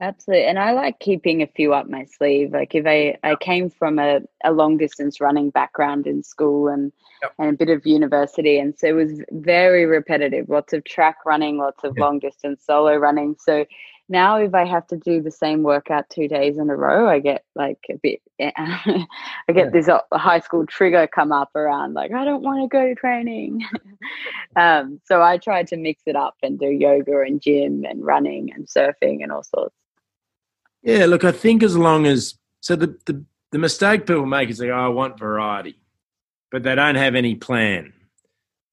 Absolutely. 0.00 0.46
And 0.46 0.58
I 0.58 0.72
like 0.72 0.98
keeping 1.00 1.42
a 1.42 1.46
few 1.46 1.74
up 1.74 1.88
my 1.88 2.06
sleeve. 2.06 2.52
Like 2.52 2.74
if 2.74 2.86
I, 2.86 3.16
I 3.22 3.36
came 3.36 3.68
from 3.70 3.98
a, 3.98 4.20
a 4.42 4.52
long 4.52 4.78
distance 4.78 5.20
running 5.20 5.50
background 5.50 6.06
in 6.06 6.22
school 6.22 6.68
and, 6.68 6.92
yep. 7.22 7.32
and 7.38 7.50
a 7.50 7.52
bit 7.52 7.68
of 7.68 7.86
university. 7.86 8.58
And 8.58 8.76
so 8.76 8.88
it 8.88 8.92
was 8.92 9.22
very 9.30 9.84
repetitive, 9.84 10.48
lots 10.48 10.72
of 10.72 10.82
track 10.84 11.18
running, 11.26 11.58
lots 11.58 11.84
of 11.84 11.94
yep. 11.96 12.02
long 12.02 12.18
distance 12.18 12.64
solo 12.66 12.96
running. 12.96 13.36
So 13.38 13.66
now 14.08 14.36
if 14.36 14.54
I 14.54 14.66
have 14.66 14.86
to 14.88 14.96
do 14.96 15.22
the 15.22 15.30
same 15.30 15.62
workout 15.62 16.10
two 16.10 16.28
days 16.28 16.58
in 16.58 16.68
a 16.68 16.76
row, 16.76 17.08
I 17.08 17.20
get 17.20 17.44
like 17.54 17.78
a 17.90 17.96
bit, 17.96 18.20
I 18.40 19.06
get 19.48 19.56
yeah. 19.56 19.70
this 19.70 19.88
uh, 19.88 20.00
high 20.12 20.40
school 20.40 20.66
trigger 20.66 21.06
come 21.06 21.32
up 21.32 21.50
around 21.54 21.94
like, 21.94 22.12
I 22.12 22.24
don't 22.24 22.42
want 22.42 22.62
to 22.62 22.68
go 22.68 22.86
to 22.86 22.94
training. 22.94 23.64
um, 24.56 25.00
so 25.04 25.22
I 25.22 25.38
try 25.38 25.62
to 25.64 25.76
mix 25.76 26.02
it 26.06 26.16
up 26.16 26.34
and 26.42 26.58
do 26.58 26.66
yoga 26.66 27.20
and 27.20 27.40
gym 27.40 27.84
and 27.88 28.04
running 28.04 28.52
and 28.52 28.66
surfing 28.66 29.22
and 29.22 29.32
all 29.32 29.42
sorts. 29.42 29.74
Yeah, 30.82 31.06
look, 31.06 31.24
I 31.24 31.32
think 31.32 31.62
as 31.62 31.76
long 31.76 32.06
as 32.06 32.34
so 32.60 32.76
the 32.76 32.98
the, 33.06 33.24
the 33.52 33.58
mistake 33.58 34.06
people 34.06 34.26
make 34.26 34.50
is 34.50 34.60
like, 34.60 34.68
oh, 34.68 34.74
I 34.74 34.88
want 34.88 35.18
variety, 35.18 35.78
but 36.50 36.62
they 36.62 36.74
don't 36.74 36.96
have 36.96 37.14
any 37.14 37.36
plan. 37.36 37.93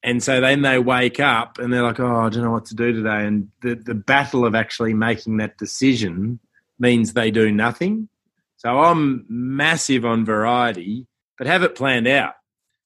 And 0.04 0.24
so 0.24 0.42
then 0.42 0.64
they 0.64 0.80
wake 0.80 1.20
up 1.20 1.60
and 1.60 1.72
they're 1.72 1.84
like, 1.84 2.00
oh, 2.00 2.22
I 2.22 2.30
don't 2.30 2.44
know 2.44 2.52
what 2.52 2.66
to 2.66 2.76
do 2.76 2.92
today. 2.92 3.26
And 3.26 3.50
the, 3.62 3.76
the 3.76 3.94
battle 3.94 4.46
of 4.46 4.56
actually 4.56 4.94
making 4.94 5.38
that 5.38 5.58
decision 5.58 6.40
means 6.80 7.14
they 7.14 7.30
do 7.30 7.52
nothing. 7.52 8.10
So 8.58 8.80
I'm 8.80 9.26
massive 9.30 10.06
on 10.06 10.26
variety, 10.26 11.08
but 11.38 11.48
have 11.48 11.64
it 11.64 11.76
planned 11.76 12.08
out. 12.08 12.34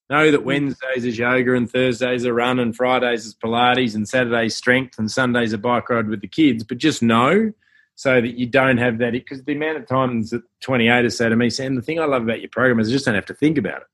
Know 0.10 0.30
that 0.30 0.42
mm. 0.42 0.46
Wednesdays 0.46 1.06
is 1.06 1.18
yoga 1.18 1.56
and 1.56 1.70
Thursdays 1.70 2.26
are 2.26 2.34
run 2.34 2.60
and 2.60 2.76
Fridays 2.76 3.26
is 3.26 3.34
Pilates 3.34 3.96
and 3.96 4.08
Saturdays 4.08 4.56
strength 4.56 5.00
and 5.00 5.10
Sundays 5.10 5.54
a 5.54 5.58
bike 5.58 5.90
ride 5.90 6.08
with 6.08 6.22
the 6.22 6.28
kids. 6.28 6.64
But 6.64 6.78
just 6.78 7.02
know 7.02 7.52
so 7.96 8.22
that 8.22 8.38
you 8.38 8.46
don't 8.46 8.78
have 8.78 9.00
that 9.00 9.14
because 9.14 9.44
the 9.44 9.56
amount 9.56 9.78
of 9.78 9.88
times 9.88 10.30
that 10.30 10.44
28 10.62 11.06
has 11.06 11.18
said 11.18 11.30
to 11.30 11.36
me, 11.36 11.50
Sam, 11.50 11.76
the 11.76 11.82
thing 11.82 12.00
I 12.00 12.06
love 12.06 12.24
about 12.24 12.42
your 12.42 12.50
program 12.50 12.80
is 12.80 12.90
I 12.90 12.92
just 12.92 13.06
don't 13.06 13.16
have 13.16 13.26
to 13.28 13.34
think 13.34 13.58
about 13.58 13.82
it. 13.82 13.88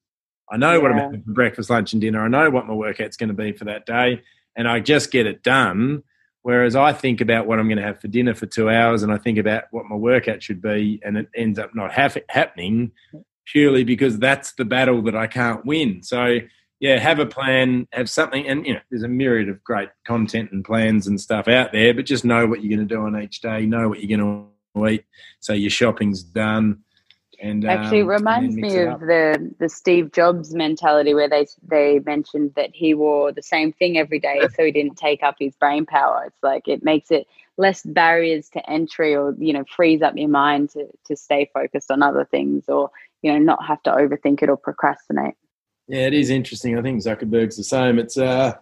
I 0.52 0.58
know 0.58 0.74
yeah. 0.74 0.78
what 0.80 0.91
I'm 0.91 0.97
having 0.97 1.24
for 1.24 1.32
breakfast, 1.32 1.70
lunch, 1.70 1.93
and 1.93 2.02
dinner. 2.02 2.24
I 2.24 2.28
know 2.28 2.49
what 2.49 2.68
my 2.68 2.74
workout's 2.74 3.18
going 3.18 3.30
to 3.30 3.34
be 3.34 3.54
for 3.54 3.66
that 3.66 3.86
day, 3.86 4.22
and 4.56 4.68
I 4.68 4.80
just 4.80 5.12
get 5.12 5.26
it 5.26 5.43
done. 5.43 6.04
Whereas 6.43 6.76
I 6.76 6.91
think 6.91 7.22
about 7.22 7.45
what 7.45 7.60
I'm 7.60 7.68
going 7.68 7.78
to 7.78 7.84
have 7.84 8.02
for 8.02 8.08
dinner 8.08 8.34
for 8.34 8.47
two 8.47 8.70
hours, 8.70 9.04
and 9.04 9.12
I 9.12 9.18
think 9.18 9.38
about 9.38 9.66
what 9.72 9.86
my 9.86 9.95
workout 9.95 10.41
should 10.41 10.62
be, 10.62 10.99
and 11.04 11.18
it 11.18 11.30
ends 11.36 11.60
up 11.60 11.76
not 11.76 11.91
happening 11.93 12.91
purely 13.45 13.84
because 13.84 14.18
that's 14.18 14.54
the 14.54 14.66
battle 14.66 15.02
that 15.04 15.16
I 15.16 15.28
can't 15.28 15.66
win. 15.66 16.02
So 16.04 16.39
yeah, 16.80 16.97
have 16.97 17.20
a 17.20 17.28
plan, 17.28 17.88
have 17.91 18.10
something, 18.10 18.47
and 18.47 18.66
you 18.66 18.74
know, 18.74 18.80
there's 18.89 19.04
a 19.04 19.08
myriad 19.08 19.49
of 19.49 19.64
great 19.64 19.89
content 20.04 20.52
and 20.52 20.66
plans 20.66 21.06
and 21.06 21.22
stuff 21.22 21.47
out 21.47 21.72
there, 21.72 21.93
but 21.93 22.08
just 22.08 22.26
know 22.26 22.47
what 22.47 22.64
you're 22.64 22.76
going 22.76 22.88
to 22.88 22.95
do 22.95 23.02
on 23.02 23.22
each 23.22 23.39
day, 23.41 23.68
know 23.68 23.88
what 23.88 24.02
you're 24.02 24.18
going 24.18 24.47
to 24.76 24.88
eat, 24.88 25.06
so 25.39 25.54
your 25.54 25.70
shopping's 25.70 26.24
done. 26.24 26.80
And 27.41 27.65
actually, 27.65 28.01
um, 28.01 28.07
reminds 28.07 28.55
me 28.55 28.77
of 28.83 28.99
the 28.99 29.51
the 29.59 29.67
Steve 29.67 30.11
Jobs 30.11 30.53
mentality, 30.53 31.13
where 31.15 31.27
they 31.27 31.47
they 31.67 31.99
mentioned 32.05 32.53
that 32.55 32.69
he 32.73 32.93
wore 32.93 33.31
the 33.31 33.41
same 33.41 33.73
thing 33.73 33.97
every 33.97 34.19
day, 34.19 34.47
so 34.55 34.63
he 34.63 34.71
didn't 34.71 34.97
take 34.97 35.23
up 35.23 35.35
his 35.39 35.55
brain 35.55 35.85
power. 35.87 36.25
It's 36.27 36.43
like 36.43 36.67
it 36.67 36.83
makes 36.83 37.09
it 37.09 37.27
less 37.57 37.81
barriers 37.83 38.49
to 38.49 38.69
entry, 38.69 39.15
or 39.15 39.35
you 39.39 39.53
know, 39.53 39.63
frees 39.75 40.03
up 40.03 40.15
your 40.15 40.29
mind 40.29 40.69
to 40.71 40.87
to 41.07 41.15
stay 41.15 41.49
focused 41.51 41.89
on 41.89 42.03
other 42.03 42.25
things, 42.25 42.69
or 42.69 42.91
you 43.23 43.33
know, 43.33 43.39
not 43.39 43.65
have 43.65 43.81
to 43.83 43.91
overthink 43.91 44.43
it 44.43 44.49
or 44.49 44.57
procrastinate. 44.57 45.35
Yeah, 45.87 46.05
it 46.07 46.13
is 46.13 46.29
interesting. 46.29 46.77
I 46.77 46.83
think 46.83 47.01
Zuckerberg's 47.01 47.57
the 47.57 47.63
same. 47.63 47.97
It's 47.97 48.17
uh 48.19 48.53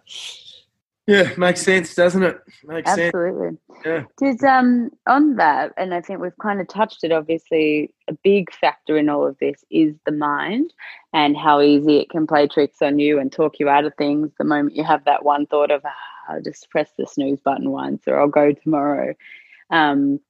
yeah, 1.10 1.30
makes 1.36 1.62
sense, 1.62 1.94
doesn't 1.94 2.22
it? 2.22 2.40
Makes 2.64 2.90
Absolutely. 2.90 3.48
Sense. 3.48 3.84
Yeah. 3.84 4.04
Did 4.18 4.44
um 4.44 4.90
on 5.08 5.36
that, 5.36 5.72
and 5.76 5.92
I 5.94 6.00
think 6.00 6.20
we've 6.20 6.36
kind 6.40 6.60
of 6.60 6.68
touched 6.68 7.02
it. 7.02 7.12
Obviously, 7.12 7.92
a 8.08 8.12
big 8.22 8.52
factor 8.52 8.96
in 8.96 9.08
all 9.08 9.26
of 9.26 9.36
this 9.38 9.64
is 9.70 9.94
the 10.06 10.12
mind 10.12 10.72
and 11.12 11.36
how 11.36 11.60
easy 11.60 11.98
it 11.98 12.10
can 12.10 12.26
play 12.26 12.46
tricks 12.46 12.82
on 12.82 12.98
you 12.98 13.18
and 13.18 13.32
talk 13.32 13.58
you 13.58 13.68
out 13.68 13.84
of 13.84 13.94
things. 13.96 14.30
The 14.38 14.44
moment 14.44 14.76
you 14.76 14.84
have 14.84 15.04
that 15.04 15.24
one 15.24 15.46
thought 15.46 15.70
of, 15.70 15.82
ah, 15.84 16.32
I'll 16.32 16.42
just 16.42 16.70
press 16.70 16.90
the 16.96 17.06
snooze 17.06 17.40
button 17.40 17.70
once, 17.70 18.02
or 18.06 18.20
I'll 18.20 18.28
go 18.28 18.52
tomorrow. 18.52 19.14
Um, 19.70 20.20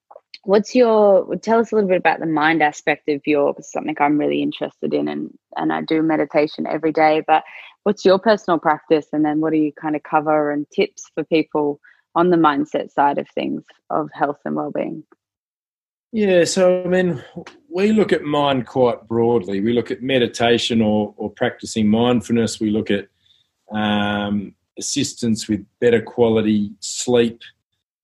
what's 0.44 0.74
your 0.74 1.36
tell 1.36 1.60
us 1.60 1.70
a 1.70 1.74
little 1.74 1.88
bit 1.88 1.98
about 1.98 2.20
the 2.20 2.26
mind 2.26 2.62
aspect 2.62 3.08
of 3.08 3.20
your 3.26 3.54
something 3.60 3.94
i'm 4.00 4.18
really 4.18 4.42
interested 4.42 4.94
in 4.94 5.06
and 5.06 5.36
and 5.56 5.72
i 5.72 5.82
do 5.82 6.02
meditation 6.02 6.66
every 6.66 6.92
day 6.92 7.22
but 7.26 7.44
what's 7.84 8.04
your 8.04 8.18
personal 8.18 8.58
practice? 8.58 9.06
And 9.12 9.24
then 9.24 9.40
what 9.40 9.52
do 9.52 9.58
you 9.58 9.72
kind 9.72 9.96
of 9.96 10.02
cover 10.02 10.50
and 10.50 10.66
tips 10.70 11.04
for 11.14 11.24
people 11.24 11.80
on 12.14 12.30
the 12.30 12.36
mindset 12.36 12.90
side 12.90 13.18
of 13.18 13.28
things 13.28 13.62
of 13.90 14.10
health 14.12 14.38
and 14.44 14.56
well-being? 14.56 15.04
Yeah 16.12 16.42
so 16.42 16.82
i 16.82 16.88
mean 16.88 17.22
we 17.70 17.92
look 17.92 18.12
at 18.12 18.22
mind 18.22 18.66
quite 18.66 19.06
broadly. 19.06 19.60
We 19.60 19.72
look 19.72 19.90
at 19.90 20.02
meditation 20.02 20.82
or 20.82 21.14
or 21.16 21.30
practicing 21.30 21.88
mindfulness. 21.88 22.60
We 22.60 22.70
look 22.70 22.90
at 22.90 23.08
um, 23.72 24.54
assistance 24.78 25.48
with 25.48 25.64
better 25.80 26.02
quality 26.02 26.72
sleep. 26.80 27.40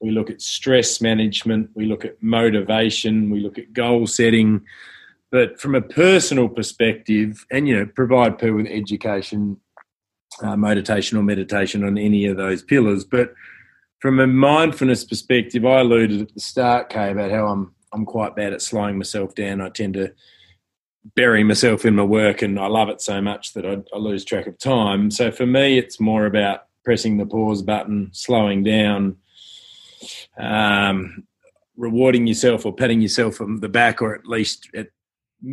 We 0.00 0.10
look 0.10 0.30
at 0.30 0.42
stress 0.42 1.00
management, 1.00 1.70
we 1.74 1.86
look 1.86 2.04
at 2.04 2.22
motivation, 2.22 3.30
we 3.30 3.40
look 3.40 3.58
at 3.58 3.72
goal 3.72 4.06
setting. 4.06 4.62
But 5.32 5.58
from 5.58 5.74
a 5.74 5.80
personal 5.80 6.48
perspective, 6.48 7.44
and 7.50 7.66
you 7.66 7.76
know, 7.76 7.86
provide 7.86 8.38
people 8.38 8.56
with 8.56 8.66
education, 8.66 9.58
uh, 10.42 10.56
motivation 10.56 11.18
or 11.18 11.22
meditation 11.22 11.84
on 11.84 11.98
any 11.98 12.26
of 12.26 12.36
those 12.36 12.62
pillars. 12.62 13.04
But 13.04 13.34
from 14.00 14.20
a 14.20 14.26
mindfulness 14.26 15.04
perspective, 15.04 15.64
I 15.64 15.80
alluded 15.80 16.22
at 16.22 16.34
the 16.34 16.40
start, 16.40 16.90
Kay, 16.90 17.12
about 17.12 17.30
how 17.30 17.46
I'm 17.46 17.74
I'm 17.92 18.04
quite 18.04 18.36
bad 18.36 18.52
at 18.52 18.60
slowing 18.60 18.98
myself 18.98 19.34
down. 19.34 19.60
I 19.60 19.70
tend 19.70 19.94
to 19.94 20.12
bury 21.14 21.44
myself 21.44 21.84
in 21.86 21.94
my 21.94 22.02
work, 22.02 22.42
and 22.42 22.58
I 22.58 22.66
love 22.66 22.88
it 22.88 23.00
so 23.00 23.20
much 23.22 23.54
that 23.54 23.64
I, 23.64 23.78
I 23.94 23.98
lose 23.98 24.24
track 24.24 24.46
of 24.46 24.58
time. 24.58 25.10
So 25.10 25.30
for 25.30 25.46
me, 25.46 25.78
it's 25.78 26.00
more 26.00 26.26
about 26.26 26.66
pressing 26.84 27.16
the 27.16 27.26
pause 27.26 27.62
button, 27.62 28.10
slowing 28.12 28.64
down, 28.64 29.16
um, 30.36 31.24
rewarding 31.76 32.26
yourself 32.26 32.66
or 32.66 32.74
patting 32.74 33.00
yourself 33.00 33.40
on 33.40 33.60
the 33.60 33.68
back, 33.68 34.02
or 34.02 34.14
at 34.14 34.26
least 34.26 34.68
at 34.74 34.88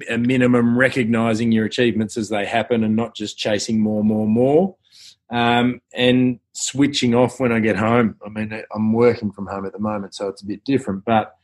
a 0.09 0.17
minimum 0.17 0.77
recognizing 0.77 1.51
your 1.51 1.65
achievements 1.65 2.17
as 2.17 2.29
they 2.29 2.45
happen 2.45 2.83
and 2.83 2.95
not 2.95 3.15
just 3.15 3.37
chasing 3.37 3.79
more, 3.79 4.03
more, 4.03 4.27
more. 4.27 4.75
Um, 5.29 5.81
and 5.93 6.39
switching 6.51 7.15
off 7.15 7.39
when 7.39 7.51
I 7.51 7.59
get 7.59 7.75
home. 7.75 8.17
I 8.25 8.29
mean, 8.29 8.63
I'm 8.73 8.93
working 8.93 9.31
from 9.31 9.47
home 9.47 9.65
at 9.65 9.73
the 9.73 9.79
moment, 9.79 10.13
so 10.13 10.27
it's 10.27 10.43
a 10.43 10.45
bit 10.45 10.63
different, 10.63 11.05
but 11.05 11.35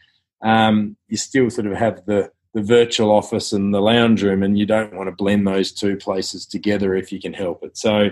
um, 0.41 0.95
you 1.07 1.17
still 1.17 1.49
sort 1.49 1.67
of 1.67 1.73
have 1.73 2.05
the 2.05 2.31
the 2.53 2.61
virtual 2.63 3.11
office 3.11 3.53
and 3.53 3.73
the 3.73 3.81
lounge 3.81 4.23
room, 4.23 4.41
and 4.41 4.57
you 4.57 4.65
don't 4.65 4.95
want 4.95 5.07
to 5.07 5.15
blend 5.15 5.47
those 5.47 5.71
two 5.71 5.95
places 5.95 6.45
together 6.45 6.95
if 6.95 7.11
you 7.11 7.19
can 7.19 7.33
help 7.33 7.63
it. 7.63 7.77
So 7.77 8.09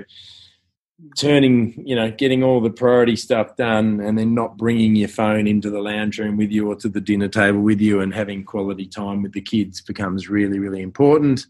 turning, 1.16 1.74
you 1.86 1.96
know, 1.96 2.10
getting 2.12 2.44
all 2.44 2.60
the 2.60 2.70
priority 2.70 3.16
stuff 3.16 3.56
done 3.56 4.00
and 4.00 4.18
then 4.18 4.34
not 4.34 4.58
bringing 4.58 4.96
your 4.96 5.08
phone 5.08 5.46
into 5.48 5.70
the 5.70 5.80
lounge 5.80 6.18
room 6.18 6.38
with 6.38 6.52
you 6.52 6.68
or 6.68 6.76
to 6.76 6.90
the 6.90 7.02
dinner 7.02 7.28
table 7.28 7.62
with 7.62 7.80
you 7.80 8.02
and 8.02 8.14
having 8.14 8.44
quality 8.44 8.88
time 8.88 9.22
with 9.22 9.34
the 9.34 9.42
kids 9.42 9.80
becomes 9.82 10.30
really, 10.30 10.58
really 10.58 10.82
important. 10.82 11.46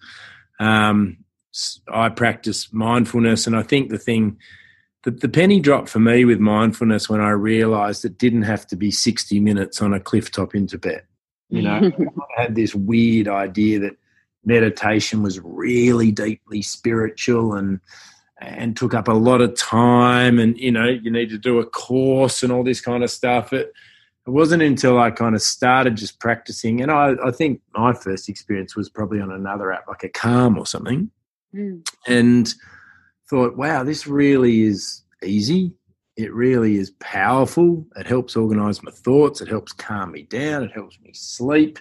Um, 0.60 1.18
I 1.91 2.10
practice 2.10 2.72
mindfulness, 2.74 3.48
and 3.48 3.56
I 3.56 3.64
think 3.64 3.89
the 3.89 3.98
thing, 3.98 4.38
the, 5.04 5.12
the 5.12 5.30
penny 5.30 5.60
dropped 5.60 5.89
for 5.89 6.00
me 6.00 6.26
with 6.26 6.39
mindfulness 6.39 7.10
when 7.10 7.22
I 7.22 7.30
realized 7.30 8.04
it 8.04 8.18
didn't 8.18 8.43
have 8.43 8.68
to 8.68 8.76
be 8.76 8.91
60 8.91 9.39
minutes 9.39 9.82
on 9.82 9.93
a 9.93 10.00
cliff 10.00 10.30
top 10.30 10.56
in 10.56 10.68
Tibet. 10.68 11.06
You 11.50 11.62
know, 11.62 11.91
I 12.38 12.41
had 12.41 12.56
this 12.56 12.76
weird 12.76 13.30
idea 13.30 13.80
that 13.80 13.98
meditation 14.43 15.24
was 15.24 15.39
really 15.41 16.12
deeply 16.12 16.62
spiritual 16.62 17.54
and 17.54 17.80
and 18.39 18.77
took 18.77 18.93
up 18.93 19.07
a 19.07 19.13
lot 19.13 19.41
of 19.41 19.55
time 19.55 20.39
and 20.39 20.57
you 20.57 20.71
know 20.71 20.85
you 20.85 21.09
need 21.09 21.29
to 21.29 21.38
do 21.38 21.59
a 21.59 21.65
course 21.65 22.43
and 22.43 22.51
all 22.51 22.63
this 22.63 22.81
kind 22.81 23.03
of 23.03 23.09
stuff. 23.09 23.53
It, 23.53 23.71
it 24.25 24.31
wasn't 24.31 24.61
until 24.61 24.99
i 24.99 25.09
kind 25.09 25.35
of 25.35 25.41
started 25.41 25.95
just 25.95 26.19
practicing 26.19 26.81
and 26.81 26.91
I, 26.91 27.13
I 27.25 27.31
think 27.31 27.61
my 27.73 27.93
first 27.93 28.27
experience 28.27 28.75
was 28.75 28.89
probably 28.89 29.21
on 29.21 29.31
another 29.31 29.71
app 29.71 29.88
like 29.88 30.03
a 30.03 30.09
calm 30.09 30.59
or 30.59 30.65
something 30.65 31.09
mm. 31.55 31.89
and 32.07 32.53
thought 33.29 33.55
wow 33.55 33.85
this 33.85 34.05
really 34.05 34.63
is 34.63 35.03
easy. 35.23 35.73
It 36.15 36.33
really 36.33 36.77
is 36.77 36.91
powerful. 36.99 37.85
It 37.95 38.07
helps 38.07 38.35
organize 38.35 38.81
my 38.81 38.91
thoughts. 38.91 39.41
It 39.41 39.47
helps 39.47 39.71
calm 39.71 40.11
me 40.11 40.23
down. 40.23 40.63
It 40.63 40.71
helps 40.71 40.99
me 40.99 41.11
sleep. 41.13 41.77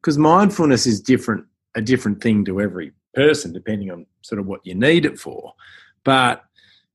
Because 0.00 0.16
mindfulness 0.18 0.86
is 0.86 1.00
different 1.00 1.44
a 1.76 1.82
different 1.82 2.22
thing 2.22 2.44
to 2.44 2.60
every 2.60 2.92
person 3.14 3.52
depending 3.52 3.90
on 3.90 4.06
sort 4.22 4.38
of 4.38 4.46
what 4.46 4.60
you 4.64 4.74
need 4.74 5.04
it 5.04 5.18
for 5.18 5.52
but, 6.04 6.44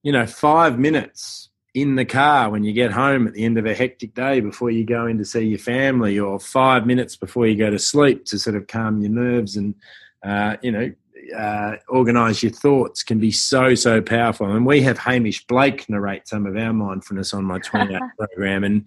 you 0.04 0.12
know, 0.12 0.26
five 0.26 0.80
minutes 0.80 1.50
in 1.74 1.96
the 1.96 2.06
car 2.06 2.50
when 2.50 2.64
you 2.64 2.74
get 2.74 2.92
home 2.92 3.28
at 3.28 3.34
the 3.34 3.46
end 3.46 3.58
of 3.58 3.66
a 3.66 3.76
hectic 3.76 4.14
day 4.16 4.40
before 4.40 4.72
you 4.72 4.86
go 4.86 5.06
in 5.06 5.18
to 5.18 5.26
see 5.26 5.42
your 5.42 5.60
family, 5.60 6.20
or 6.20 6.40
five 6.40 6.86
minutes 6.86 7.16
before 7.16 7.48
you 7.48 7.56
go 7.56 7.70
to 7.70 7.80
sleep 7.80 8.26
to 8.26 8.40
sort 8.40 8.56
of 8.56 8.68
calm 8.68 9.02
your 9.02 9.12
nerves 9.12 9.56
and, 9.56 9.76
uh, 10.24 10.56
you 10.62 10.72
know, 10.72 10.92
uh, 11.38 11.76
organize 11.88 12.42
your 12.42 12.52
thoughts 12.52 13.04
can 13.04 13.20
be 13.20 13.32
so 13.32 13.76
so 13.76 14.02
powerful. 14.02 14.52
And 14.52 14.66
we 14.66 14.82
have 14.82 14.98
Hamish 14.98 15.46
Blake 15.48 15.88
narrate 15.90 16.28
some 16.28 16.46
of 16.46 16.58
our 16.58 16.74
mindfulness 16.74 17.34
on 17.34 17.44
my 17.46 17.60
28 17.64 18.02
program, 18.18 18.64
and 18.64 18.86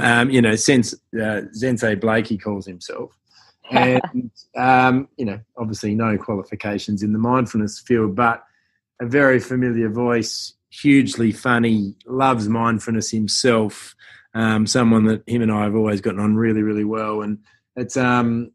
um, 0.00 0.30
you 0.30 0.40
know, 0.40 0.56
since 0.56 0.94
uh, 1.20 1.42
Sensei 1.52 1.94
Blake 1.94 2.26
he 2.26 2.38
calls 2.38 2.66
himself, 2.66 3.16
and 3.70 4.30
um, 4.56 5.08
you 5.16 5.24
know, 5.24 5.40
obviously 5.56 5.94
no 5.94 6.16
qualifications 6.16 7.02
in 7.02 7.12
the 7.12 7.18
mindfulness 7.18 7.80
field, 7.80 8.14
but 8.14 8.44
a 9.00 9.06
very 9.06 9.40
familiar 9.40 9.88
voice, 9.88 10.54
hugely 10.70 11.32
funny, 11.32 11.96
loves 12.06 12.48
mindfulness 12.48 13.10
himself. 13.10 13.94
Um, 14.34 14.66
someone 14.66 15.04
that 15.04 15.28
him 15.28 15.42
and 15.42 15.52
I 15.52 15.64
have 15.64 15.74
always 15.74 16.00
gotten 16.00 16.20
on 16.20 16.36
really, 16.36 16.62
really 16.62 16.84
well, 16.84 17.20
and 17.20 17.38
it's 17.76 17.96
um, 17.96 18.52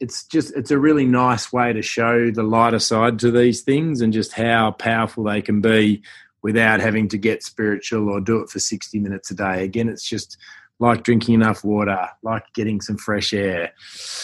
it's 0.00 0.24
just 0.24 0.52
it's 0.56 0.70
a 0.70 0.78
really 0.78 1.04
nice 1.06 1.52
way 1.52 1.72
to 1.72 1.82
show 1.82 2.30
the 2.30 2.42
lighter 2.42 2.78
side 2.78 3.18
to 3.20 3.30
these 3.30 3.62
things 3.62 4.00
and 4.00 4.12
just 4.12 4.32
how 4.32 4.72
powerful 4.72 5.24
they 5.24 5.42
can 5.42 5.60
be 5.60 6.02
without 6.42 6.80
having 6.80 7.06
to 7.08 7.18
get 7.18 7.42
spiritual 7.42 8.08
or 8.08 8.20
do 8.20 8.40
it 8.40 8.48
for 8.48 8.58
60 8.58 8.98
minutes 8.98 9.30
a 9.30 9.34
day. 9.34 9.62
Again, 9.62 9.88
it's 9.88 10.08
just 10.08 10.38
like 10.78 11.04
drinking 11.04 11.34
enough 11.34 11.62
water, 11.62 12.08
like 12.22 12.44
getting 12.54 12.80
some 12.80 12.96
fresh 12.96 13.34
air, 13.34 13.72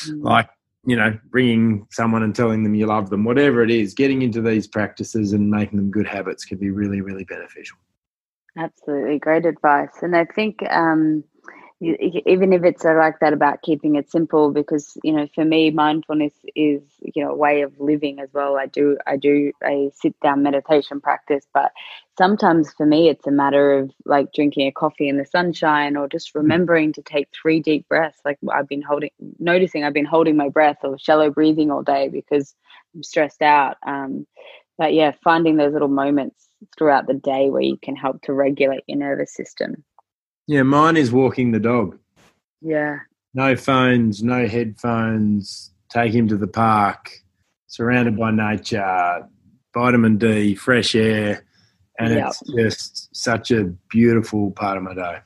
mm. 0.04 0.24
like 0.24 0.48
you 0.86 0.96
know, 0.96 1.18
bringing 1.30 1.86
someone 1.90 2.22
and 2.22 2.34
telling 2.34 2.62
them 2.62 2.74
you 2.74 2.86
love 2.86 3.10
them, 3.10 3.24
whatever 3.24 3.62
it 3.62 3.70
is, 3.70 3.92
getting 3.92 4.22
into 4.22 4.40
these 4.40 4.68
practices 4.68 5.32
and 5.32 5.50
making 5.50 5.76
them 5.76 5.90
good 5.90 6.06
habits 6.06 6.44
can 6.44 6.58
be 6.58 6.70
really, 6.70 7.00
really 7.00 7.24
beneficial. 7.24 7.76
Absolutely, 8.56 9.18
great 9.18 9.44
advice. 9.44 9.90
And 10.00 10.16
I 10.16 10.24
think 10.24 10.62
um, 10.70 11.24
even 11.80 12.54
if 12.54 12.64
it's 12.64 12.84
like 12.84 13.20
that 13.20 13.34
about 13.34 13.60
keeping 13.60 13.96
it 13.96 14.10
simple 14.10 14.50
because 14.50 14.96
you 15.04 15.12
know 15.12 15.28
for 15.34 15.44
me 15.44 15.70
mindfulness 15.70 16.32
is 16.54 16.80
you 17.00 17.22
know 17.22 17.32
a 17.32 17.36
way 17.36 17.60
of 17.60 17.78
living 17.78 18.18
as 18.18 18.30
well 18.32 18.56
i 18.56 18.64
do 18.66 18.96
i 19.06 19.16
do 19.16 19.52
a 19.62 19.90
sit 19.94 20.18
down 20.20 20.42
meditation 20.42 21.00
practice 21.00 21.46
but 21.52 21.72
sometimes 22.16 22.72
for 22.72 22.86
me 22.86 23.10
it's 23.10 23.26
a 23.26 23.30
matter 23.30 23.78
of 23.78 23.90
like 24.06 24.32
drinking 24.32 24.66
a 24.66 24.72
coffee 24.72 25.08
in 25.08 25.18
the 25.18 25.26
sunshine 25.26 25.96
or 25.96 26.08
just 26.08 26.32
hmm. 26.32 26.38
remembering 26.38 26.92
to 26.94 27.02
take 27.02 27.28
three 27.30 27.60
deep 27.60 27.86
breaths 27.88 28.20
like 28.24 28.38
i've 28.50 28.68
been 28.68 28.82
holding 28.82 29.10
noticing 29.38 29.84
i've 29.84 29.92
been 29.92 30.06
holding 30.06 30.36
my 30.36 30.48
breath 30.48 30.78
or 30.82 30.98
shallow 30.98 31.30
breathing 31.30 31.70
all 31.70 31.82
day 31.82 32.08
because 32.08 32.54
i'm 32.94 33.02
stressed 33.02 33.42
out 33.42 33.76
um, 33.86 34.26
but 34.78 34.92
yeah, 34.92 35.12
finding 35.24 35.56
those 35.56 35.72
little 35.72 35.88
moments 35.88 36.48
throughout 36.76 37.06
the 37.06 37.14
day 37.14 37.50
where 37.50 37.62
you 37.62 37.76
can 37.76 37.96
help 37.96 38.22
to 38.22 38.32
regulate 38.32 38.84
your 38.86 38.98
nervous 38.98 39.34
system. 39.34 39.84
Yeah, 40.46 40.62
mine 40.62 40.96
is 40.96 41.10
walking 41.12 41.52
the 41.52 41.60
dog. 41.60 41.98
Yeah. 42.60 42.98
No 43.34 43.56
phones, 43.56 44.22
no 44.22 44.46
headphones. 44.46 45.72
Take 45.90 46.12
him 46.12 46.28
to 46.28 46.36
the 46.36 46.46
park, 46.46 47.10
surrounded 47.66 48.16
by 48.16 48.30
nature, 48.30 49.28
vitamin 49.74 50.18
D, 50.18 50.54
fresh 50.54 50.94
air, 50.94 51.44
and 51.98 52.14
yep. 52.14 52.28
it's 52.28 52.42
just 52.56 53.14
such 53.14 53.50
a 53.50 53.64
beautiful 53.88 54.50
part 54.52 54.76
of 54.76 54.82
my 54.82 54.94
day. 54.94 55.18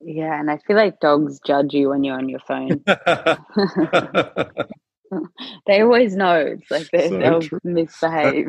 Yeah, 0.00 0.38
and 0.38 0.50
I 0.50 0.58
feel 0.58 0.76
like 0.76 1.00
dogs 1.00 1.40
judge 1.46 1.72
you 1.72 1.90
when 1.90 2.04
you're 2.04 2.18
on 2.18 2.28
your 2.28 2.40
phone. 2.40 2.82
they 5.66 5.80
always 5.80 6.14
know. 6.16 6.36
It's 6.36 6.70
like 6.70 6.90
they, 6.90 7.08
so 7.08 7.40
will 7.50 7.60
misbehave. 7.64 8.48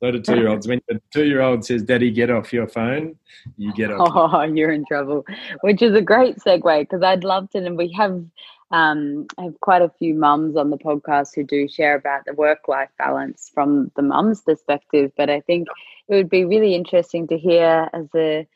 Load 0.00 0.14
of 0.14 0.22
two 0.22 0.36
year 0.36 0.48
olds. 0.48 0.68
When 0.68 0.80
the 0.88 1.00
two 1.12 1.24
year 1.24 1.40
old 1.40 1.64
says, 1.64 1.82
Daddy, 1.82 2.10
get 2.10 2.30
off 2.30 2.52
your 2.52 2.68
phone, 2.68 3.16
you 3.56 3.72
get 3.72 3.90
off. 3.90 4.12
Oh, 4.14 4.42
you're 4.42 4.70
in 4.70 4.84
trouble. 4.86 5.24
Which 5.62 5.82
is 5.82 5.94
a 5.94 6.00
great 6.00 6.36
segue 6.36 6.80
because 6.82 7.02
I'd 7.02 7.24
love 7.24 7.50
to, 7.50 7.58
and 7.58 7.76
we 7.76 7.90
have 7.92 8.24
um, 8.70 9.26
have 9.38 9.58
quite 9.60 9.82
a 9.82 9.88
few 9.98 10.14
mums 10.14 10.56
on 10.56 10.70
the 10.70 10.78
podcast 10.78 11.34
who 11.34 11.42
do 11.42 11.68
share 11.68 11.96
about 11.96 12.26
the 12.26 12.34
work 12.34 12.68
life 12.68 12.90
balance 12.98 13.50
from 13.52 13.90
the 13.96 14.02
mum's 14.02 14.42
perspective. 14.42 15.10
But 15.16 15.30
I 15.30 15.40
think 15.40 15.68
it 16.08 16.14
would 16.14 16.30
be 16.30 16.44
really 16.44 16.74
interesting 16.74 17.26
to 17.28 17.38
hear 17.38 17.88
as 17.92 18.06
a 18.14 18.46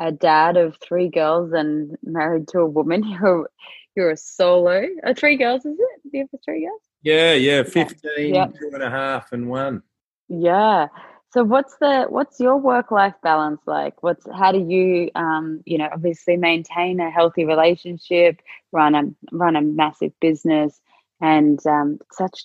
a 0.00 0.12
dad 0.12 0.56
of 0.56 0.76
three 0.80 1.08
girls 1.08 1.52
and 1.52 1.96
married 2.02 2.48
to 2.48 2.60
a 2.60 2.66
woman. 2.66 3.04
You're 3.20 3.48
you're 3.94 4.10
a 4.10 4.16
solo. 4.16 4.86
Three 5.16 5.36
girls, 5.36 5.64
is 5.64 5.76
it? 5.76 6.02
Do 6.04 6.18
you 6.18 6.28
have 6.32 6.40
three 6.44 6.64
girls? 6.64 6.80
Yeah, 7.02 7.34
yeah, 7.34 7.64
15, 7.64 8.32
yep. 8.32 8.52
two 8.54 8.70
and 8.72 8.82
a 8.82 8.90
half, 8.90 9.32
and 9.32 9.48
one. 9.48 9.82
Yeah. 10.28 10.88
So 11.30 11.44
what's 11.44 11.76
the 11.76 12.06
what's 12.08 12.40
your 12.40 12.56
work 12.56 12.90
life 12.90 13.14
balance 13.22 13.60
like? 13.66 14.02
What's 14.02 14.26
how 14.32 14.52
do 14.52 14.58
you 14.58 15.10
um, 15.14 15.62
you 15.66 15.78
know 15.78 15.88
obviously 15.92 16.36
maintain 16.36 17.00
a 17.00 17.10
healthy 17.10 17.44
relationship, 17.44 18.40
run 18.72 18.94
a 18.94 19.02
run 19.32 19.56
a 19.56 19.60
massive 19.60 20.12
business, 20.20 20.80
and 21.20 21.64
um, 21.66 21.98
such 22.12 22.44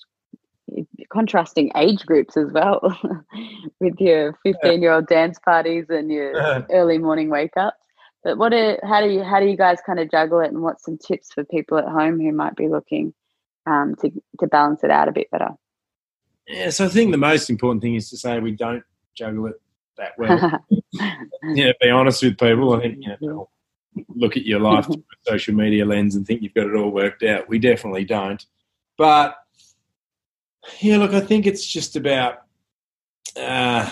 contrasting 1.09 1.71
age 1.75 2.05
groups 2.05 2.35
as 2.37 2.51
well 2.51 2.97
with 3.79 3.99
your 3.99 4.37
15 4.43 4.81
year 4.81 4.93
old 4.93 5.07
dance 5.07 5.37
parties 5.39 5.85
and 5.89 6.11
your 6.11 6.65
early 6.71 6.97
morning 6.97 7.29
wake 7.29 7.55
ups 7.57 7.85
but 8.23 8.37
what 8.37 8.53
are, 8.53 8.79
how 8.83 9.01
do 9.01 9.09
you 9.09 9.23
how 9.23 9.39
do 9.39 9.45
you 9.45 9.57
guys 9.57 9.79
kind 9.85 9.99
of 9.99 10.09
juggle 10.09 10.39
it 10.39 10.47
and 10.47 10.61
what's 10.61 10.85
some 10.85 10.97
tips 10.97 11.31
for 11.31 11.43
people 11.43 11.77
at 11.77 11.85
home 11.85 12.19
who 12.19 12.31
might 12.31 12.55
be 12.55 12.67
looking 12.67 13.13
um, 13.65 13.95
to 14.01 14.09
to 14.39 14.47
balance 14.47 14.83
it 14.83 14.89
out 14.89 15.07
a 15.07 15.11
bit 15.11 15.29
better 15.31 15.49
yeah 16.47 16.69
so 16.69 16.85
i 16.85 16.87
think 16.87 17.11
the 17.11 17.17
most 17.17 17.49
important 17.49 17.81
thing 17.81 17.95
is 17.95 18.09
to 18.09 18.17
say 18.17 18.39
we 18.39 18.51
don't 18.51 18.83
juggle 19.15 19.47
it 19.47 19.59
that 19.97 20.13
well. 20.17 20.65
Yeah 21.43 21.73
be 21.81 21.89
honest 21.89 22.23
with 22.23 22.37
people. 22.37 22.73
I 22.73 22.81
think 22.81 22.97
you 23.01 23.17
know 23.21 23.49
look 24.15 24.37
at 24.37 24.45
your 24.45 24.59
life 24.59 24.85
through 24.87 24.95
a 24.95 25.31
social 25.31 25.53
media 25.53 25.85
lens 25.85 26.15
and 26.15 26.25
think 26.25 26.41
you've 26.41 26.53
got 26.53 26.67
it 26.67 26.75
all 26.75 26.89
worked 26.89 27.23
out. 27.23 27.49
We 27.49 27.59
definitely 27.59 28.05
don't. 28.05 28.43
But 28.97 29.35
yeah, 30.79 30.97
look, 30.97 31.13
I 31.13 31.19
think 31.19 31.45
it's 31.45 31.65
just 31.65 31.95
about 31.95 32.43
uh, 33.35 33.89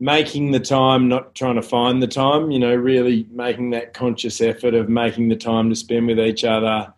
making 0.00 0.52
the 0.52 0.60
time, 0.60 1.08
not 1.08 1.34
trying 1.34 1.56
to 1.56 1.62
find 1.62 2.02
the 2.02 2.08
time, 2.08 2.50
you 2.50 2.58
know, 2.58 2.74
really 2.74 3.26
making 3.30 3.70
that 3.70 3.92
conscious 3.92 4.40
effort 4.40 4.74
of 4.74 4.88
making 4.88 5.28
the 5.28 5.36
time 5.36 5.68
to 5.68 5.76
spend 5.76 6.06
with 6.06 6.20
each 6.20 6.44
other, 6.44 6.92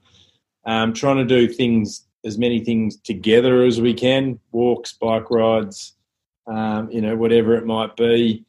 um, 0.65 0.93
trying 0.93 1.17
to 1.17 1.25
do 1.25 1.49
things, 1.49 2.07
as 2.25 2.39
many 2.39 2.63
things 2.65 2.97
together 3.01 3.63
as 3.65 3.81
we 3.81 3.95
can 3.95 4.39
walks, 4.53 4.93
bike 4.93 5.31
rides, 5.31 5.95
um, 6.47 6.91
you 6.91 7.01
know, 7.01 7.17
whatever 7.17 7.55
it 7.55 7.67
might 7.67 7.97
be. 7.97 8.45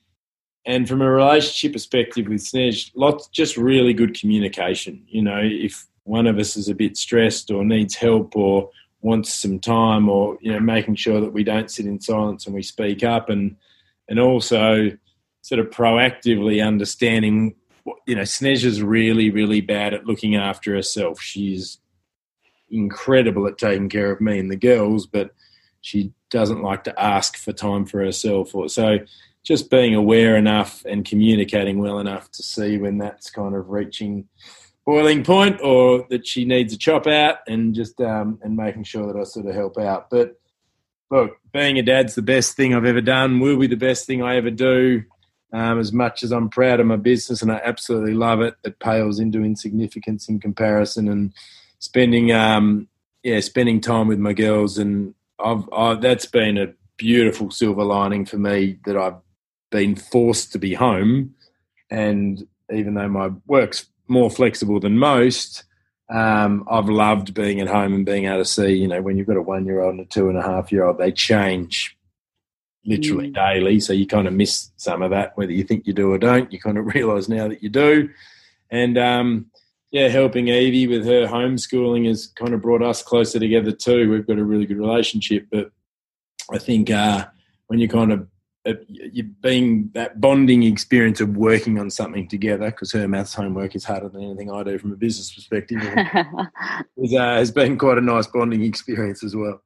And 0.65 0.87
from 0.87 1.01
a 1.01 1.09
relationship 1.09 1.73
perspective 1.73 2.27
with 2.27 2.41
Snez, 2.41 2.91
lots, 2.95 3.27
just 3.29 3.57
really 3.57 3.93
good 3.93 4.19
communication. 4.19 5.03
You 5.07 5.23
know, 5.23 5.39
if 5.41 5.87
one 6.03 6.27
of 6.27 6.37
us 6.37 6.55
is 6.55 6.69
a 6.69 6.75
bit 6.75 6.97
stressed 6.97 7.51
or 7.51 7.63
needs 7.63 7.95
help 7.95 8.35
or 8.35 8.69
wants 9.01 9.33
some 9.33 9.59
time 9.59 10.09
or 10.09 10.37
you 10.41 10.51
know 10.51 10.59
making 10.59 10.95
sure 10.95 11.19
that 11.19 11.33
we 11.33 11.43
don't 11.43 11.71
sit 11.71 11.85
in 11.85 11.99
silence 11.99 12.45
and 12.45 12.53
we 12.53 12.61
speak 12.61 13.03
up 13.03 13.29
and 13.29 13.55
and 14.07 14.19
also 14.19 14.91
sort 15.41 15.59
of 15.59 15.69
proactively 15.71 16.65
understanding 16.65 17.55
you 18.05 18.15
know 18.15 18.21
is 18.21 18.81
really 18.83 19.31
really 19.31 19.61
bad 19.61 19.93
at 19.93 20.05
looking 20.05 20.35
after 20.35 20.75
herself 20.75 21.19
she's 21.19 21.79
incredible 22.71 23.47
at 23.47 23.57
taking 23.57 23.89
care 23.89 24.11
of 24.11 24.21
me 24.21 24.39
and 24.39 24.51
the 24.51 24.55
girls 24.55 25.05
but 25.05 25.31
she 25.81 26.11
doesn't 26.29 26.61
like 26.61 26.83
to 26.83 27.01
ask 27.01 27.37
for 27.37 27.51
time 27.51 27.85
for 27.85 28.03
herself 28.03 28.55
or 28.55 28.69
so 28.69 28.97
just 29.43 29.69
being 29.69 29.95
aware 29.95 30.35
enough 30.35 30.85
and 30.85 31.03
communicating 31.03 31.79
well 31.79 31.99
enough 31.99 32.29
to 32.31 32.43
see 32.43 32.77
when 32.77 32.97
that's 32.97 33.29
kind 33.29 33.55
of 33.55 33.69
reaching 33.69 34.27
boiling 34.85 35.23
point 35.23 35.59
or 35.61 36.05
that 36.09 36.27
she 36.27 36.45
needs 36.45 36.73
a 36.73 36.77
chop 36.77 37.07
out 37.07 37.37
and 37.47 37.73
just 37.73 37.99
um, 38.01 38.39
and 38.41 38.55
making 38.55 38.83
sure 38.83 39.07
that 39.07 39.19
I 39.19 39.23
sort 39.23 39.45
of 39.45 39.55
help 39.55 39.77
out. 39.77 40.09
But 40.09 40.39
look, 41.09 41.37
being 41.51 41.77
a 41.77 41.83
dad's 41.83 42.15
the 42.15 42.21
best 42.21 42.55
thing 42.55 42.73
I've 42.73 42.85
ever 42.85 43.01
done. 43.01 43.39
Will 43.39 43.59
be 43.59 43.67
the 43.67 43.75
best 43.75 44.05
thing 44.05 44.21
I 44.21 44.35
ever 44.35 44.51
do. 44.51 45.03
Um, 45.53 45.79
as 45.79 45.91
much 45.91 46.23
as 46.23 46.31
I'm 46.31 46.49
proud 46.49 46.79
of 46.79 46.87
my 46.87 46.95
business 46.95 47.41
and 47.41 47.51
I 47.51 47.61
absolutely 47.63 48.13
love 48.13 48.39
it, 48.39 48.55
it 48.63 48.79
pales 48.79 49.19
into 49.19 49.43
insignificance 49.43 50.29
in 50.29 50.39
comparison. 50.39 51.09
And 51.09 51.33
spending, 51.81 52.31
um, 52.31 52.87
yeah, 53.21 53.41
spending 53.41 53.81
time 53.81 54.07
with 54.07 54.19
my 54.19 54.31
girls 54.31 54.77
and 54.77 55.13
I've, 55.37 55.67
I've 55.73 56.01
that's 56.01 56.25
been 56.25 56.57
a 56.57 56.73
beautiful 56.97 57.51
silver 57.51 57.83
lining 57.83 58.25
for 58.25 58.37
me 58.37 58.79
that 58.85 58.95
I've 58.95 59.19
been 59.69 59.95
forced 59.95 60.53
to 60.53 60.59
be 60.59 60.73
home. 60.73 61.35
And 61.89 62.47
even 62.71 62.93
though 62.93 63.09
my 63.09 63.31
work's 63.47 63.87
more 64.11 64.29
flexible 64.29 64.79
than 64.79 64.99
most. 64.99 65.63
Um, 66.09 66.67
I've 66.69 66.89
loved 66.89 67.33
being 67.33 67.61
at 67.61 67.69
home 67.69 67.93
and 67.93 68.05
being 68.05 68.25
able 68.25 68.39
to 68.39 68.45
see, 68.45 68.73
you 68.73 68.87
know, 68.87 69.01
when 69.01 69.17
you've 69.17 69.27
got 69.27 69.37
a 69.37 69.41
one 69.41 69.65
year 69.65 69.81
old 69.81 69.93
and 69.93 70.01
a 70.01 70.05
two 70.05 70.27
and 70.27 70.37
a 70.37 70.41
half 70.41 70.71
year 70.71 70.83
old, 70.83 70.97
they 70.97 71.11
change 71.11 71.97
literally 72.85 73.29
mm. 73.29 73.33
daily. 73.33 73.79
So 73.79 73.93
you 73.93 74.05
kind 74.05 74.27
of 74.27 74.33
miss 74.33 74.71
some 74.75 75.01
of 75.01 75.11
that, 75.11 75.37
whether 75.37 75.53
you 75.53 75.63
think 75.63 75.87
you 75.87 75.93
do 75.93 76.11
or 76.11 76.17
don't. 76.17 76.51
You 76.51 76.59
kind 76.59 76.77
of 76.77 76.85
realize 76.93 77.29
now 77.29 77.47
that 77.47 77.63
you 77.63 77.69
do. 77.69 78.09
And 78.69 78.97
um, 78.97 79.45
yeah, 79.91 80.07
helping 80.07 80.47
Evie 80.47 80.87
with 80.87 81.05
her 81.05 81.27
homeschooling 81.27 82.07
has 82.07 82.27
kind 82.27 82.53
of 82.53 82.61
brought 82.61 82.81
us 82.81 83.03
closer 83.03 83.39
together 83.39 83.71
too. 83.71 84.09
We've 84.09 84.25
got 84.25 84.39
a 84.39 84.43
really 84.43 84.65
good 84.65 84.77
relationship. 84.77 85.47
But 85.51 85.71
I 86.51 86.57
think 86.57 86.89
uh, 86.89 87.27
when 87.67 87.79
you 87.79 87.89
kind 87.89 88.11
of 88.11 88.27
you 88.87 89.23
being 89.41 89.89
that 89.93 90.21
bonding 90.21 90.63
experience 90.63 91.19
of 91.19 91.35
working 91.35 91.79
on 91.79 91.89
something 91.89 92.27
together 92.27 92.69
because 92.69 92.91
her 92.91 93.07
maths 93.07 93.33
homework 93.33 93.75
is 93.75 93.83
harder 93.83 94.07
than 94.07 94.23
anything 94.23 94.51
I 94.51 94.63
do 94.63 94.77
from 94.77 94.91
a 94.91 94.95
business 94.95 95.33
perspective 95.33 95.81
is, 96.97 97.13
uh, 97.15 97.35
has 97.35 97.49
been 97.51 97.77
quite 97.77 97.97
a 97.97 98.01
nice 98.01 98.27
bonding 98.27 98.63
experience 98.63 99.23
as 99.23 99.35
well. 99.35 99.61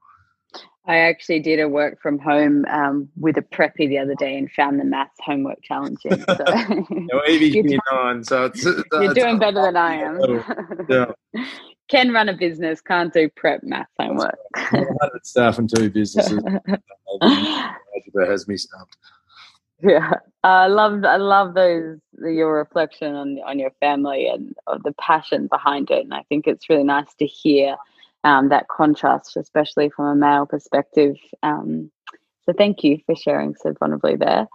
I 0.88 0.98
actually 0.98 1.40
did 1.40 1.60
a 1.60 1.68
work 1.68 2.00
from 2.00 2.20
home 2.20 2.66
um, 2.66 3.10
with 3.18 3.38
a 3.38 3.42
preppy 3.42 3.90
the 3.90 3.98
other 3.98 4.14
day 4.16 4.38
and 4.38 4.52
found 4.52 4.80
the 4.80 4.84
maths 4.84 5.20
homework 5.20 5.62
challenging. 5.64 6.24
So 6.28 6.44
no, 6.90 7.22
Evie's 7.28 7.56
year 7.56 7.80
nine, 7.92 8.24
so 8.24 8.46
it's, 8.46 8.66
it's 8.66 8.84
you're 8.94 9.14
doing 9.14 9.40
better 9.40 9.62
than 9.62 9.76
I 9.76 9.96
am. 9.96 10.20
Yeah. 10.90 11.12
Can 11.88 12.12
run 12.12 12.30
a 12.30 12.34
business, 12.34 12.82
can't 12.82 13.14
do 13.14 13.30
prep 13.30 13.62
math 13.64 13.88
homework. 14.00 14.38
staff 15.24 15.60
and 15.60 15.70
two 15.74 15.90
businesses. 15.90 16.42
has 18.28 18.48
me 18.48 18.58
stumped. 18.58 18.98
Yeah, 19.84 20.14
I 20.44 20.68
love 20.68 21.04
I 21.04 21.18
love 21.18 21.54
those 21.54 22.00
your 22.18 22.56
reflection 22.56 23.14
on 23.14 23.40
on 23.46 23.60
your 23.60 23.72
family 23.82 24.28
and 24.28 24.56
the 24.84 24.94
passion 24.94 25.48
behind 25.48 25.92
it, 25.92 26.04
and 26.06 26.14
I 26.14 26.24
think 26.30 26.48
it's 26.48 26.70
really 26.70 26.84
nice 26.84 27.14
to 27.20 27.26
hear 27.26 27.76
um, 28.26 28.50
that 28.50 28.68
contrast, 28.68 29.38
especially 29.38 29.90
from 29.90 30.06
a 30.08 30.16
male 30.16 30.46
perspective. 30.48 31.16
Um, 31.44 31.92
so 32.44 32.54
thank 32.58 32.84
you 32.84 33.00
for 33.06 33.16
sharing 33.16 33.56
so 33.56 33.72
vulnerably 33.74 34.20
there. 34.20 34.48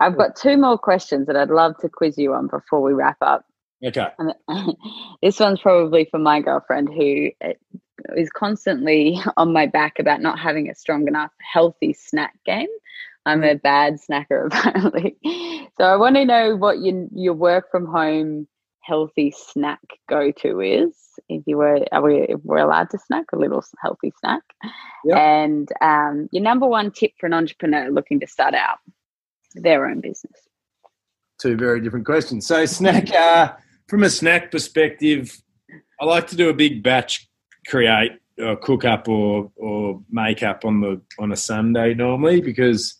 I've 0.00 0.16
got 0.16 0.36
two 0.36 0.56
more 0.56 0.76
questions 0.76 1.28
that 1.28 1.36
I'd 1.36 1.48
love 1.48 1.76
to 1.78 1.88
quiz 1.88 2.18
you 2.18 2.34
on 2.34 2.48
before 2.48 2.82
we 2.82 2.92
wrap 2.92 3.18
up. 3.20 3.46
Okay. 3.84 4.08
this 5.22 5.38
one's 5.38 5.60
probably 5.60 6.08
for 6.10 6.18
my 6.18 6.40
girlfriend 6.40 6.88
who 6.92 7.30
uh, 7.44 7.52
constantly 8.34 9.20
on 9.36 9.52
my 9.52 9.66
back 9.66 10.00
about 10.00 10.20
not 10.20 10.38
having 10.38 10.68
a 10.68 10.74
strong 10.74 11.06
enough 11.06 11.30
healthy 11.40 11.92
snack 11.92 12.34
game. 12.44 12.68
I'm 13.24 13.44
a 13.44 13.54
bad 13.54 13.98
snacker 14.00 14.46
apparently. 14.52 15.16
So 15.76 15.84
I 15.84 15.96
want 15.96 16.16
to 16.16 16.24
know 16.24 16.56
what 16.56 16.78
your 16.80 17.34
work 17.34 17.70
from 17.70 17.86
home 17.86 18.48
healthy 18.82 19.32
snack 19.36 19.80
go 20.08 20.30
to 20.30 20.60
is. 20.60 20.94
If 21.28 21.42
you 21.46 21.58
were, 21.58 21.84
are 21.92 22.02
we 22.02 22.20
if 22.20 22.40
we're 22.42 22.58
allowed 22.58 22.90
to 22.90 22.98
snack 22.98 23.26
a 23.32 23.38
little 23.38 23.64
healthy 23.80 24.12
snack, 24.20 24.42
yep. 25.04 25.18
and 25.18 25.68
um, 25.80 26.28
your 26.32 26.42
number 26.42 26.66
one 26.66 26.90
tip 26.90 27.12
for 27.18 27.26
an 27.26 27.34
entrepreneur 27.34 27.90
looking 27.90 28.20
to 28.20 28.26
start 28.26 28.54
out 28.54 28.78
their 29.54 29.86
own 29.86 30.00
business. 30.00 30.48
Two 31.38 31.56
very 31.56 31.80
different 31.80 32.06
questions. 32.06 32.46
So 32.46 32.64
snack, 32.66 33.12
uh, 33.14 33.52
from 33.88 34.02
a 34.04 34.10
snack 34.10 34.50
perspective, 34.50 35.42
I 36.00 36.04
like 36.04 36.28
to 36.28 36.36
do 36.36 36.48
a 36.48 36.54
big 36.54 36.82
batch 36.82 37.28
create 37.66 38.12
uh, 38.42 38.56
cook 38.56 38.84
up 38.84 39.08
or 39.08 39.50
or 39.56 40.02
make 40.10 40.42
up 40.42 40.64
on 40.64 40.80
the 40.80 41.00
on 41.18 41.32
a 41.32 41.36
Sunday 41.36 41.94
normally 41.94 42.40
because 42.40 42.96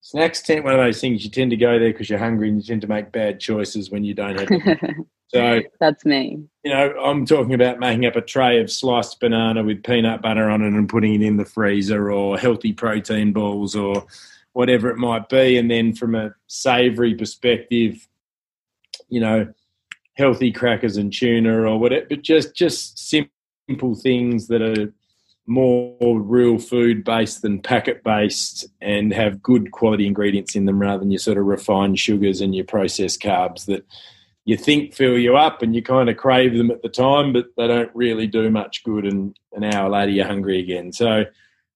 snacks 0.00 0.42
tend 0.42 0.64
one 0.64 0.72
of 0.72 0.80
those 0.80 1.00
things 1.00 1.24
you 1.24 1.30
tend 1.30 1.50
to 1.50 1.56
go 1.56 1.78
there 1.78 1.92
because 1.92 2.08
you're 2.08 2.18
hungry 2.18 2.48
and 2.48 2.58
you 2.58 2.62
tend 2.62 2.80
to 2.80 2.88
make 2.88 3.12
bad 3.12 3.40
choices 3.40 3.90
when 3.90 4.04
you 4.04 4.14
don't 4.14 4.38
have. 4.38 4.48
so 5.32 5.60
that's 5.78 6.04
me. 6.04 6.42
You 6.64 6.72
know, 6.72 6.92
I'm 7.00 7.24
talking 7.24 7.54
about 7.54 7.78
making 7.78 8.06
up 8.06 8.16
a 8.16 8.20
tray 8.20 8.60
of 8.60 8.70
sliced 8.70 9.20
banana 9.20 9.62
with 9.62 9.84
peanut 9.84 10.22
butter 10.22 10.50
on 10.50 10.62
it 10.62 10.68
and 10.68 10.88
putting 10.88 11.14
it 11.14 11.22
in 11.22 11.36
the 11.36 11.44
freezer, 11.44 12.10
or 12.10 12.36
healthy 12.36 12.72
protein 12.72 13.32
balls, 13.32 13.76
or 13.76 14.06
whatever 14.52 14.90
it 14.90 14.96
might 14.96 15.28
be. 15.28 15.56
And 15.56 15.70
then 15.70 15.94
from 15.94 16.14
a 16.14 16.34
savoury 16.48 17.14
perspective, 17.14 18.08
you 19.08 19.20
know, 19.20 19.52
healthy 20.14 20.50
crackers 20.50 20.96
and 20.96 21.12
tuna 21.12 21.62
or 21.62 21.78
whatever, 21.78 22.06
but 22.10 22.22
just 22.22 22.54
just 22.56 22.98
simple 22.98 23.94
things 23.94 24.48
that 24.48 24.62
are 24.62 24.92
more 25.46 26.20
real 26.20 26.58
food 26.58 27.04
based 27.04 27.42
than 27.42 27.60
packet 27.60 28.02
based 28.04 28.66
and 28.80 29.12
have 29.12 29.42
good 29.42 29.70
quality 29.70 30.06
ingredients 30.06 30.54
in 30.54 30.64
them 30.64 30.80
rather 30.80 30.98
than 30.98 31.10
your 31.10 31.18
sort 31.18 31.38
of 31.38 31.44
refined 31.46 31.98
sugars 31.98 32.40
and 32.40 32.54
your 32.54 32.64
processed 32.64 33.20
carbs 33.22 33.66
that 33.66 33.84
you 34.44 34.56
think 34.56 34.94
fill 34.94 35.18
you 35.18 35.36
up 35.36 35.62
and 35.62 35.74
you 35.74 35.82
kind 35.82 36.08
of 36.08 36.16
crave 36.16 36.56
them 36.56 36.70
at 36.70 36.82
the 36.82 36.88
time, 36.88 37.32
but 37.32 37.46
they 37.56 37.66
don't 37.66 37.90
really 37.94 38.26
do 38.26 38.50
much 38.50 38.82
good. 38.84 39.04
And 39.04 39.36
an 39.52 39.64
hour 39.64 39.88
later, 39.88 40.12
you're 40.12 40.26
hungry 40.26 40.60
again. 40.60 40.92
So 40.92 41.24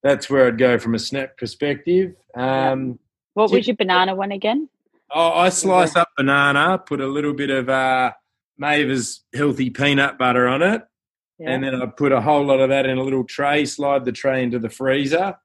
that's 0.03 0.29
where 0.29 0.47
I'd 0.47 0.59
go 0.59 0.79
from 0.79 0.95
a 0.95 0.99
snack 0.99 1.37
perspective. 1.37 2.15
Um, 2.35 2.99
what 3.35 3.51
was 3.51 3.67
your 3.67 3.77
banana 3.77 4.15
one 4.15 4.33
again? 4.33 4.69
Oh, 5.11 5.33
I 5.33 5.49
slice 5.51 5.95
up 5.95 6.09
banana, 6.17 6.79
put 6.79 7.01
a 7.01 7.07
little 7.07 7.35
bit 7.35 7.51
of 7.51 7.69
uh, 7.69 8.13
Mayver's 8.59 9.25
healthy 9.35 9.71
peanut 9.71 10.19
butter 10.19 10.49
on 10.49 10.63
it, 10.63 10.83
yeah. 11.39 11.51
And 11.51 11.65
then 11.65 11.75
I 11.75 11.87
put 11.87 12.13
a 12.13 12.21
whole 12.21 12.45
lot 12.45 12.61
of 12.61 12.69
that 12.69 12.87
in 12.87 12.99
a 12.99 13.03
little 13.03 13.25
tray, 13.25 13.65
slide 13.65 14.05
the 14.05 14.13
tray 14.13 14.43
into 14.43 14.59
the 14.59 14.71
freezer. 14.71 15.37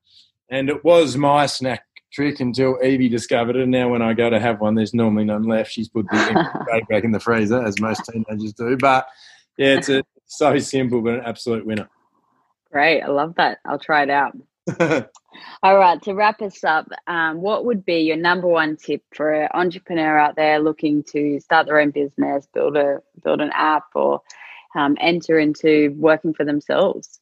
And 0.50 0.70
it 0.70 0.84
was 0.84 1.18
my 1.18 1.46
snack 1.46 1.84
trick 2.12 2.40
until 2.40 2.78
Evie 2.84 3.10
discovered 3.10 3.56
it. 3.56 3.64
And 3.64 3.72
now 3.72 3.90
when 3.90 4.02
I 4.02 4.14
go 4.14 4.30
to 4.30 4.40
have 4.40 4.62
one, 4.62 4.76
there's 4.76 4.94
normally 4.94 5.26
none 5.26 5.44
left. 5.44 5.72
She's 5.72 5.90
put 5.90 6.08
the 6.10 6.86
back 6.90 7.04
in 7.04 7.12
the 7.12 7.20
freezer, 7.20 7.64
as 7.64 7.80
most 7.80 8.04
teenagers 8.06 8.54
do. 8.54 8.78
But 8.78 9.08
yeah, 9.58 9.76
it's 9.76 9.90
a, 9.90 10.04
so 10.26 10.58
simple, 10.60 11.02
but 11.02 11.16
an 11.16 11.22
absolute 11.26 11.66
winner. 11.66 11.90
Great. 12.72 13.02
I 13.02 13.08
love 13.08 13.36
that. 13.36 13.60
I'll 13.66 13.80
try 13.80 14.04
it 14.04 14.10
out. 14.10 14.38
All 15.64 15.78
right. 15.78 16.02
To 16.04 16.14
wrap 16.14 16.42
us 16.42 16.64
up, 16.64 16.88
um, 17.08 17.42
what 17.42 17.66
would 17.66 17.84
be 17.84 18.02
your 18.02 18.18
number 18.18 18.48
one 18.48 18.78
tip 18.78 19.04
for 19.14 19.32
an 19.32 19.50
entrepreneur 19.54 20.18
out 20.18 20.36
there 20.36 20.60
looking 20.60 21.04
to 21.12 21.40
start 21.40 21.66
their 21.66 21.80
own 21.80 21.92
business, 21.92 22.48
build 22.54 22.78
a 22.78 23.02
build 23.24 23.42
an 23.42 23.52
app, 23.54 23.86
or 23.96 24.22
um, 24.76 24.98
enter 25.00 25.40
into 25.40 25.96
working 25.98 26.34
for 26.34 26.46
themselves? 26.46 27.20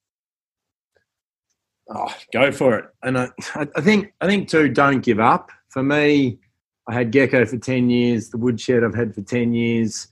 Oh, 1.90 2.14
go 2.34 2.52
for 2.52 2.78
it. 2.78 2.86
And 3.04 3.18
I, 3.18 3.30
I 3.56 3.82
think 3.82 4.14
I 4.20 4.28
think 4.28 4.50
too, 4.50 4.70
don't 4.70 5.02
give 5.02 5.20
up. 5.20 5.52
For 5.70 5.84
me, 5.84 6.40
I 6.88 6.94
had 6.94 7.12
Gecko 7.12 7.46
for 7.46 7.58
ten 7.58 7.90
years. 7.90 8.30
The 8.30 8.38
woodshed 8.38 8.84
I've 8.84 8.96
had 8.96 9.16
for 9.16 9.22
ten 9.22 9.54
years, 9.54 10.08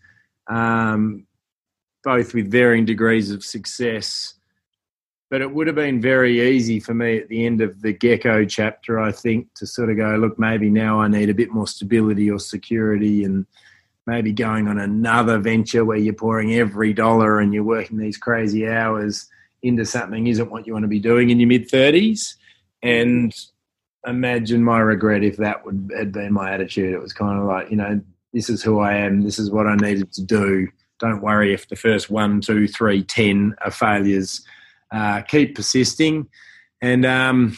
um, 0.48 1.26
both 2.04 2.34
with 2.34 2.50
varying 2.52 2.86
degrees 2.86 3.32
of 3.32 3.44
success. 3.44 4.34
But 5.32 5.42
it 5.42 5.52
would 5.52 5.68
have 5.68 5.76
been 5.76 6.00
very 6.00 6.50
easy 6.56 6.80
for 6.80 6.94
me 6.94 7.18
at 7.18 7.28
the 7.30 7.46
end 7.46 7.60
of 7.60 7.82
the 7.82 7.92
Gecko 7.92 8.46
chapter, 8.46 9.00
I 9.00 9.12
think, 9.12 9.48
to 9.56 9.66
sort 9.66 9.90
of 9.90 9.98
go, 9.98 10.16
look, 10.16 10.38
maybe 10.38 10.70
now 10.70 11.02
I 11.02 11.08
need 11.08 11.30
a 11.30 11.34
bit 11.34 11.52
more 11.52 11.68
stability 11.68 12.30
or 12.30 12.40
security 12.40 13.24
and 13.24 13.46
maybe 14.06 14.32
going 14.32 14.68
on 14.68 14.78
another 14.78 15.40
venture 15.40 15.84
where 15.84 15.98
you're 15.98 16.14
pouring 16.14 16.54
every 16.54 16.94
dollar 16.94 17.40
and 17.40 17.54
you're 17.54 17.64
working 17.64 17.98
these 17.98 18.18
crazy 18.18 18.68
hours 18.68 19.28
into 19.66 19.86
something 19.86 20.28
isn't 20.28 20.52
what 20.52 20.66
you 20.66 20.74
want 20.74 20.84
to 20.84 20.90
be 20.90 21.00
doing 21.00 21.30
in 21.30 21.40
your 21.40 21.50
mid 21.50 21.70
30s. 21.70 22.36
And 22.82 23.36
imagine 24.08 24.64
my 24.64 24.80
regret 24.80 25.24
if 25.24 25.38
that 25.38 25.66
would 25.66 25.92
had 25.98 26.12
been 26.12 26.34
my 26.34 26.54
attitude. 26.54 26.94
It 26.94 27.02
was 27.02 27.14
kind 27.14 27.40
of 27.40 27.46
like, 27.46 27.70
you 27.70 27.78
know, 27.78 28.00
this 28.34 28.50
is 28.50 28.62
who 28.62 28.80
I 28.80 28.96
am, 28.96 29.24
this 29.24 29.40
is 29.40 29.50
what 29.50 29.68
I 29.68 29.76
needed 29.76 30.12
to 30.14 30.24
do. 30.24 30.68
Don't 31.00 31.22
worry 31.22 31.54
if 31.54 31.68
the 31.68 31.76
first 31.76 32.10
one, 32.10 32.42
two, 32.42 32.68
three, 32.68 33.04
ten 33.04 33.56
are 33.64 33.72
failures. 33.72 34.46
Uh, 34.92 35.22
keep 35.22 35.56
persisting, 35.56 36.28
and 36.82 37.06
um, 37.06 37.58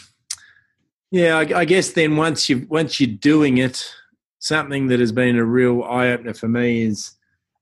yeah, 1.12 1.38
I, 1.38 1.60
I 1.60 1.66
guess 1.66 1.92
then 1.92 2.16
once 2.16 2.50
you 2.50 2.66
once 2.70 3.00
you're 3.00 3.10
doing 3.10 3.58
it, 3.58 3.94
something 4.40 4.88
that 4.88 5.00
has 5.00 5.12
been 5.12 5.38
a 5.38 5.44
real 5.44 5.84
eye 5.84 6.10
opener 6.10 6.34
for 6.34 6.48
me 6.48 6.84
is 6.84 7.12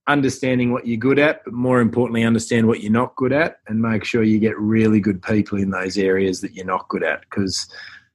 understanding 0.07 0.71
what 0.71 0.85
you're 0.85 0.97
good 0.97 1.19
at, 1.19 1.43
but 1.43 1.53
more 1.53 1.81
importantly, 1.81 2.23
understand 2.23 2.67
what 2.67 2.81
you're 2.81 2.91
not 2.91 3.15
good 3.15 3.33
at, 3.33 3.59
and 3.67 3.81
make 3.81 4.03
sure 4.03 4.23
you 4.23 4.39
get 4.39 4.57
really 4.59 4.99
good 4.99 5.21
people 5.21 5.57
in 5.57 5.71
those 5.71 5.97
areas 5.97 6.41
that 6.41 6.53
you're 6.53 6.65
not 6.65 6.87
good 6.89 7.03
at. 7.03 7.21
Because, 7.21 7.67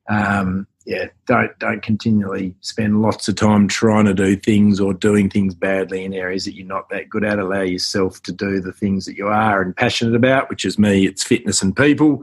um, 0.08 0.66
yeah, 0.86 1.06
don't 1.26 1.56
don't 1.58 1.82
continually 1.82 2.54
spend 2.60 3.02
lots 3.02 3.28
of 3.28 3.36
time 3.36 3.68
trying 3.68 4.06
to 4.06 4.14
do 4.14 4.36
things 4.36 4.80
or 4.80 4.94
doing 4.94 5.28
things 5.28 5.54
badly 5.54 6.04
in 6.04 6.14
areas 6.14 6.44
that 6.44 6.54
you're 6.54 6.66
not 6.66 6.88
that 6.90 7.08
good 7.08 7.24
at. 7.24 7.38
Allow 7.38 7.62
yourself 7.62 8.22
to 8.22 8.32
do 8.32 8.60
the 8.60 8.72
things 8.72 9.04
that 9.06 9.16
you 9.16 9.26
are 9.26 9.60
and 9.60 9.76
passionate 9.76 10.14
about, 10.14 10.48
which 10.48 10.64
is 10.64 10.78
me. 10.78 11.06
It's 11.06 11.24
fitness 11.24 11.62
and 11.62 11.76
people. 11.76 12.22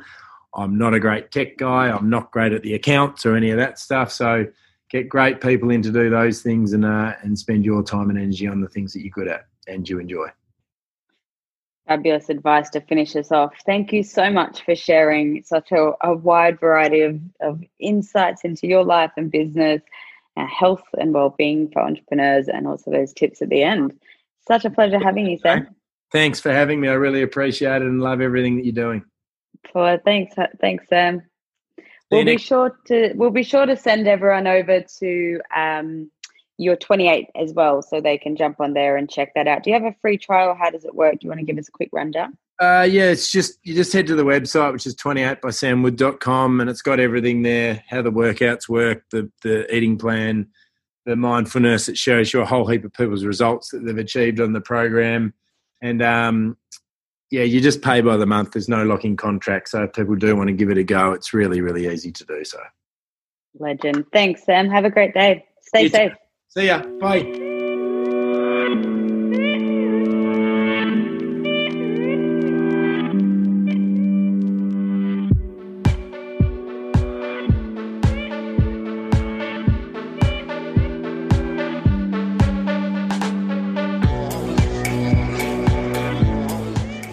I'm 0.56 0.78
not 0.78 0.94
a 0.96 1.00
great 1.00 1.32
tech 1.32 1.58
guy. 1.58 1.92
I'm 1.92 2.10
not 2.10 2.32
great 2.32 2.54
at 2.54 2.64
the 2.64 2.74
accounts 2.74 3.26
or 3.26 3.36
any 3.36 3.52
of 3.52 3.58
that 3.58 3.78
stuff. 3.78 4.12
So 4.12 4.48
get 4.90 5.08
great 5.08 5.40
people 5.40 5.70
in 5.70 5.84
to 5.84 5.92
do 5.92 6.10
those 6.10 6.42
things 6.42 6.74
and 6.74 6.86
uh, 6.86 7.14
and 7.22 7.38
spend 7.38 7.66
your 7.66 7.84
time 7.84 8.10
and 8.10 8.18
energy 8.18 8.48
on 8.48 8.62
the 8.62 8.70
things 8.70 8.94
that 8.94 9.02
you're 9.02 9.12
good 9.12 9.28
at 9.28 9.46
and 9.68 9.88
you 9.88 10.00
enjoy. 10.00 10.28
Fabulous 11.88 12.30
advice 12.30 12.70
to 12.72 12.82
finish 12.82 13.16
us 13.16 13.32
off. 13.32 13.54
Thank 13.66 13.94
you 13.94 14.04
so 14.04 14.30
much 14.30 14.64
for 14.66 14.76
sharing 14.76 15.44
such 15.44 15.72
a, 15.72 15.94
a 16.02 16.14
wide 16.14 16.60
variety 16.60 17.02
of, 17.02 17.20
of 17.40 17.64
insights 17.80 18.44
into 18.44 18.68
your 18.68 18.84
life 18.84 19.12
and 19.16 19.32
business, 19.32 19.82
uh, 20.36 20.46
health 20.46 20.84
and 21.00 21.14
well-being 21.14 21.70
for 21.72 21.82
entrepreneurs, 21.82 22.50
and 22.50 22.68
also 22.68 22.92
those 22.92 23.14
tips 23.14 23.42
at 23.42 23.50
the 23.50 23.64
end. 23.64 23.98
Such 24.48 24.66
a 24.66 24.70
pleasure 24.70 25.00
having 25.00 25.28
you, 25.28 25.38
Sam. 25.38 25.68
Thanks 26.12 26.40
for 26.40 26.52
having 26.52 26.80
me. 26.82 26.88
I 26.90 26.94
really 26.94 27.22
appreciate 27.22 27.82
it 27.82 27.88
and 27.88 28.02
love 28.02 28.22
everything 28.22 28.58
that 28.58 28.66
you're 28.66 28.74
doing. 28.74 29.04
Well, 29.74 29.98
thanks, 30.04 30.36
thanks, 30.60 30.88
Sam. 30.88 31.24
We'll 32.10 32.24
be 32.24 32.38
sure 32.38 32.78
to 32.86 33.12
we'll 33.16 33.32
be 33.32 33.44
sure 33.44 33.66
to 33.66 33.76
send 33.76 34.08
everyone 34.08 34.48
over 34.48 34.82
to 35.00 35.42
um, 35.54 36.10
your 36.58 36.76
28 36.76 37.30
as 37.36 37.54
well, 37.54 37.82
so 37.82 38.02
they 38.02 38.18
can 38.18 38.36
jump 38.36 38.60
on 38.60 38.74
there 38.74 38.98
and 38.98 39.10
check 39.10 39.34
that 39.36 39.48
out. 39.48 39.64
Do 39.64 39.70
you 39.70 39.76
have 39.76 39.84
a 39.84 39.96
free 40.02 40.18
trial? 40.18 40.56
How 40.56 40.70
does 40.70 40.86
it 40.86 40.96
work? 40.96 41.14
Do 41.14 41.20
you 41.22 41.30
want 41.30 41.40
to 41.40 41.46
give 41.46 41.58
us 41.58 41.68
a 41.68 41.72
quick 41.72 41.90
rundown? 41.92 42.38
Uh, 42.60 42.88
yeah, 42.90 43.04
it's 43.04 43.32
just 43.32 43.60
you 43.64 43.76
just 43.76 43.94
head 43.94 44.08
to 44.08 44.16
the 44.16 44.26
website, 44.26 44.74
which 44.74 44.88
is 44.88 44.96
28bysamwood.com, 44.96 46.60
and 46.60 46.70
it's 46.70 46.82
got 46.82 47.00
everything 47.00 47.44
there: 47.44 47.84
how 47.88 48.02
the 48.02 48.12
workouts 48.12 48.68
work, 48.68 49.04
the 49.12 49.32
the 49.44 49.74
eating 49.74 49.98
plan, 49.98 50.48
the 51.06 51.16
mindfulness. 51.16 51.88
It 51.88 51.98
shows 51.98 52.34
you 52.34 52.42
a 52.42 52.46
whole 52.46 52.66
heap 52.66 52.84
of 52.84 52.94
people's 52.94 53.26
results 53.26 53.70
that 53.70 53.86
they've 53.86 53.98
achieved 53.98 54.40
on 54.40 54.54
the 54.54 54.62
program, 54.62 55.36
and 55.82 56.02
um, 56.02 56.58
yeah, 57.30 57.44
you 57.44 57.62
just 57.62 57.84
pay 57.84 58.02
by 58.02 58.18
the 58.18 58.26
month. 58.26 58.52
There's 58.52 58.70
no 58.70 58.84
locking 58.84 59.18
contract. 59.18 59.70
So 59.70 59.84
if 59.84 59.94
people 59.94 60.16
do 60.16 60.36
want 60.36 60.48
to 60.48 60.54
give 60.54 60.72
it 60.72 60.78
a 60.78 60.84
go, 60.84 61.12
it's 61.12 61.34
really, 61.34 61.62
really 61.62 61.88
easy 61.88 62.12
to 62.12 62.26
do 62.26 62.44
so. 62.44 62.60
Legend. 63.60 64.06
Thanks, 64.12 64.44
Sam. 64.46 64.70
Have 64.70 64.86
a 64.86 64.90
great 64.90 65.14
day. 65.14 65.46
Stay 65.62 65.84
you 65.84 65.90
safe. 65.90 66.12
Too. 66.12 66.18
See 66.50 66.68
ya. 66.68 66.82
Bye. 67.00 67.48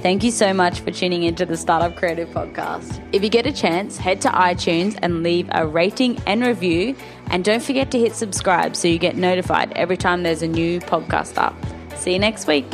Thank 0.04 0.22
you 0.22 0.30
so 0.30 0.52
much 0.52 0.80
for 0.80 0.90
tuning 0.90 1.22
into 1.22 1.46
the 1.46 1.56
Startup 1.56 1.96
Creative 1.96 2.28
Podcast. 2.28 3.02
If 3.12 3.22
you 3.24 3.30
get 3.30 3.46
a 3.46 3.52
chance, 3.52 3.96
head 3.96 4.20
to 4.20 4.28
iTunes 4.28 4.98
and 5.00 5.22
leave 5.22 5.48
a 5.50 5.66
rating 5.66 6.20
and 6.26 6.44
review. 6.44 6.94
And 7.28 7.44
don't 7.44 7.62
forget 7.62 7.90
to 7.92 7.98
hit 7.98 8.14
subscribe 8.14 8.76
so 8.76 8.88
you 8.88 8.98
get 8.98 9.16
notified 9.16 9.72
every 9.72 9.96
time 9.96 10.22
there's 10.22 10.42
a 10.42 10.48
new 10.48 10.80
podcast 10.80 11.38
up. 11.38 11.54
See 11.96 12.12
you 12.12 12.18
next 12.18 12.46
week. 12.46 12.66